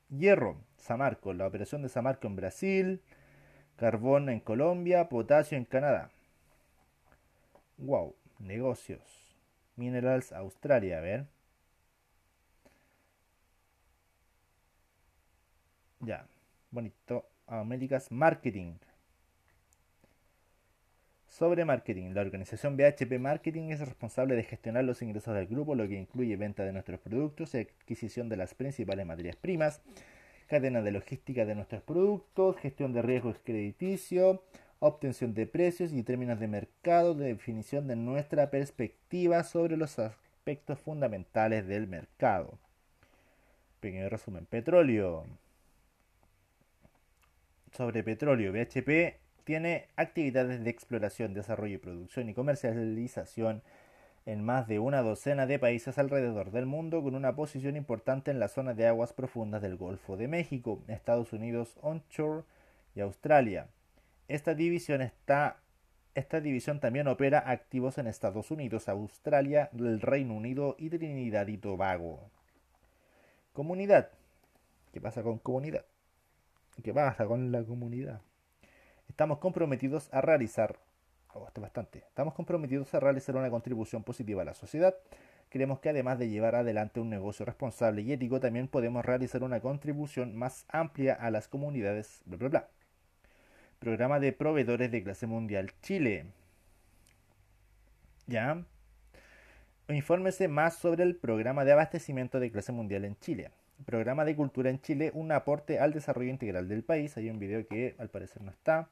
Hierro, 0.09 0.57
Samarco, 0.75 1.33
la 1.33 1.47
operación 1.47 1.81
de 1.81 1.87
Samarco 1.87 2.27
en 2.27 2.35
Brasil, 2.35 3.01
carbón 3.77 4.27
en 4.27 4.41
Colombia, 4.41 5.07
potasio 5.07 5.57
en 5.57 5.63
Canadá. 5.63 6.11
Wow, 7.77 8.15
negocios. 8.39 9.01
Minerals 9.77 10.33
Australia, 10.33 10.97
a 10.97 11.01
ver. 11.01 11.25
Ya, 16.01 16.27
bonito. 16.73 17.29
Américas 17.47 18.11
Marketing. 18.11 18.73
Sobre 21.27 21.65
marketing, 21.65 22.13
la 22.13 22.21
organización 22.21 22.77
BHP 22.77 23.19
Marketing 23.19 23.69
es 23.69 23.79
responsable 23.79 24.35
de 24.35 24.43
gestionar 24.43 24.83
los 24.83 25.01
ingresos 25.01 25.33
del 25.33 25.47
grupo, 25.47 25.75
lo 25.75 25.87
que 25.87 25.97
incluye 25.97 26.35
venta 26.35 26.63
de 26.63 26.73
nuestros 26.73 26.99
productos, 26.99 27.55
adquisición 27.55 28.29
de 28.29 28.37
las 28.37 28.53
principales 28.53 29.05
materias 29.05 29.35
primas, 29.35 29.81
cadena 30.47 30.81
de 30.81 30.91
logística 30.91 31.45
de 31.45 31.55
nuestros 31.55 31.81
productos, 31.81 32.57
gestión 32.57 32.93
de 32.93 33.01
riesgos 33.01 33.37
crediticio, 33.43 34.43
obtención 34.79 35.33
de 35.33 35.47
precios 35.47 35.91
y 35.91 36.03
términos 36.03 36.39
de 36.39 36.47
mercado, 36.47 37.15
definición 37.15 37.87
de 37.87 37.95
nuestra 37.95 38.51
perspectiva 38.51 39.43
sobre 39.43 39.75
los 39.75 39.97
aspectos 39.97 40.79
fundamentales 40.79 41.67
del 41.67 41.87
mercado. 41.87 42.59
Pequeño 43.79 44.07
resumen, 44.07 44.45
petróleo. 44.45 45.25
Sobre 47.75 48.03
petróleo, 48.03 48.53
BHP 48.53 49.17
tiene 49.45 49.87
actividades 49.95 50.63
de 50.63 50.69
exploración, 50.69 51.33
desarrollo, 51.33 51.81
producción 51.81 52.29
y 52.29 52.35
comercialización 52.35 53.63
en 54.27 54.43
más 54.43 54.67
de 54.67 54.77
una 54.77 55.01
docena 55.01 55.47
de 55.47 55.57
países 55.57 55.97
alrededor 55.97 56.51
del 56.51 56.67
mundo, 56.67 57.01
con 57.01 57.15
una 57.15 57.35
posición 57.35 57.75
importante 57.75 58.29
en 58.29 58.39
la 58.39 58.47
zona 58.47 58.75
de 58.75 58.87
aguas 58.87 59.11
profundas 59.11 59.63
del 59.63 59.75
Golfo 59.75 60.17
de 60.17 60.27
México, 60.27 60.83
Estados 60.87 61.33
Unidos 61.33 61.75
onshore 61.81 62.43
y 62.95 63.01
Australia. 63.01 63.67
Esta 64.27 64.53
división, 64.53 65.01
esta 65.01 66.41
división 66.41 66.79
también 66.79 67.07
opera 67.07 67.39
activos 67.39 67.97
en 67.97 68.05
Estados 68.05 68.51
Unidos, 68.51 68.87
Australia, 68.87 69.71
el 69.77 69.99
Reino 69.99 70.35
Unido 70.35 70.75
y 70.77 70.89
Trinidad 70.89 71.47
y 71.47 71.57
Tobago. 71.57 72.29
Comunidad. 73.51 74.11
¿Qué 74.93 75.01
pasa 75.01 75.23
con 75.23 75.39
comunidad? 75.39 75.85
¿Qué 76.81 76.93
pasa 76.93 77.27
con 77.27 77.51
la 77.51 77.63
comunidad? 77.63 78.21
Estamos 79.07 79.37
comprometidos 79.37 80.09
a 80.11 80.21
realizar, 80.21 80.79
bastante, 81.55 81.99
estamos 81.99 82.33
comprometidos 82.33 82.93
a 82.95 82.99
realizar 82.99 83.35
una 83.35 83.49
contribución 83.51 84.03
positiva 84.03 84.41
a 84.41 84.45
la 84.45 84.53
sociedad. 84.55 84.95
Creemos 85.49 85.79
que 85.79 85.89
además 85.89 86.17
de 86.17 86.29
llevar 86.29 86.55
adelante 86.55 86.99
un 86.99 87.11
negocio 87.11 87.45
responsable 87.45 88.01
y 88.01 88.11
ético, 88.11 88.39
también 88.39 88.67
podemos 88.67 89.05
realizar 89.05 89.43
una 89.43 89.59
contribución 89.59 90.35
más 90.35 90.65
amplia 90.67 91.13
a 91.13 91.29
las 91.29 91.47
comunidades, 91.47 92.21
bla, 92.25 92.37
bla, 92.37 92.49
bla. 92.49 92.67
Programa 93.77 94.19
de 94.19 94.33
proveedores 94.33 94.91
de 94.91 95.03
clase 95.03 95.27
mundial 95.27 95.71
Chile. 95.83 96.25
¿Ya? 98.25 98.63
Infórmese 99.89 100.47
más 100.47 100.77
sobre 100.77 101.03
el 101.03 101.17
programa 101.17 101.65
de 101.65 101.73
abastecimiento 101.73 102.39
de 102.39 102.51
clase 102.51 102.71
mundial 102.71 103.05
en 103.05 103.15
Chile. 103.19 103.51
Programa 103.85 104.23
de 104.23 104.35
cultura 104.35 104.69
en 104.69 104.81
Chile, 104.81 105.11
un 105.13 105.31
aporte 105.31 105.79
al 105.79 105.93
desarrollo 105.93 106.29
integral 106.29 106.67
del 106.69 106.83
país. 106.83 107.17
Hay 107.17 107.29
un 107.29 107.39
video 107.39 107.67
que 107.67 107.95
al 107.97 108.09
parecer 108.09 108.41
no 108.41 108.51
está. 108.51 108.89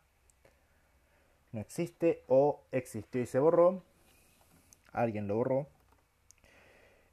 No 1.52 1.62
existe 1.62 2.24
o 2.28 2.62
existió 2.72 3.22
y 3.22 3.26
se 3.26 3.40
borró. 3.40 3.84
Alguien 4.92 5.28
lo 5.28 5.36
borró. 5.36 5.68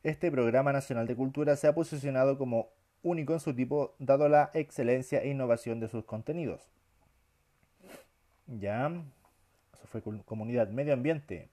Este 0.03 0.31
programa 0.31 0.73
nacional 0.73 1.07
de 1.07 1.17
cultura 1.17 1.57
se 1.57 1.67
ha 1.67 1.75
posicionado 1.75 2.39
como 2.39 2.69
único 3.03 3.33
en 3.33 3.41
su 3.41 3.55
tipo 3.55 3.95
dado 3.99 4.29
la 4.29 4.51
excelencia 4.55 5.23
e 5.23 5.29
innovación 5.29 5.81
de 5.81 5.89
sus 5.89 6.05
contenidos. 6.05 6.69
Ya, 8.47 8.91
eso 9.75 9.87
fue 9.87 10.03
comunidad, 10.25 10.69
medio 10.69 10.95
ambiente. 10.95 11.49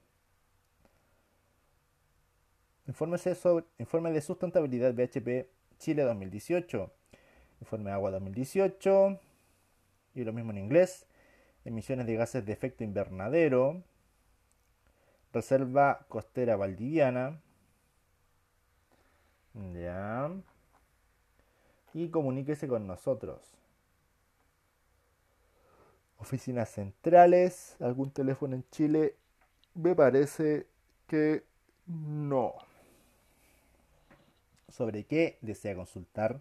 Infórmese 2.86 3.34
sobre, 3.34 3.66
informe 3.78 4.12
de 4.12 4.20
sustentabilidad 4.20 4.94
BHP 4.94 5.46
Chile 5.78 6.02
2018. 6.02 6.92
Informe 7.60 7.90
Agua 7.90 8.10
2018. 8.10 9.20
Y 10.14 10.24
lo 10.24 10.32
mismo 10.32 10.52
en 10.52 10.58
inglés. 10.58 11.06
Emisiones 11.64 12.06
de 12.06 12.16
gases 12.16 12.44
de 12.44 12.52
efecto 12.52 12.84
invernadero. 12.84 13.82
Reserva 15.32 16.06
costera 16.08 16.56
valdiviana. 16.56 17.40
Ya. 19.74 20.30
Y 21.94 22.08
comuníquese 22.10 22.68
con 22.68 22.86
nosotros. 22.86 23.40
Oficinas 26.18 26.70
centrales. 26.70 27.76
¿Algún 27.80 28.10
teléfono 28.10 28.54
en 28.54 28.64
Chile? 28.70 29.16
Me 29.74 29.94
parece 29.94 30.66
que 31.06 31.44
no 31.86 32.54
sobre 34.68 35.04
qué 35.04 35.38
desea 35.40 35.74
consultar. 35.74 36.40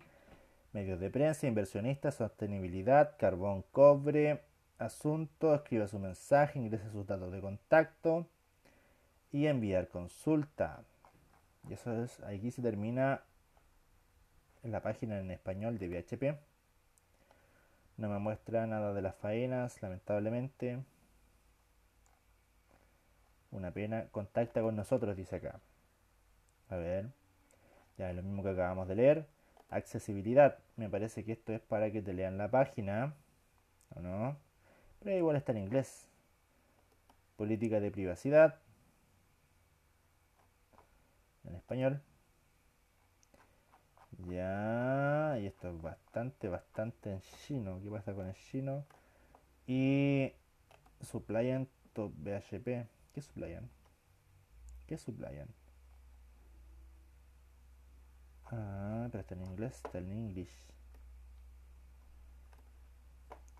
Medios 0.74 1.00
de 1.00 1.10
prensa, 1.10 1.48
inversionistas, 1.48 2.16
sostenibilidad, 2.16 3.16
carbón, 3.18 3.64
cobre, 3.72 4.42
asunto, 4.78 5.56
escriba 5.56 5.88
su 5.88 6.00
mensaje, 6.00 6.60
ingrese 6.60 6.90
sus 6.92 7.08
datos 7.08 7.32
de 7.32 7.40
contacto 7.40 8.28
y 9.32 9.48
enviar 9.48 9.88
consulta. 9.88 10.84
Y 11.70 11.74
eso 11.74 12.04
es, 12.04 12.20
aquí 12.22 12.52
se 12.52 12.62
termina 12.62 13.22
la 14.64 14.82
página 14.82 15.20
en 15.20 15.32
español 15.32 15.78
de 15.78 15.88
BHP. 15.88 16.38
No 17.98 18.10
me 18.10 18.20
muestra 18.20 18.68
nada 18.68 18.94
de 18.94 19.02
las 19.02 19.16
faenas, 19.16 19.82
lamentablemente. 19.82 20.84
Una 23.52 23.72
pena. 23.72 24.08
Contacta 24.12 24.62
con 24.62 24.76
nosotros, 24.76 25.16
dice 25.16 25.38
acá. 25.38 25.62
A 26.70 26.76
ver. 26.76 27.10
Ya 27.98 28.10
es 28.10 28.16
lo 28.16 28.24
mismo 28.24 28.44
que 28.44 28.50
acabamos 28.50 28.88
de 28.88 28.96
leer. 28.96 29.28
Accesibilidad. 29.70 30.60
Me 30.76 30.90
parece 30.90 31.24
que 31.24 31.34
esto 31.34 31.54
es 31.54 31.62
para 31.62 31.92
que 31.92 32.02
te 32.02 32.14
lean 32.14 32.38
la 32.38 32.50
página. 32.50 33.16
¿O 33.96 34.02
no? 34.02 34.38
Pero 35.00 35.18
igual 35.18 35.36
está 35.38 35.52
en 35.54 35.60
inglés. 35.60 36.08
Política 37.38 37.80
de 37.80 37.92
privacidad. 37.92 38.60
En 41.46 41.56
español. 41.56 42.02
Ya. 44.28 45.38
Y 45.40 45.46
esto 45.46 45.70
es 45.70 45.82
bastante, 45.82 46.50
bastante 46.50 47.12
en 47.12 47.22
chino. 47.22 47.80
¿Qué 47.82 47.90
pasa 47.90 48.14
con 48.14 48.28
el 48.28 48.36
chino? 48.36 48.86
Y 49.68 50.34
suppliant 51.02 51.70
top 51.94 52.12
BHP. 52.18 52.88
¿Qué 53.14 53.22
suppliant? 53.22 53.70
¿Qué 54.88 54.98
suppliant? 54.98 55.65
Ah, 58.52 59.08
pero 59.12 59.22
está 59.22 59.36
en 59.36 59.42
inglés, 59.42 59.76
está 59.84 59.98
en 59.98 60.12
inglés. 60.12 60.50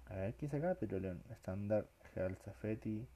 A 0.08 0.16
ver, 0.16 0.36
¿qué 0.36 0.46
dice 0.46 0.58
acá? 0.58 0.76
Petroleum 0.76 1.20
Standard, 1.32 1.88
Health 2.16 2.40
Safety. 2.44 3.08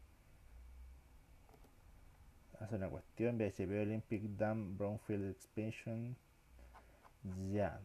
Hace 2.60 2.76
una 2.76 2.90
cuestión, 2.90 3.38
BHP 3.38 3.82
Olympic 3.82 4.24
Dam 4.38 4.78
Brownfield 4.78 5.32
Expansion. 5.32 6.18
Ya. 7.52 7.80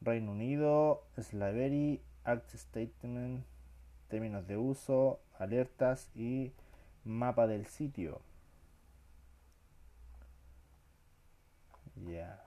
Reino 0.00 0.32
Unido, 0.32 1.06
Slavery, 1.16 2.02
Act 2.24 2.50
Statement, 2.54 3.44
términos 4.08 4.46
de 4.46 4.56
uso, 4.56 5.20
alertas 5.38 6.10
y 6.14 6.52
mapa 7.04 7.46
del 7.46 7.66
sitio. 7.66 8.20
Ya. 11.96 12.42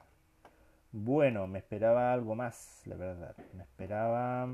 Bueno, 0.91 1.48
me 1.48 1.60
esperaba 1.60 2.14
algo 2.14 2.36
más, 2.36 2.82
la 2.86 2.95
verdad. 2.95 3.36
Me 3.54 3.64
esperaba 3.64 4.50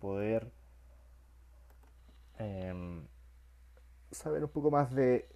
poder 0.00 0.50
em, 2.38 3.06
saber 4.10 4.44
un 4.44 4.50
poco 4.50 4.70
más 4.70 4.94
de 4.94 5.28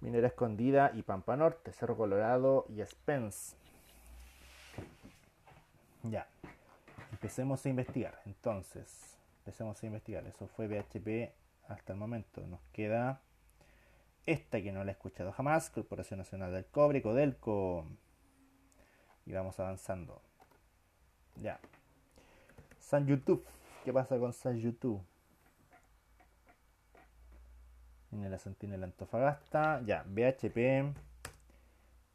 Minera 0.00 0.28
Escondida 0.28 0.92
y 0.94 1.02
Pampa 1.02 1.36
Norte, 1.36 1.72
Cerro 1.72 1.96
Colorado 1.96 2.64
y 2.68 2.84
Spence. 2.84 3.56
Ya. 6.02 6.26
Empecemos 7.12 7.64
a 7.66 7.68
investigar. 7.68 8.20
Entonces, 8.24 9.16
empecemos 9.40 9.82
a 9.82 9.86
investigar. 9.86 10.26
Eso 10.26 10.46
fue 10.48 10.68
BHP 10.68 11.32
hasta 11.68 11.92
el 11.92 11.98
momento. 11.98 12.40
Nos 12.46 12.60
queda 12.72 13.20
esta 14.26 14.62
que 14.62 14.72
no 14.72 14.84
la 14.84 14.90
he 14.90 14.94
escuchado 14.94 15.32
jamás, 15.32 15.70
Corporación 15.70 16.18
Nacional 16.18 16.52
del 16.52 16.66
Cobre, 16.66 17.02
Codelco. 17.02 17.86
Y 19.26 19.32
vamos 19.32 19.58
avanzando. 19.60 20.22
Ya. 21.36 21.60
San 22.78 23.06
YouTube. 23.06 23.44
¿Qué 23.84 23.92
pasa 23.92 24.18
con 24.18 24.32
San 24.32 24.58
YouTube? 24.58 25.02
En 28.12 28.30
la 28.30 28.38
Sentinela 28.38 28.86
Antofagasta. 28.86 29.82
Ya. 29.82 30.04
BHP. 30.06 30.94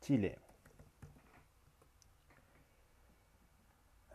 Chile. 0.02 0.38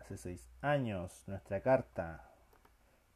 Hace 0.01 0.16
seis 0.16 0.49
años. 0.61 1.24
Nuestra 1.26 1.61
carta. 1.61 2.30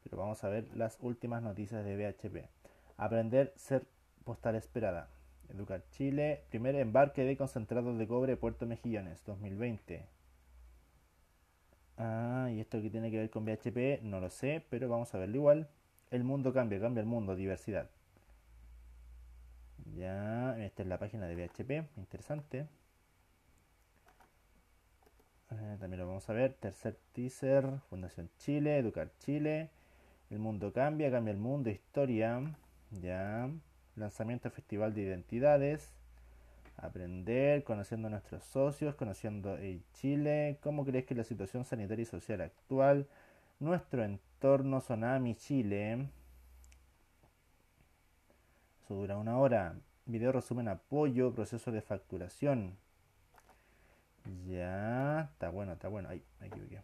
Pero 0.03 0.17
vamos 0.17 0.43
a 0.43 0.49
ver 0.49 0.67
las 0.75 0.97
últimas 1.01 1.41
noticias 1.41 1.83
de 1.85 1.95
BHP. 1.95 2.49
Aprender 2.97 3.53
ser 3.55 3.85
postal 4.25 4.55
esperada. 4.55 5.07
Educar 5.49 5.83
Chile, 5.91 6.43
primer 6.49 6.75
embarque 6.75 7.23
de 7.23 7.37
concentrados 7.37 7.97
de 7.97 8.07
cobre 8.07 8.35
Puerto 8.35 8.65
Mejillones, 8.65 9.23
2020. 9.25 10.05
Ah, 11.97 12.49
y 12.51 12.59
esto 12.59 12.81
que 12.81 12.89
tiene 12.89 13.09
que 13.11 13.17
ver 13.19 13.29
con 13.29 13.45
BHP, 13.45 14.01
no 14.01 14.19
lo 14.19 14.29
sé, 14.29 14.65
pero 14.69 14.89
vamos 14.89 15.13
a 15.13 15.19
verlo 15.19 15.37
igual. 15.37 15.69
El 16.11 16.23
mundo 16.23 16.53
cambia, 16.53 16.79
cambia 16.79 17.01
el 17.01 17.07
mundo, 17.07 17.35
diversidad. 17.35 17.89
Ya, 19.95 20.57
esta 20.63 20.81
es 20.81 20.89
la 20.89 20.97
página 20.99 21.27
de 21.27 21.35
BHP, 21.35 21.87
interesante. 21.97 22.67
Eh, 25.51 25.77
también 25.79 25.99
lo 25.99 26.07
vamos 26.07 26.29
a 26.29 26.33
ver. 26.33 26.53
Tercer 26.53 26.97
teaser, 27.13 27.79
Fundación 27.89 28.29
Chile, 28.39 28.77
Educar 28.77 29.11
Chile. 29.19 29.69
El 30.29 30.39
mundo 30.39 30.73
cambia, 30.73 31.11
cambia 31.11 31.31
el 31.31 31.37
mundo, 31.37 31.69
historia. 31.69 32.41
Ya 32.91 33.49
lanzamiento 33.95 34.49
Festival 34.49 34.93
de 34.93 35.01
Identidades, 35.01 35.93
aprender, 36.77 37.63
conociendo 37.63 38.07
a 38.07 38.11
nuestros 38.11 38.43
socios, 38.43 38.95
conociendo 38.95 39.55
el 39.57 39.83
Chile, 39.93 40.57
cómo 40.61 40.85
crees 40.85 41.05
que 41.05 41.15
la 41.15 41.23
situación 41.23 41.65
sanitaria 41.65 42.03
y 42.03 42.05
social 42.05 42.41
actual, 42.41 43.07
nuestro 43.59 44.03
entorno 44.03 44.79
Tsunami 44.79 45.35
Chile. 45.35 46.09
Eso 48.83 48.95
dura 48.95 49.17
una 49.17 49.37
hora. 49.37 49.75
Video 50.05 50.31
resumen 50.31 50.67
apoyo, 50.67 51.33
proceso 51.33 51.71
de 51.71 51.81
facturación. 51.81 52.77
Ya, 54.47 55.29
está 55.33 55.49
bueno, 55.49 55.73
está 55.73 55.87
bueno. 55.87 56.09
Ahí, 56.09 56.23
aquí, 56.39 56.59
aquí. 56.59 56.77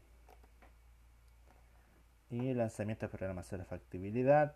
Y 2.30 2.54
lanzamiento 2.54 3.06
de 3.06 3.10
programación 3.10 3.60
de 3.62 3.66
factibilidad. 3.66 4.56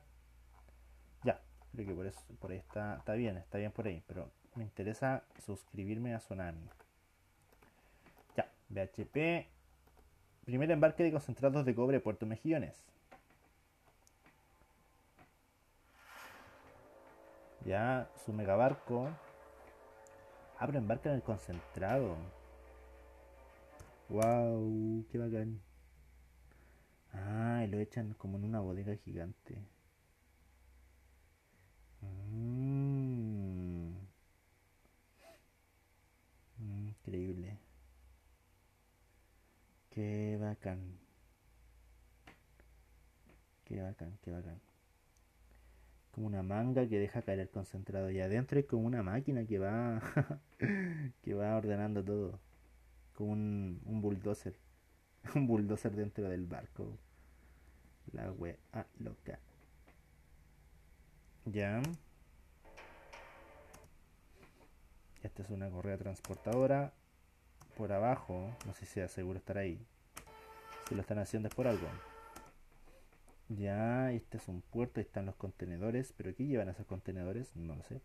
Que 1.76 1.94
por, 1.94 2.06
eso, 2.06 2.20
por 2.40 2.52
ahí 2.52 2.58
está, 2.58 2.98
está 2.98 3.14
bien, 3.14 3.38
está 3.38 3.58
bien 3.58 3.72
por 3.72 3.88
ahí. 3.88 4.04
Pero 4.08 4.30
me 4.56 4.64
interesa 4.64 5.24
suscribirme 5.46 6.14
a 6.14 6.20
Tsunami. 6.20 6.70
Ya, 8.36 8.52
BHP. 8.70 9.48
Primer 10.46 10.72
embarque 10.72 11.04
de 11.04 11.12
concentrados 11.12 11.66
de 11.66 11.76
cobre 11.76 12.00
Puerto 12.00 12.26
Mejillones. 12.26 12.86
Ya, 17.66 18.10
su 18.24 18.32
megabarco. 18.32 19.10
Ah, 20.58 20.68
pero 20.68 20.78
embarca 20.78 21.10
en 21.10 21.16
el 21.16 21.24
concentrado. 21.24 22.16
Wow, 24.10 25.04
qué 25.12 25.18
bacán. 25.18 25.60
Ah, 27.12 27.64
y 27.66 27.68
lo 27.68 27.80
echan 27.80 28.14
como 28.14 28.38
en 28.38 28.46
una 28.46 28.60
bodega 28.60 28.96
gigante. 28.98 29.58
Mm. 32.32 33.94
Increíble. 36.60 37.58
Qué 39.90 40.38
bacán. 40.40 40.80
Qué 43.66 43.82
bacán, 43.82 44.18
qué 44.22 44.32
bacán. 44.32 44.60
Como 46.12 46.28
una 46.28 46.44
manga 46.44 46.88
que 46.88 46.98
deja 47.00 47.22
caer 47.24 47.40
el 47.40 47.50
concentrado 47.50 48.10
y 48.10 48.22
adentro 48.22 48.60
es 48.60 48.66
como 48.66 48.88
una 48.88 49.04
máquina 49.04 49.46
que 49.46 49.60
va 49.60 50.02
que 51.24 51.34
va 51.34 51.58
ordenando 51.58 52.04
todo. 52.04 52.40
Como 53.16 53.34
un, 53.34 53.82
un 53.86 54.02
bulldozer. 54.02 54.56
un 55.36 55.48
bulldozer 55.48 55.96
dentro 55.96 56.30
del 56.30 56.46
barco. 56.46 56.98
La 58.14 58.32
wea 58.32 58.58
loca. 59.00 59.40
Ya. 61.46 61.82
Esta 65.22 65.44
es 65.44 65.50
una 65.52 65.70
correa 65.70 65.98
transportadora. 65.98 66.92
Por 67.78 67.92
abajo, 67.92 68.50
no 68.66 68.74
sé 68.74 68.86
si 68.86 68.94
sea 68.94 69.08
seguro 69.08 69.38
estar 69.38 69.58
ahí. 69.58 69.80
Si 70.90 70.96
lo 70.96 71.02
están 71.02 71.20
haciendo 71.20 71.50
es 71.50 71.56
por 71.56 71.68
algo. 71.68 71.88
Ya, 73.50 74.12
este 74.12 74.38
es 74.38 74.48
un 74.48 74.62
puerto, 74.62 75.00
ahí 75.00 75.06
están 75.06 75.28
los 75.28 75.36
contenedores. 75.36 76.14
¿Pero 76.18 76.34
qué 76.36 76.46
llevan 76.46 76.70
esos 76.70 76.88
contenedores? 76.88 77.56
No 77.56 77.76
lo 77.76 77.84
sé. 77.84 78.02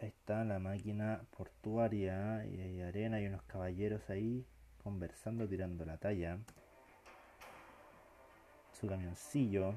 Ahí 0.00 0.08
está 0.08 0.44
la 0.44 0.58
máquina 0.58 1.24
portuaria 1.34 2.44
y 2.44 2.60
hay 2.60 2.82
arena 2.82 3.20
y 3.22 3.26
unos 3.26 3.42
caballeros 3.44 4.10
ahí 4.10 4.44
conversando, 4.82 5.48
tirando 5.48 5.86
la 5.86 5.96
talla 5.96 6.40
su 8.74 8.88
camioncillo. 8.88 9.72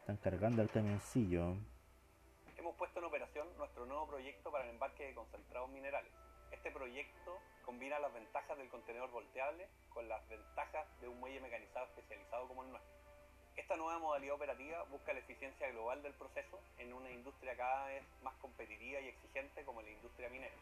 Están 0.00 0.16
cargando 0.16 0.62
el 0.62 0.70
camioncillo. 0.70 1.56
Hemos 2.56 2.74
puesto 2.76 2.98
en 2.98 3.04
operación 3.04 3.46
nuestro 3.58 3.84
nuevo 3.86 4.06
proyecto 4.06 4.50
para 4.50 4.64
el 4.64 4.70
embarque 4.70 5.04
de 5.04 5.14
concentrados 5.14 5.68
minerales. 5.70 6.12
Este 6.50 6.70
proyecto 6.70 7.38
combina 7.64 7.98
las 7.98 8.12
ventajas 8.14 8.56
del 8.56 8.68
contenedor 8.70 9.10
volteable 9.10 9.68
con 9.90 10.08
las 10.08 10.26
ventajas 10.28 10.86
de 11.00 11.08
un 11.08 11.20
muelle 11.20 11.40
mecanizado 11.40 11.86
especializado 11.86 12.48
como 12.48 12.64
el 12.64 12.70
nuestro. 12.70 12.98
Esta 13.56 13.76
nueva 13.76 13.98
modalidad 13.98 14.36
operativa 14.36 14.84
busca 14.84 15.12
la 15.12 15.18
eficiencia 15.18 15.68
global 15.70 16.02
del 16.02 16.14
proceso 16.14 16.60
en 16.78 16.94
una 16.94 17.10
industria 17.10 17.56
cada 17.56 17.86
vez 17.88 18.02
más 18.22 18.34
competitiva 18.36 19.00
y 19.00 19.08
exigente 19.08 19.64
como 19.64 19.82
la 19.82 19.90
industria 19.90 20.30
minera. 20.30 20.54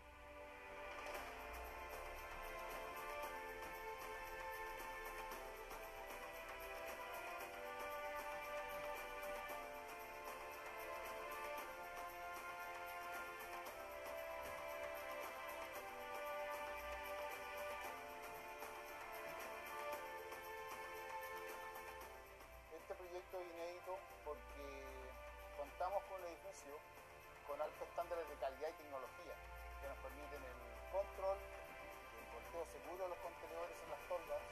Estándares 27.96 28.28
de 28.28 28.36
calidad 28.36 28.68
y 28.68 28.72
tecnología 28.74 29.32
que 29.80 29.88
nos 29.88 29.96
permiten 30.04 30.44
el 30.44 30.92
control, 30.92 31.38
el 31.40 32.26
volteo 32.28 32.66
seguro 32.68 33.04
de 33.04 33.08
los 33.08 33.18
contenedores 33.24 33.76
en 33.80 33.88
las 33.88 34.02
toldas. 34.04 34.42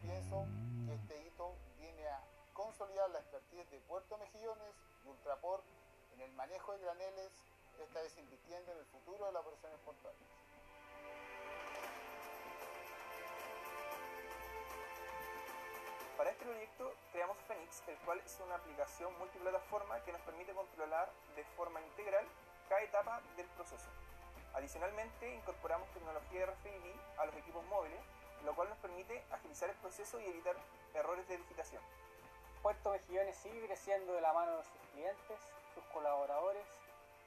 Pienso 0.00 0.48
que 0.88 0.94
este 0.94 1.28
hito 1.28 1.56
viene 1.76 2.08
a 2.08 2.24
consolidar 2.54 3.10
la 3.10 3.18
expertise 3.18 3.70
de 3.70 3.80
Puerto 3.80 4.16
Mejillones 4.16 4.72
y 5.04 5.08
Ultraport 5.08 5.62
en 6.14 6.22
el 6.22 6.32
manejo 6.32 6.72
de 6.72 6.78
graneles, 6.78 7.30
esta 7.84 8.00
vez 8.00 8.16
invirtiendo 8.16 8.72
en 8.72 8.78
el 8.78 8.86
futuro 8.86 9.26
de 9.26 9.32
las 9.32 9.42
operaciones 9.42 9.78
portuarias. 9.84 10.30
Para 16.16 16.30
este 16.30 16.44
proyecto 16.44 16.94
creamos 17.12 17.36
Phoenix, 17.46 17.82
el 17.88 17.98
cual 17.98 18.20
es 18.20 18.40
una 18.40 18.54
aplicación 18.54 19.18
multiplataforma 19.18 20.02
que 20.02 20.12
nos 20.12 20.20
permite 20.22 20.52
controlar 20.52 21.10
de 21.36 21.44
forma 21.56 21.80
integral 21.82 21.99
cada 22.70 22.82
etapa 22.82 23.20
del 23.36 23.46
proceso. 23.48 23.90
Adicionalmente, 24.54 25.34
incorporamos 25.34 25.90
tecnología 25.90 26.46
RFID 26.46 26.94
a 27.18 27.26
los 27.26 27.34
equipos 27.34 27.66
móviles, 27.66 27.98
lo 28.44 28.54
cual 28.54 28.68
nos 28.68 28.78
permite 28.78 29.24
agilizar 29.32 29.68
el 29.68 29.76
proceso 29.76 30.20
y 30.20 30.26
evitar 30.26 30.54
errores 30.94 31.26
de 31.28 31.36
digitación. 31.36 31.82
Puerto 32.62 32.92
Mejillones 32.92 33.36
sigue 33.38 33.66
creciendo 33.66 34.12
de 34.12 34.20
la 34.20 34.32
mano 34.32 34.56
de 34.56 34.62
sus 34.62 34.78
clientes, 34.92 35.40
sus 35.74 35.82
colaboradores 35.92 36.64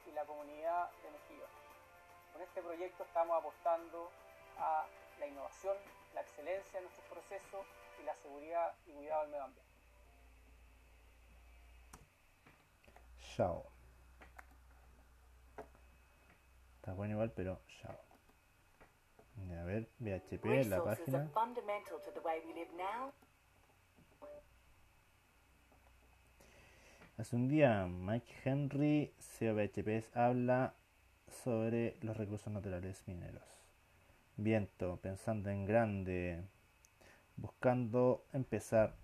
y 0.06 0.12
la 0.12 0.24
comunidad 0.24 0.90
de 1.02 1.10
Mejillones. 1.10 1.56
Con 2.32 2.40
este 2.40 2.62
proyecto 2.62 3.04
estamos 3.04 3.38
apostando 3.38 4.10
a 4.58 4.86
la 5.20 5.26
innovación, 5.26 5.76
la 6.14 6.22
excelencia 6.22 6.78
en 6.78 6.84
nuestros 6.84 7.06
procesos 7.08 7.66
y 8.00 8.04
la 8.04 8.14
seguridad 8.16 8.74
y 8.86 8.92
cuidado 8.92 9.20
del 9.22 9.30
medio 9.30 9.44
ambiente. 9.44 9.70
Chao. 13.36 13.73
Está 16.84 16.92
bueno 16.92 17.14
igual, 17.14 17.32
pero 17.34 17.62
chao. 17.80 17.96
A 19.58 19.64
ver, 19.64 19.88
VHP, 20.00 20.44
la 20.68 20.76
Resources 20.80 21.14
are 21.14 21.28
página. 21.30 21.30
Hace 27.16 27.36
un 27.36 27.48
día 27.48 27.86
Mike 27.86 28.34
Henry, 28.44 29.14
CEO 29.18 29.54
de 29.54 29.68
VHP, 29.68 30.14
habla 30.14 30.74
sobre 31.42 31.96
los 32.02 32.18
recursos 32.18 32.52
naturales 32.52 33.02
mineros. 33.08 33.48
Viento, 34.36 34.98
pensando 34.98 35.48
en 35.48 35.64
grande, 35.64 36.44
buscando 37.36 38.26
empezar 38.34 38.94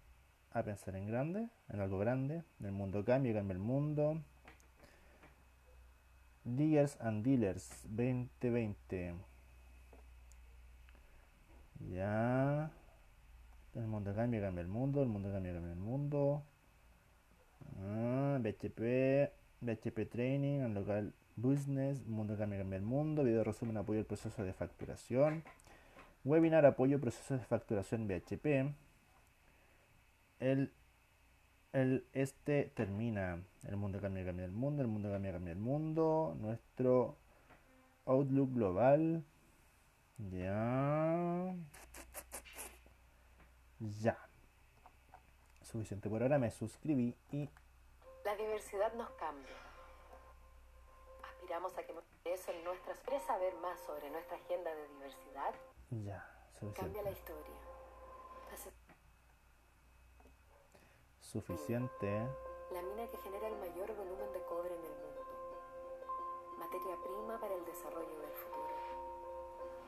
a 0.50 0.62
pensar 0.62 0.96
en 0.96 1.06
grande, 1.06 1.48
en 1.70 1.80
algo 1.80 1.98
grande. 1.98 2.42
El 2.62 2.72
mundo 2.72 3.06
cambia, 3.06 3.32
cambia 3.32 3.54
el 3.54 3.58
mundo. 3.58 4.22
Diggers 6.56 6.96
and 7.00 7.24
Dealers 7.24 7.68
2020. 7.84 9.14
Ya. 11.92 12.70
El 13.74 13.86
mundo 13.86 14.14
cambia, 14.14 14.40
cambia 14.40 14.62
el 14.62 14.68
mundo. 14.68 15.02
El 15.02 15.08
mundo 15.08 15.30
cambia, 15.30 15.52
cambia 15.52 15.72
el 15.72 15.78
mundo. 15.78 16.42
Ah, 17.82 18.38
BHP, 18.40 19.30
BHP 19.60 20.10
Training, 20.10 20.60
el 20.60 20.74
local 20.74 21.12
business, 21.36 22.06
mundo 22.06 22.36
cambia, 22.36 22.58
cambia 22.58 22.76
el 22.76 22.82
mundo, 22.82 23.24
video 23.24 23.44
resumen 23.44 23.76
apoyo 23.76 24.00
al 24.00 24.06
proceso 24.06 24.44
de 24.44 24.52
facturación, 24.52 25.42
webinar 26.24 26.66
apoyo 26.66 27.00
proceso 27.00 27.34
de 27.36 27.44
facturación 27.44 28.06
BHP, 28.06 28.74
el, 30.40 30.72
el 31.72 32.06
este 32.12 32.64
termina, 32.74 33.42
el 33.64 33.76
mundo 33.76 34.00
cambia, 34.00 34.24
cambia 34.24 34.44
el 34.44 34.52
mundo, 34.52 34.82
el 34.82 34.88
mundo 34.88 35.10
cambia, 35.10 35.32
cambia 35.32 35.52
el 35.52 35.58
mundo, 35.58 36.34
nuestro 36.38 37.16
outlook 38.06 38.52
global, 38.54 39.22
ya, 40.18 41.54
ya. 43.78 44.18
Suficiente 45.62 46.10
por 46.10 46.22
ahora, 46.22 46.38
me 46.38 46.50
suscribí 46.50 47.14
y 47.30 47.48
La 48.24 48.34
diversidad 48.36 48.92
nos 48.94 49.10
cambia. 49.12 49.54
Aspiramos 51.22 51.76
a 51.78 51.82
que 51.84 51.94
eso 52.24 52.50
en 52.52 52.64
nuestras... 52.64 52.98
¿Quieres 53.00 53.22
saber 53.24 53.54
más 53.62 53.78
sobre 53.80 54.10
nuestra 54.10 54.36
agenda 54.36 54.74
de 54.74 54.88
diversidad? 54.88 55.54
ya, 55.90 56.26
Cambia 56.74 57.02
la 57.02 57.10
suficiente. 57.10 57.10
historia. 57.12 57.56
Hace- 58.52 58.70
Suficiente. 61.30 62.26
La 62.72 62.82
mina 62.82 63.06
que 63.06 63.16
genera 63.18 63.46
el 63.46 63.56
mayor 63.58 63.94
volumen 63.94 64.32
de 64.32 64.42
cobre 64.46 64.74
en 64.74 64.84
el 64.84 64.96
mundo. 64.98 65.22
Materia 66.58 66.96
prima 67.04 67.38
para 67.38 67.54
el 67.54 67.64
desarrollo 67.64 68.18
del 68.18 68.32
futuro. 68.32 68.74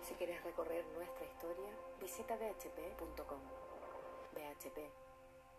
Si 0.03 0.15
quieres 0.15 0.41
recorrer 0.45 0.87
nuestra 0.95 1.27
historia, 1.27 1.75
visita 1.99 2.37
bhp.com. 2.37 3.41
BHP. 4.35 4.79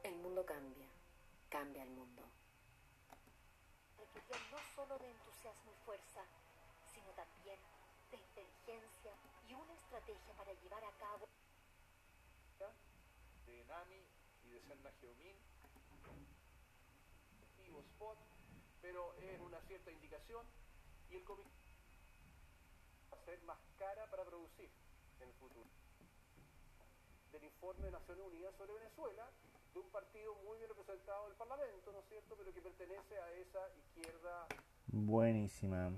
El 0.03 0.15
mundo 0.19 0.45
cambia. 0.45 0.87
Cambia 1.49 1.83
el 1.83 1.89
mundo. 1.89 2.23
requería 3.97 4.37
no 4.53 4.59
solo 4.77 4.97
de 4.99 5.11
entusiasmo 5.11 5.69
y 5.69 5.83
fuerza, 5.83 6.23
sino 6.93 7.11
también 7.11 7.59
de 8.09 8.17
inteligencia 8.19 9.11
y 9.49 9.53
una 9.53 9.73
estrategia 9.73 10.33
para 10.37 10.53
llevar 10.53 10.85
a 10.85 10.91
cabo 10.93 11.27
de 13.45 13.65
Nami 13.65 14.07
y 14.45 14.49
de 14.49 14.61
Selma 14.61 14.89
Geomin. 15.01 15.52
Spot, 17.83 18.17
pero 18.81 19.15
es 19.15 19.39
una 19.39 19.59
cierta 19.61 19.91
indicación 19.91 20.45
y 21.09 21.15
el 21.15 21.23
comité 21.23 21.49
va 23.11 23.17
a 23.17 23.25
ser 23.25 23.41
más 23.43 23.57
cara 23.77 24.09
para 24.09 24.23
producir 24.25 24.69
en 25.21 25.27
el 25.29 25.35
futuro. 25.35 25.69
Del 27.31 27.43
informe 27.43 27.85
de 27.85 27.91
Naciones 27.91 28.25
Unidas 28.27 28.55
sobre 28.57 28.73
Venezuela, 28.73 29.29
de 29.73 29.79
un 29.79 29.89
partido 29.89 30.35
muy 30.45 30.57
bien 30.57 30.69
representado 30.69 31.25
en 31.25 31.31
el 31.31 31.37
Parlamento, 31.37 31.91
¿no 31.91 31.99
es 31.99 32.05
cierto?, 32.09 32.35
pero 32.37 32.53
que 32.53 32.61
pertenece 32.61 33.17
a 33.19 33.31
esa 33.33 33.59
izquierda 33.77 34.47
Buenísima. 34.87 35.91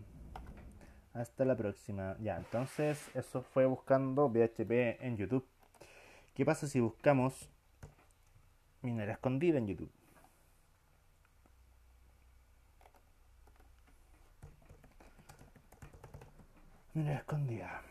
Hasta 1.13 1.43
la 1.43 1.57
próxima. 1.57 2.15
Ya, 2.21 2.37
entonces 2.37 3.09
eso 3.13 3.41
fue 3.41 3.65
buscando 3.65 4.29
BHP 4.29 5.01
en 5.01 5.17
YouTube. 5.17 5.45
¿Qué 6.33 6.45
pasa 6.45 6.67
si 6.67 6.79
buscamos 6.79 7.49
minera 8.81 9.13
escondida 9.13 9.57
en 9.57 9.67
YouTube? 9.67 9.91
Minera 16.95 17.17
escondida. 17.17 17.81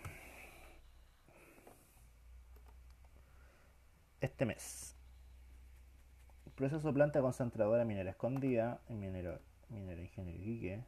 Este 4.23 4.47
mes. 4.47 4.97
Proceso 6.55 6.91
planta 6.95 7.21
concentradora 7.21 7.85
minera 7.85 8.09
escondida 8.09 8.81
minero, 8.89 9.39
minero 9.69 10.01
ingeniero. 10.01 10.83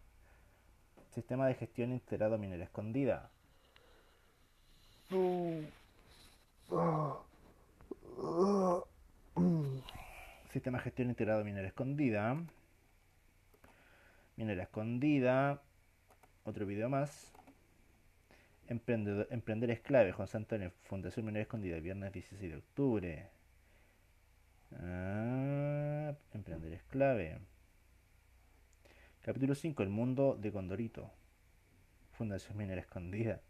Sistema 1.10 1.46
de 1.46 1.56
gestión 1.56 1.92
integrado 1.92 2.38
minera 2.38 2.64
escondida. 2.64 3.28
Sistema 10.50 10.78
de 10.78 10.84
gestión 10.84 11.10
integrado 11.10 11.44
minera 11.44 11.68
escondida. 11.68 12.34
Minera 14.36 14.62
escondida. 14.62 15.60
Otro 16.44 16.64
video 16.64 16.88
más. 16.88 17.35
Emprender 18.68 19.70
es 19.70 19.80
clave. 19.80 20.12
Juan 20.12 20.28
Antonio, 20.32 20.72
Fundación 20.84 21.24
Minera 21.26 21.42
Escondida, 21.42 21.78
viernes 21.78 22.12
16 22.12 22.50
de 22.50 22.56
octubre. 22.56 23.28
Ah, 24.80 26.14
emprender 26.34 26.72
es 26.72 26.82
clave. 26.84 27.38
Capítulo 29.22 29.54
5. 29.54 29.82
El 29.82 29.88
mundo 29.90 30.36
de 30.40 30.50
Condorito. 30.50 31.10
Fundación 32.12 32.56
Minera 32.56 32.80
Escondida. 32.80 33.40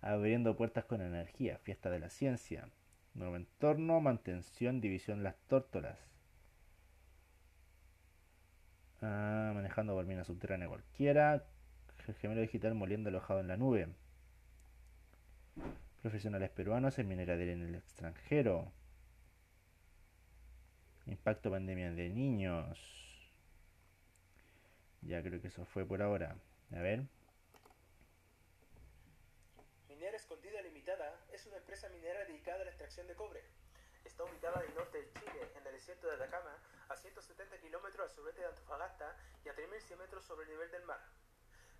Abriendo 0.00 0.56
puertas 0.56 0.84
con 0.86 1.00
energía. 1.00 1.58
Fiesta 1.58 1.90
de 1.90 2.00
la 2.00 2.10
ciencia. 2.10 2.68
Nuevo 3.14 3.36
entorno. 3.36 4.00
Mantención. 4.00 4.80
División 4.80 5.22
Las 5.22 5.36
Tórtolas. 5.46 5.98
Ah, 9.00 9.52
manejando 9.54 9.94
por 9.94 10.06
mina 10.06 10.24
subterránea 10.24 10.68
cualquiera. 10.68 11.44
El 12.08 12.14
gemelo 12.14 12.40
digital 12.40 12.74
moliendo 12.74 13.08
alojado 13.08 13.38
en 13.38 13.48
la 13.48 13.56
nube. 13.56 13.88
Profesionales 16.02 16.50
peruanos 16.50 16.98
en 16.98 17.08
mineradera 17.08 17.52
en 17.52 17.62
el 17.62 17.74
extranjero. 17.76 18.72
Impacto 21.06 21.50
pandemia 21.50 21.92
de 21.92 22.08
niños. 22.08 22.78
Ya 25.02 25.22
creo 25.22 25.40
que 25.40 25.48
eso 25.48 25.64
fue 25.64 25.84
por 25.84 26.02
ahora. 26.02 26.36
A 26.74 26.80
ver. 26.80 27.02
Minera 29.88 30.16
Escondida 30.16 30.60
Limitada 30.62 31.20
es 31.32 31.46
una 31.46 31.58
empresa 31.58 31.88
minera 31.90 32.24
dedicada 32.24 32.62
a 32.62 32.64
la 32.64 32.70
extracción 32.70 33.06
de 33.06 33.14
cobre. 33.14 33.42
Está 34.04 34.24
ubicada 34.24 34.60
el 34.66 34.74
norte 34.74 34.98
de 34.98 35.12
Chile, 35.12 35.52
en 35.56 35.66
el 35.66 35.72
desierto 35.72 36.08
de 36.08 36.14
Atacama, 36.14 36.56
a 36.88 36.96
170 36.96 37.58
kilómetros 37.58 38.10
al 38.10 38.14
sureste 38.14 38.40
de 38.40 38.48
Antofagasta 38.48 39.16
y 39.44 39.48
a 39.48 39.54
3.100 39.54 39.98
metros 39.98 40.24
sobre 40.24 40.46
el 40.46 40.50
nivel 40.50 40.70
del 40.72 40.84
mar. 40.84 41.00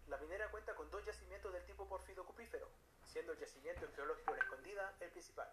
La 0.07 0.18
minera 0.18 0.49
cuenta 0.51 0.75
con 0.75 0.91
dos 0.91 1.05
yacimientos 1.05 1.53
del 1.53 1.64
tipo 1.64 1.89
porfidocupífero, 1.89 2.68
siendo 3.07 3.32
el 3.32 3.38
yacimiento 3.38 3.88
geológico 3.94 4.34
La 4.34 4.42
Escondida 4.42 4.96
el 5.00 5.11
principal. 5.11 5.48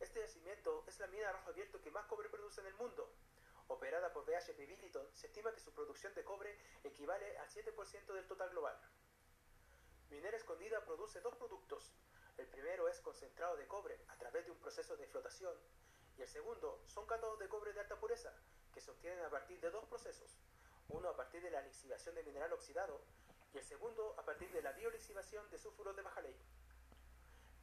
Este 0.00 0.20
yacimiento 0.20 0.84
es 0.86 0.98
la 0.98 1.06
mina 1.06 1.28
a 1.28 1.32
rojo 1.32 1.50
abierto 1.50 1.80
que 1.80 1.90
más 1.90 2.06
cobre 2.06 2.28
produce 2.28 2.60
en 2.60 2.66
el 2.66 2.74
mundo. 2.74 3.08
Operada 3.68 4.12
por 4.12 4.24
BHP 4.24 4.58
Billiton, 4.58 5.06
se 5.14 5.28
estima 5.28 5.52
que 5.52 5.60
su 5.60 5.72
producción 5.72 6.14
de 6.14 6.24
cobre 6.24 6.58
equivale 6.82 7.38
al 7.38 7.48
7% 7.48 8.12
del 8.12 8.26
total 8.26 8.50
global. 8.50 8.76
Minera 10.10 10.36
Escondida 10.36 10.84
produce 10.84 11.20
dos 11.20 11.36
productos. 11.36 11.94
El 12.36 12.46
primero 12.48 12.88
es 12.88 13.00
concentrado 13.00 13.56
de 13.56 13.66
cobre 13.66 13.98
a 14.08 14.16
través 14.18 14.44
de 14.44 14.50
un 14.50 14.58
proceso 14.58 14.96
de 14.96 15.06
flotación 15.06 15.54
y 16.16 16.22
el 16.22 16.28
segundo 16.28 16.82
son 16.86 17.06
cátodos 17.06 17.38
de 17.38 17.48
cobre 17.48 17.72
de 17.72 17.80
alta 17.80 17.98
pureza 17.98 18.32
que 18.72 18.80
se 18.80 18.90
obtienen 18.90 19.24
a 19.24 19.30
partir 19.30 19.60
de 19.60 19.70
dos 19.70 19.84
procesos. 19.86 20.36
Uno 20.88 21.08
a 21.08 21.16
partir 21.16 21.42
de 21.42 21.50
la 21.50 21.62
lixiviación 21.62 22.14
de 22.14 22.22
mineral 22.24 22.52
oxidado 22.52 23.00
y 23.52 23.58
el 23.58 23.64
segundo 23.64 24.14
a 24.18 24.24
partir 24.24 24.50
de 24.52 24.62
la 24.62 24.72
biolixivación 24.72 25.48
de 25.50 25.58
sulfuros 25.58 25.94
de 25.94 26.02
baja 26.02 26.20
ley. 26.20 26.36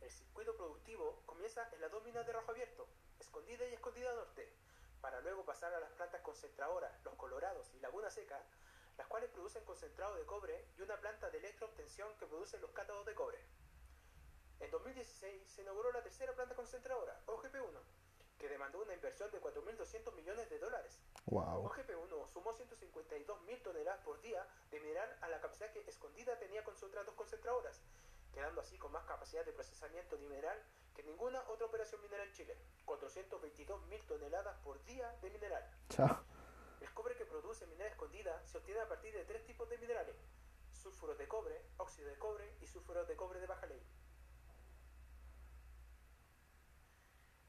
El 0.01 0.11
circuito 0.11 0.55
productivo 0.55 1.23
comienza 1.25 1.67
en 1.73 1.81
las 1.81 1.91
dos 1.91 2.03
minas 2.03 2.25
de 2.25 2.33
rojo 2.33 2.51
abierto, 2.51 2.87
Escondida 3.19 3.65
y 3.67 3.73
Escondida 3.73 4.13
Norte, 4.13 4.53
para 5.01 5.19
luego 5.21 5.45
pasar 5.45 5.73
a 5.73 5.79
las 5.79 5.91
plantas 5.91 6.21
concentradoras 6.21 7.03
Los 7.03 7.15
Colorados 7.15 7.71
y 7.73 7.79
Laguna 7.79 8.09
Seca, 8.09 8.41
las 8.97 9.07
cuales 9.07 9.29
producen 9.31 9.63
concentrado 9.65 10.15
de 10.15 10.25
cobre 10.25 10.65
y 10.77 10.81
una 10.81 10.97
planta 10.97 11.29
de 11.29 11.37
electroobtención 11.37 12.17
que 12.17 12.27
produce 12.27 12.59
los 12.59 12.71
cátodos 12.71 13.05
de 13.05 13.15
cobre. 13.15 13.39
En 14.59 14.69
2016 14.71 15.49
se 15.49 15.61
inauguró 15.61 15.91
la 15.91 16.03
tercera 16.03 16.33
planta 16.33 16.55
concentradora, 16.55 17.19
OGP-1, 17.25 17.79
que 18.39 18.47
demandó 18.47 18.81
una 18.81 18.93
inversión 18.93 19.29
de 19.31 19.41
4.200 19.41 20.13
millones 20.15 20.49
de 20.49 20.57
dólares. 20.57 20.97
Wow. 21.25 21.69
OGP-1 21.69 22.27
sumó 22.27 22.53
152.000 22.53 23.61
toneladas 23.61 24.01
por 24.03 24.19
día 24.21 24.47
de 24.71 24.79
mineral 24.79 25.17
a 25.21 25.27
la 25.27 25.41
capacidad 25.41 25.71
que 25.71 25.81
Escondida 25.81 26.39
tenía 26.39 26.63
con 26.63 26.75
sus 26.75 26.89
otras 26.89 27.05
dos 27.05 27.15
concentradoras, 27.15 27.81
quedando 28.33 28.61
así 28.61 28.77
con 28.77 28.91
más 28.91 29.03
capacidad 29.03 29.45
de 29.45 29.51
procesamiento 29.51 30.15
de 30.15 30.23
mineral 30.23 30.57
que 30.95 31.03
ninguna 31.03 31.41
otra 31.49 31.67
operación 31.67 32.01
minera 32.01 32.23
en 32.23 32.31
Chile, 32.31 32.57
422.000 32.85 34.07
toneladas 34.07 34.57
por 34.63 34.83
día 34.85 35.09
de 35.21 35.29
mineral. 35.29 35.69
Chao. 35.89 36.23
El 36.79 36.93
cobre 36.93 37.15
que 37.15 37.25
produce 37.25 37.67
minera 37.67 37.89
escondida 37.89 38.41
se 38.45 38.57
obtiene 38.57 38.79
a 38.79 38.87
partir 38.87 39.13
de 39.13 39.25
tres 39.25 39.45
tipos 39.45 39.69
de 39.69 39.77
minerales, 39.77 40.15
sulfuros 40.71 41.17
de 41.17 41.27
cobre, 41.27 41.61
óxido 41.77 42.07
de 42.07 42.17
cobre 42.17 42.55
y 42.61 42.67
sulfuros 42.67 43.07
de 43.07 43.15
cobre 43.17 43.39
de 43.41 43.47
baja 43.47 43.65
ley. 43.65 43.81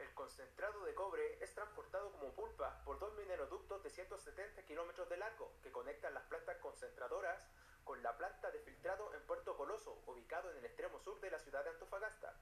El 0.00 0.14
concentrado 0.30 0.84
de 0.84 0.94
cobre 0.94 1.38
es 1.42 1.52
transportado 1.54 2.12
como 2.12 2.32
pulpa 2.34 2.80
por 2.84 3.00
dos 3.00 3.12
mineroductos 3.16 3.82
de 3.82 3.90
170 3.90 4.62
kilómetros 4.62 5.08
de 5.08 5.16
largo 5.16 5.50
que 5.60 5.72
conectan 5.72 6.14
las 6.14 6.22
plantas 6.22 6.56
concentradoras 6.58 7.44
con 7.82 8.00
la 8.00 8.16
planta 8.16 8.48
de 8.52 8.60
filtrado 8.60 9.12
en 9.12 9.26
Puerto 9.26 9.56
Coloso, 9.56 10.00
ubicado 10.06 10.48
en 10.52 10.58
el 10.58 10.66
extremo 10.66 11.00
sur 11.00 11.18
de 11.18 11.32
la 11.32 11.40
ciudad 11.40 11.64
de 11.64 11.70
Antofagasta. 11.70 12.32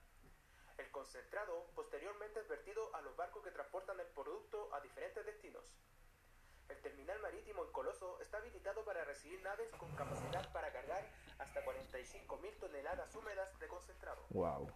El 0.76 0.90
concentrado 0.90 1.64
posteriormente 1.74 2.40
es 2.40 2.48
vertido 2.48 2.94
a 2.94 3.00
los 3.00 3.16
barcos 3.16 3.42
que 3.42 3.52
transportan 3.52 3.98
el 4.00 4.08
producto 4.08 4.68
a 4.74 4.80
diferentes 4.80 5.24
destinos. 5.24 5.64
El 6.68 6.80
terminal 6.82 7.18
marítimo 7.20 7.64
en 7.64 7.72
Coloso 7.72 8.18
está 8.20 8.38
habilitado 8.38 8.84
para 8.84 9.04
recibir 9.04 9.40
naves 9.42 9.70
con 9.76 9.90
capacidad 9.96 10.52
para 10.52 10.70
cargar 10.72 11.02
hasta 11.38 11.64
45.000 11.64 12.58
toneladas 12.58 13.14
húmedas 13.14 13.58
de 13.58 13.68
concentrado. 13.68 14.22
Wow. 14.30 14.70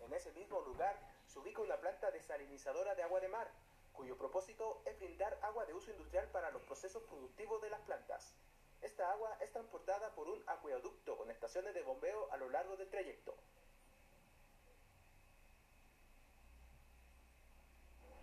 En 0.00 0.12
ese 0.12 0.32
mismo 0.32 0.60
lugar 0.60 0.94
se 1.26 1.38
ubica 1.38 1.62
una 1.62 1.76
planta 1.78 2.10
desalinizadora 2.10 2.94
de 2.94 3.02
agua 3.02 3.20
de 3.20 3.28
mar, 3.28 3.50
cuyo 3.92 4.16
propósito 4.16 4.82
es 4.84 4.98
brindar 4.98 5.38
agua 5.42 5.64
de 5.64 5.74
uso 5.74 5.90
industrial 5.90 6.28
para 6.28 6.50
los 6.50 6.62
procesos 6.62 7.02
productivos 7.04 7.62
de 7.62 7.70
las 7.70 7.80
plantas. 7.80 8.34
Esta 8.80 9.10
agua 9.10 9.36
es 9.40 9.50
transportada 9.50 10.14
por 10.14 10.28
un 10.28 10.42
acueducto 10.46 11.16
con 11.16 11.30
estaciones 11.30 11.74
de 11.74 11.82
bombeo 11.82 12.30
a 12.30 12.36
lo 12.36 12.48
largo 12.48 12.76
del 12.76 12.88
trayecto. 12.90 13.34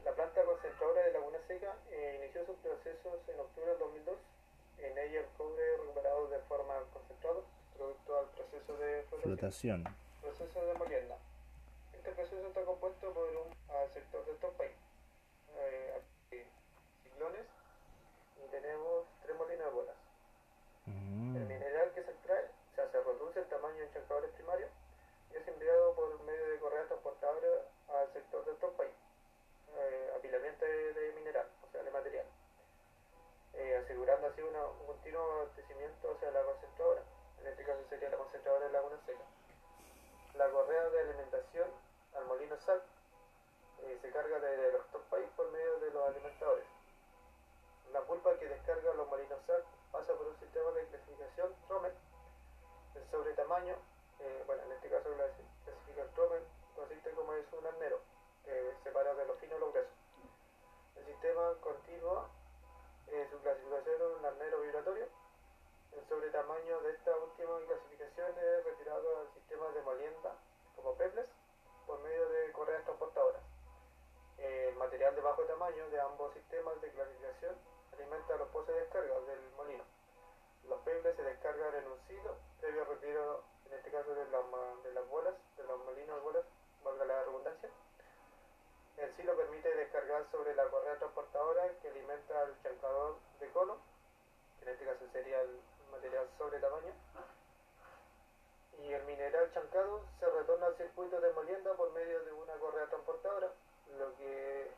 La 0.06 0.14
planta 0.14 0.46
concentradora 0.46 1.06
de 1.60 1.70
eh, 1.92 2.20
inició 2.20 2.46
sus 2.46 2.58
procesos 2.58 3.20
en 3.28 3.40
octubre 3.40 3.70
del 3.70 3.80
2002. 3.80 4.16
En 4.80 4.98
ella 4.98 5.20
el 5.22 5.26
cobre 5.38 5.78
recuperado 5.78 6.28
de 6.28 6.40
forma 6.40 6.74
concentrada, 6.92 7.40
producto 7.78 8.20
al 8.20 8.28
proceso 8.28 8.78
de 8.78 9.04
flotación. 9.04 9.38
Flotación. 9.38 9.84
Proceso 10.22 10.66
de 10.66 10.74
molienda. 10.74 11.18
Este 11.94 12.12
proceso 12.12 12.48
está 12.48 12.62
compuesto 12.64 13.14
por 13.14 13.30
un 13.30 13.56
al 13.72 13.94
sector 13.94 14.26
del 14.26 14.36
topay, 14.38 14.70
eh, 15.58 16.02
ciclones 17.04 17.46
y 18.44 18.52
tenemos 18.52 19.06
tres 19.24 19.38
molinos 19.38 19.66
de 19.66 19.72
bolas. 19.72 19.96
Mm. 20.86 21.36
El 21.38 21.46
mineral 21.46 21.92
que 21.96 22.04
se 22.04 22.12
extrae, 22.12 22.46
o 22.46 22.76
sea, 22.76 22.92
se 22.92 23.02
reduce 23.02 23.40
el 23.40 23.48
tamaño 23.48 23.82
en 23.82 23.94
chancadores 23.94 24.32
primarios 24.32 24.70
y 25.32 25.38
es 25.38 25.48
enviado 25.48 25.96
por 25.96 26.22
medio 26.24 26.50
de 26.50 26.60
correas 26.60 26.88
transportadoras 26.88 27.64
al 27.88 28.12
sector 28.12 28.46
del 28.46 28.56
topay, 28.58 28.90
apilamiento 30.36 30.66
de, 30.66 31.14
mineral, 31.16 31.48
o 31.64 31.72
sea, 31.72 31.82
de 31.82 31.92
material, 31.92 32.26
eh, 33.54 33.82
asegurando 33.82 34.28
así 34.28 34.42
un 34.42 34.86
continuo 34.86 35.24
abastecimiento 35.32 36.12
hacia 36.12 36.32
la 36.32 36.44
concentradora, 36.44 37.02
en 37.40 37.48
este 37.48 37.64
caso 37.64 37.80
sería 37.90 38.10
la 38.10 38.18
concentradora 38.18 38.66
de 38.66 38.72
Laguna 38.74 38.98
Seca. 39.06 39.24
La 40.36 40.50
correa 40.50 40.90
de 40.90 41.00
alimentación 41.00 41.70
al 42.18 42.26
molino 42.26 42.58
SAC 42.60 42.84
eh, 43.84 43.98
se 44.02 44.12
carga 44.12 44.40
de 44.40 44.74
los 44.74 44.86
topay 44.92 45.24
por 45.38 45.50
medio 45.52 45.80
de 45.80 45.92
los 45.92 46.04
alimentadores. 46.04 46.68
La 47.94 48.02
pulpa 48.02 48.38
que 48.38 48.50
descarga 48.50 48.94
los 48.94 49.08
molinos 49.08 49.40
SAC 49.48 49.64
pasa 49.94 50.14
por 50.16 50.28
un 50.28 50.38
sistema 50.40 50.70
de 50.72 50.86
clasificación 50.88 51.56
Romer. 51.70 51.94
El 52.96 53.10
sobretamaño, 53.10 53.76
eh, 54.20 54.44
bueno, 54.46 54.64
en 54.64 54.72
este 54.74 54.90
caso 54.90 55.10
la 55.16 55.32
clasifica 55.64 56.02
el 56.02 56.44
consiste 56.76 57.12
como 57.12 57.34
es 57.36 57.46
un 57.54 57.66
arnero 57.68 58.02
que 58.44 58.74
separa 58.84 59.14
de 59.14 59.26
lo 59.28 59.36
fino 59.36 59.56
a 59.56 59.60
lo 59.60 59.72
grueso. 59.72 60.05
Sistema 61.06 61.54
continúa 61.62 62.28
eh, 63.08 63.28
su 63.30 63.40
clasificación 63.40 64.02
en 64.02 64.20
un 64.20 64.26
arnero 64.26 64.62
vibratorio. 64.62 65.06
El 65.94 66.04
sobretamaño 66.10 66.82
de 66.82 66.92
esta 66.92 67.16
última 67.18 67.60
clasificación 67.68 68.38
es 68.38 68.64
retirado 68.66 69.20
al 69.20 69.30
sistema 69.34 69.70
de 69.72 69.82
molienda 69.84 70.34
como 70.76 70.94
pebbles 70.96 71.28
por 71.86 72.00
medio 72.00 72.28
de 72.30 72.52
correas 72.52 72.84
transportadoras. 72.84 73.42
El 74.38 74.76
material 74.76 75.16
de 75.16 75.22
bajo 75.22 75.44
tamaño 75.44 75.88
de 75.90 76.00
ambos 76.02 76.34
sistemas 76.34 76.82
de 76.82 76.90
clasificación 76.92 77.56
alimenta 77.94 78.36
los 78.38 78.50
pozos 78.50 78.68
de 78.68 78.82
descarga 78.82 79.20
del 79.22 79.52
molino. 79.56 79.84
Los 80.68 80.80
pebbles 80.82 81.16
se 81.16 81.24
descargan 81.24 81.76
en 81.76 81.88
un 81.88 82.00
silo 82.08 82.36
previo 82.60 82.84
retiro, 82.86 83.44
en 83.68 83.74
este 83.74 83.92
caso 83.92 84.14
de, 84.14 84.26
ma- 84.26 84.76
de 84.84 84.92
las 84.92 85.08
bolas, 85.08 85.36
de 85.56 85.64
los 85.64 85.80
molinos 85.86 86.16
de 86.18 86.22
bolas, 86.22 86.44
valga 86.84 87.06
la 87.06 87.24
redundancia. 87.24 87.70
El 88.98 89.12
silo 89.14 89.36
permite 89.36 89.74
sobre 90.32 90.54
la 90.54 90.66
correa 90.70 90.98
transportadora 91.00 91.68
que 91.82 91.90
alimenta 91.90 92.40
al 92.40 92.62
chancador 92.62 93.18
de 93.40 93.50
cono, 93.50 93.78
que 94.60 94.66
en 94.66 94.72
este 94.72 94.86
caso 94.86 95.08
sería 95.12 95.42
el 95.42 95.60
material 95.92 96.30
sobre 96.38 96.60
tamaño. 96.60 96.94
Y 98.78 98.94
el 98.94 99.04
mineral 99.06 99.52
chancado 99.52 100.02
se 100.20 100.30
retorna 100.30 100.68
al 100.68 100.78
circuito 100.78 101.20
de 101.20 101.34
molienda 101.34 101.74
por 101.74 101.92
medio 101.94 102.24
de 102.24 102.34
una 102.34 102.54
correa 102.54 102.86
transportadora, 102.88 103.50
lo 103.98 104.16
que 104.18 104.72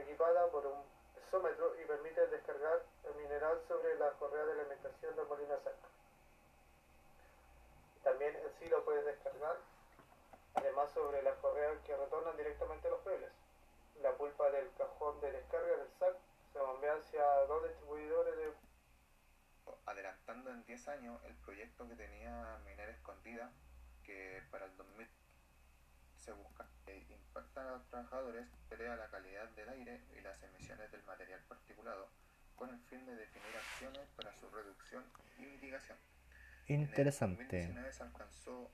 equipada 0.00 0.48
por 0.48 0.66
un 0.66 0.82
pesómetro 1.14 1.74
y 1.80 1.86
permite 1.86 2.26
descargar 2.26 2.82
el 3.04 3.14
mineral 3.14 3.58
sobre 3.68 3.94
la 3.94 4.10
correa 4.18 4.44
de 4.44 4.52
alimentación 4.52 5.16
de 5.16 5.22
saco. 5.24 5.88
También 8.04 8.36
el 8.36 8.52
silo 8.58 8.84
puede 8.84 9.02
descargar, 9.02 9.56
además 10.54 10.90
sobre 10.92 11.22
las 11.22 11.38
correas 11.38 11.78
que 11.86 11.96
retornan 11.96 12.36
directamente 12.36 12.86
a 12.88 12.90
los 12.90 13.00
pebbles. 13.00 13.37
La 14.02 14.16
pulpa 14.16 14.50
del 14.50 14.72
cajón 14.76 15.20
de 15.20 15.32
descarga 15.32 15.76
del 15.76 15.90
SAC 15.98 16.16
se 16.52 16.58
bombea 16.58 16.94
hacia 16.94 17.22
dos 17.46 17.62
distribuidores 17.68 18.36
de 18.36 18.52
adelantando 19.86 20.50
en 20.50 20.64
10 20.64 20.88
años 20.88 21.20
el 21.24 21.34
proyecto 21.36 21.88
que 21.88 21.94
tenía 21.94 22.58
Minera 22.64 22.92
Escondida, 22.92 23.50
que 24.04 24.42
para 24.50 24.66
el 24.66 24.76
2000 24.76 25.08
se 26.16 26.32
busca 26.32 26.68
que 26.84 26.98
impacta 27.10 27.62
a 27.62 27.72
los 27.72 27.86
trabajadores, 27.88 28.46
pelea 28.68 28.96
la 28.96 29.08
calidad 29.08 29.48
del 29.50 29.68
aire 29.70 30.02
y 30.16 30.20
las 30.20 30.42
emisiones 30.42 30.90
del 30.90 31.02
material 31.04 31.40
particulado, 31.48 32.10
con 32.56 32.70
el 32.70 32.80
fin 32.80 33.04
de 33.06 33.14
definir 33.14 33.56
acciones 33.56 34.08
para 34.16 34.32
su 34.34 34.48
reducción 34.50 35.04
y 35.38 35.42
mitigación. 35.42 35.98
Interesante. 36.66 37.42
En 37.42 37.68
el 37.68 37.74
2019 37.74 37.92
se 37.92 38.02
alcanzó 38.02 38.70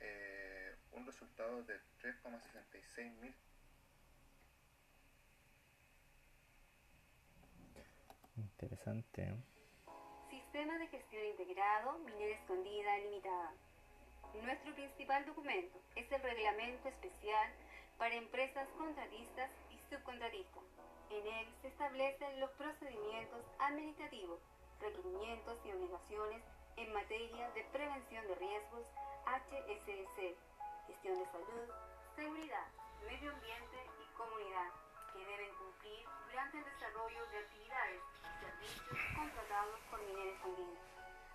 eh, 0.00 0.76
un 0.92 1.06
resultado 1.06 1.62
de 1.64 1.80
3,66 2.02 3.12
mil 3.20 3.34
Interesante. 8.40 9.36
Sistema 10.30 10.78
de 10.78 10.86
gestión 10.88 11.24
integrado, 11.26 11.98
minera 11.98 12.34
escondida 12.34 12.98
limitada. 12.98 13.52
Nuestro 14.42 14.74
principal 14.74 15.26
documento 15.26 15.78
es 15.96 16.10
el 16.10 16.22
reglamento 16.22 16.88
especial 16.88 17.52
para 17.98 18.14
empresas 18.14 18.66
contratistas 18.78 19.50
y 19.70 19.94
subcontratistas. 19.94 20.62
En 21.10 21.26
él 21.26 21.46
se 21.60 21.68
establecen 21.68 22.40
los 22.40 22.50
procedimientos 22.52 23.44
administrativos, 23.58 24.40
requerimientos 24.80 25.58
y 25.66 25.72
obligaciones 25.72 26.42
en 26.76 26.92
materia 26.94 27.50
de 27.50 27.64
prevención 27.64 28.26
de 28.26 28.34
riesgos, 28.36 28.86
HSS, 29.26 30.16
gestión 30.86 31.18
de 31.18 31.26
salud, 31.26 31.68
seguridad, 32.16 32.68
medio 33.04 33.32
ambiente 33.32 33.76
y 34.00 34.16
comunidad, 34.16 34.70
que 35.12 35.24
deben 35.24 35.54
cumplir 35.54 36.06
durante 36.26 36.58
el 36.58 36.64
desarrollo 36.64 37.26
de 37.26 37.38
actividades 37.38 38.02
y 38.18 38.40
servicios 38.40 38.98
contratados 39.14 39.80
por 39.90 40.00
Mineros 40.02 40.40
Andina, 40.44 40.80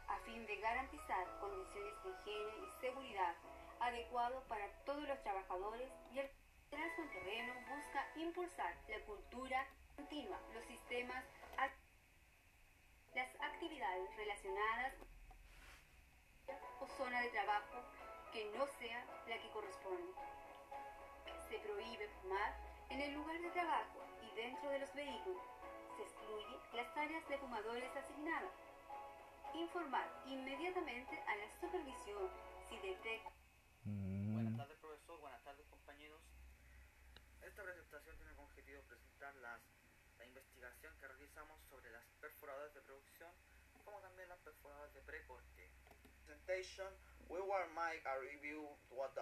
a 0.07 0.17
fin 0.19 0.45
de 0.45 0.55
garantizar 0.57 1.39
condiciones 1.39 1.93
de 2.03 2.09
higiene 2.09 2.53
y 2.67 2.82
seguridad 2.82 3.36
adecuado 3.80 4.41
para 4.47 4.67
todos 4.86 5.07
los 5.07 5.21
trabajadores 5.23 5.91
y 6.13 6.19
el 6.19 6.30
terreno 6.69 7.53
busca 7.69 8.07
impulsar 8.15 8.76
la 8.88 8.99
cultura 9.05 9.67
continua, 9.95 10.39
los 10.53 10.63
sistemas, 10.65 11.23
las 13.13 13.30
actividades 13.39 14.15
relacionadas 14.17 14.93
o 16.82 16.88
zona 16.97 17.21
de 17.21 17.30
trabajo 17.30 17.82
que 18.34 18.45
no 18.57 18.65
sea 18.67 19.05
la 19.28 19.38
que 19.38 19.49
corresponde. 19.51 20.13
Se 21.49 21.59
prohíbe 21.59 22.09
fumar 22.21 22.74
en 22.89 23.01
el 23.01 23.13
lugar 23.13 23.39
de 23.41 23.49
trabajo 23.51 24.03
y 24.21 24.36
dentro 24.36 24.69
de 24.69 24.79
los 24.79 24.93
vehículos. 24.93 25.43
Se 25.95 26.03
excluye 26.03 26.59
las 26.73 26.97
áreas 26.97 27.27
de 27.29 27.38
fumadores 27.38 27.95
asignadas. 27.95 28.51
Informar 29.53 30.09
inmediatamente 30.25 31.19
a 31.27 31.36
la 31.36 31.59
supervisión 31.59 32.29
si 32.69 32.77
detecta 32.79 33.31
Buenas 33.86 34.57
tardes 34.57 34.77
profesor, 34.79 35.19
buenas 35.19 35.43
tardes 35.43 35.65
compañeros. 35.67 36.21
Esta 37.41 37.63
presentación 37.63 38.17
tiene 38.17 38.33
como 38.33 38.47
objetivo 38.47 38.81
presentar 38.83 39.36
las, 39.36 39.61
la 40.17 40.25
investigación 40.25 40.93
que 40.99 41.07
realizamos 41.07 41.61
sobre 41.69 41.91
las 41.91 42.03
perforadoras 42.19 42.73
de 42.73 42.81
producción 42.81 43.29
como 43.86 43.99
también 43.99 44.27
las 44.29 44.39
perforadoras 44.39 44.93
de 44.93 45.01
precorte. 45.01 45.69
Presentation, 46.25 46.91
we 47.29 47.39
will 47.39 47.69
make 47.75 48.01
a 48.05 48.19
review 48.19 48.65
what 48.89 49.13
the 49.13 49.21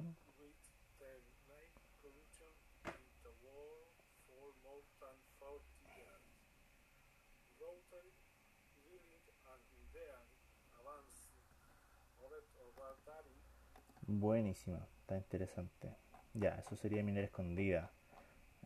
Buenísima, 14.13 14.85
está 14.99 15.15
interesante. 15.15 15.87
Ya, 16.33 16.55
eso 16.55 16.75
sería 16.75 17.01
minera 17.01 17.27
escondida. 17.27 17.91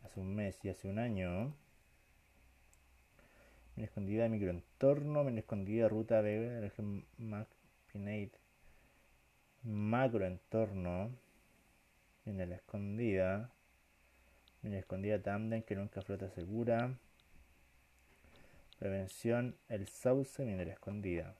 Hace 0.03 0.19
un 0.19 0.33
mes 0.33 0.57
y 0.65 0.69
hace 0.69 0.87
un 0.87 0.97
año. 0.97 1.53
Minera 3.75 3.91
escondida 3.91 4.27
microentorno, 4.27 5.23
minera 5.23 5.41
escondida 5.41 5.87
ruta 5.87 6.23
de 6.23 6.61
región 6.61 7.05
MacPinade. 7.19 8.31
Macroentorno. 9.61 11.11
Minera 12.25 12.55
escondida. 12.55 13.51
Minera 14.63 14.79
escondida 14.79 15.21
Tandem 15.21 15.61
que 15.61 15.75
nunca 15.75 16.01
flota 16.01 16.27
segura. 16.31 16.97
Prevención, 18.79 19.55
el 19.69 19.87
sauce, 19.87 20.43
minera 20.43 20.73
escondida. 20.73 21.35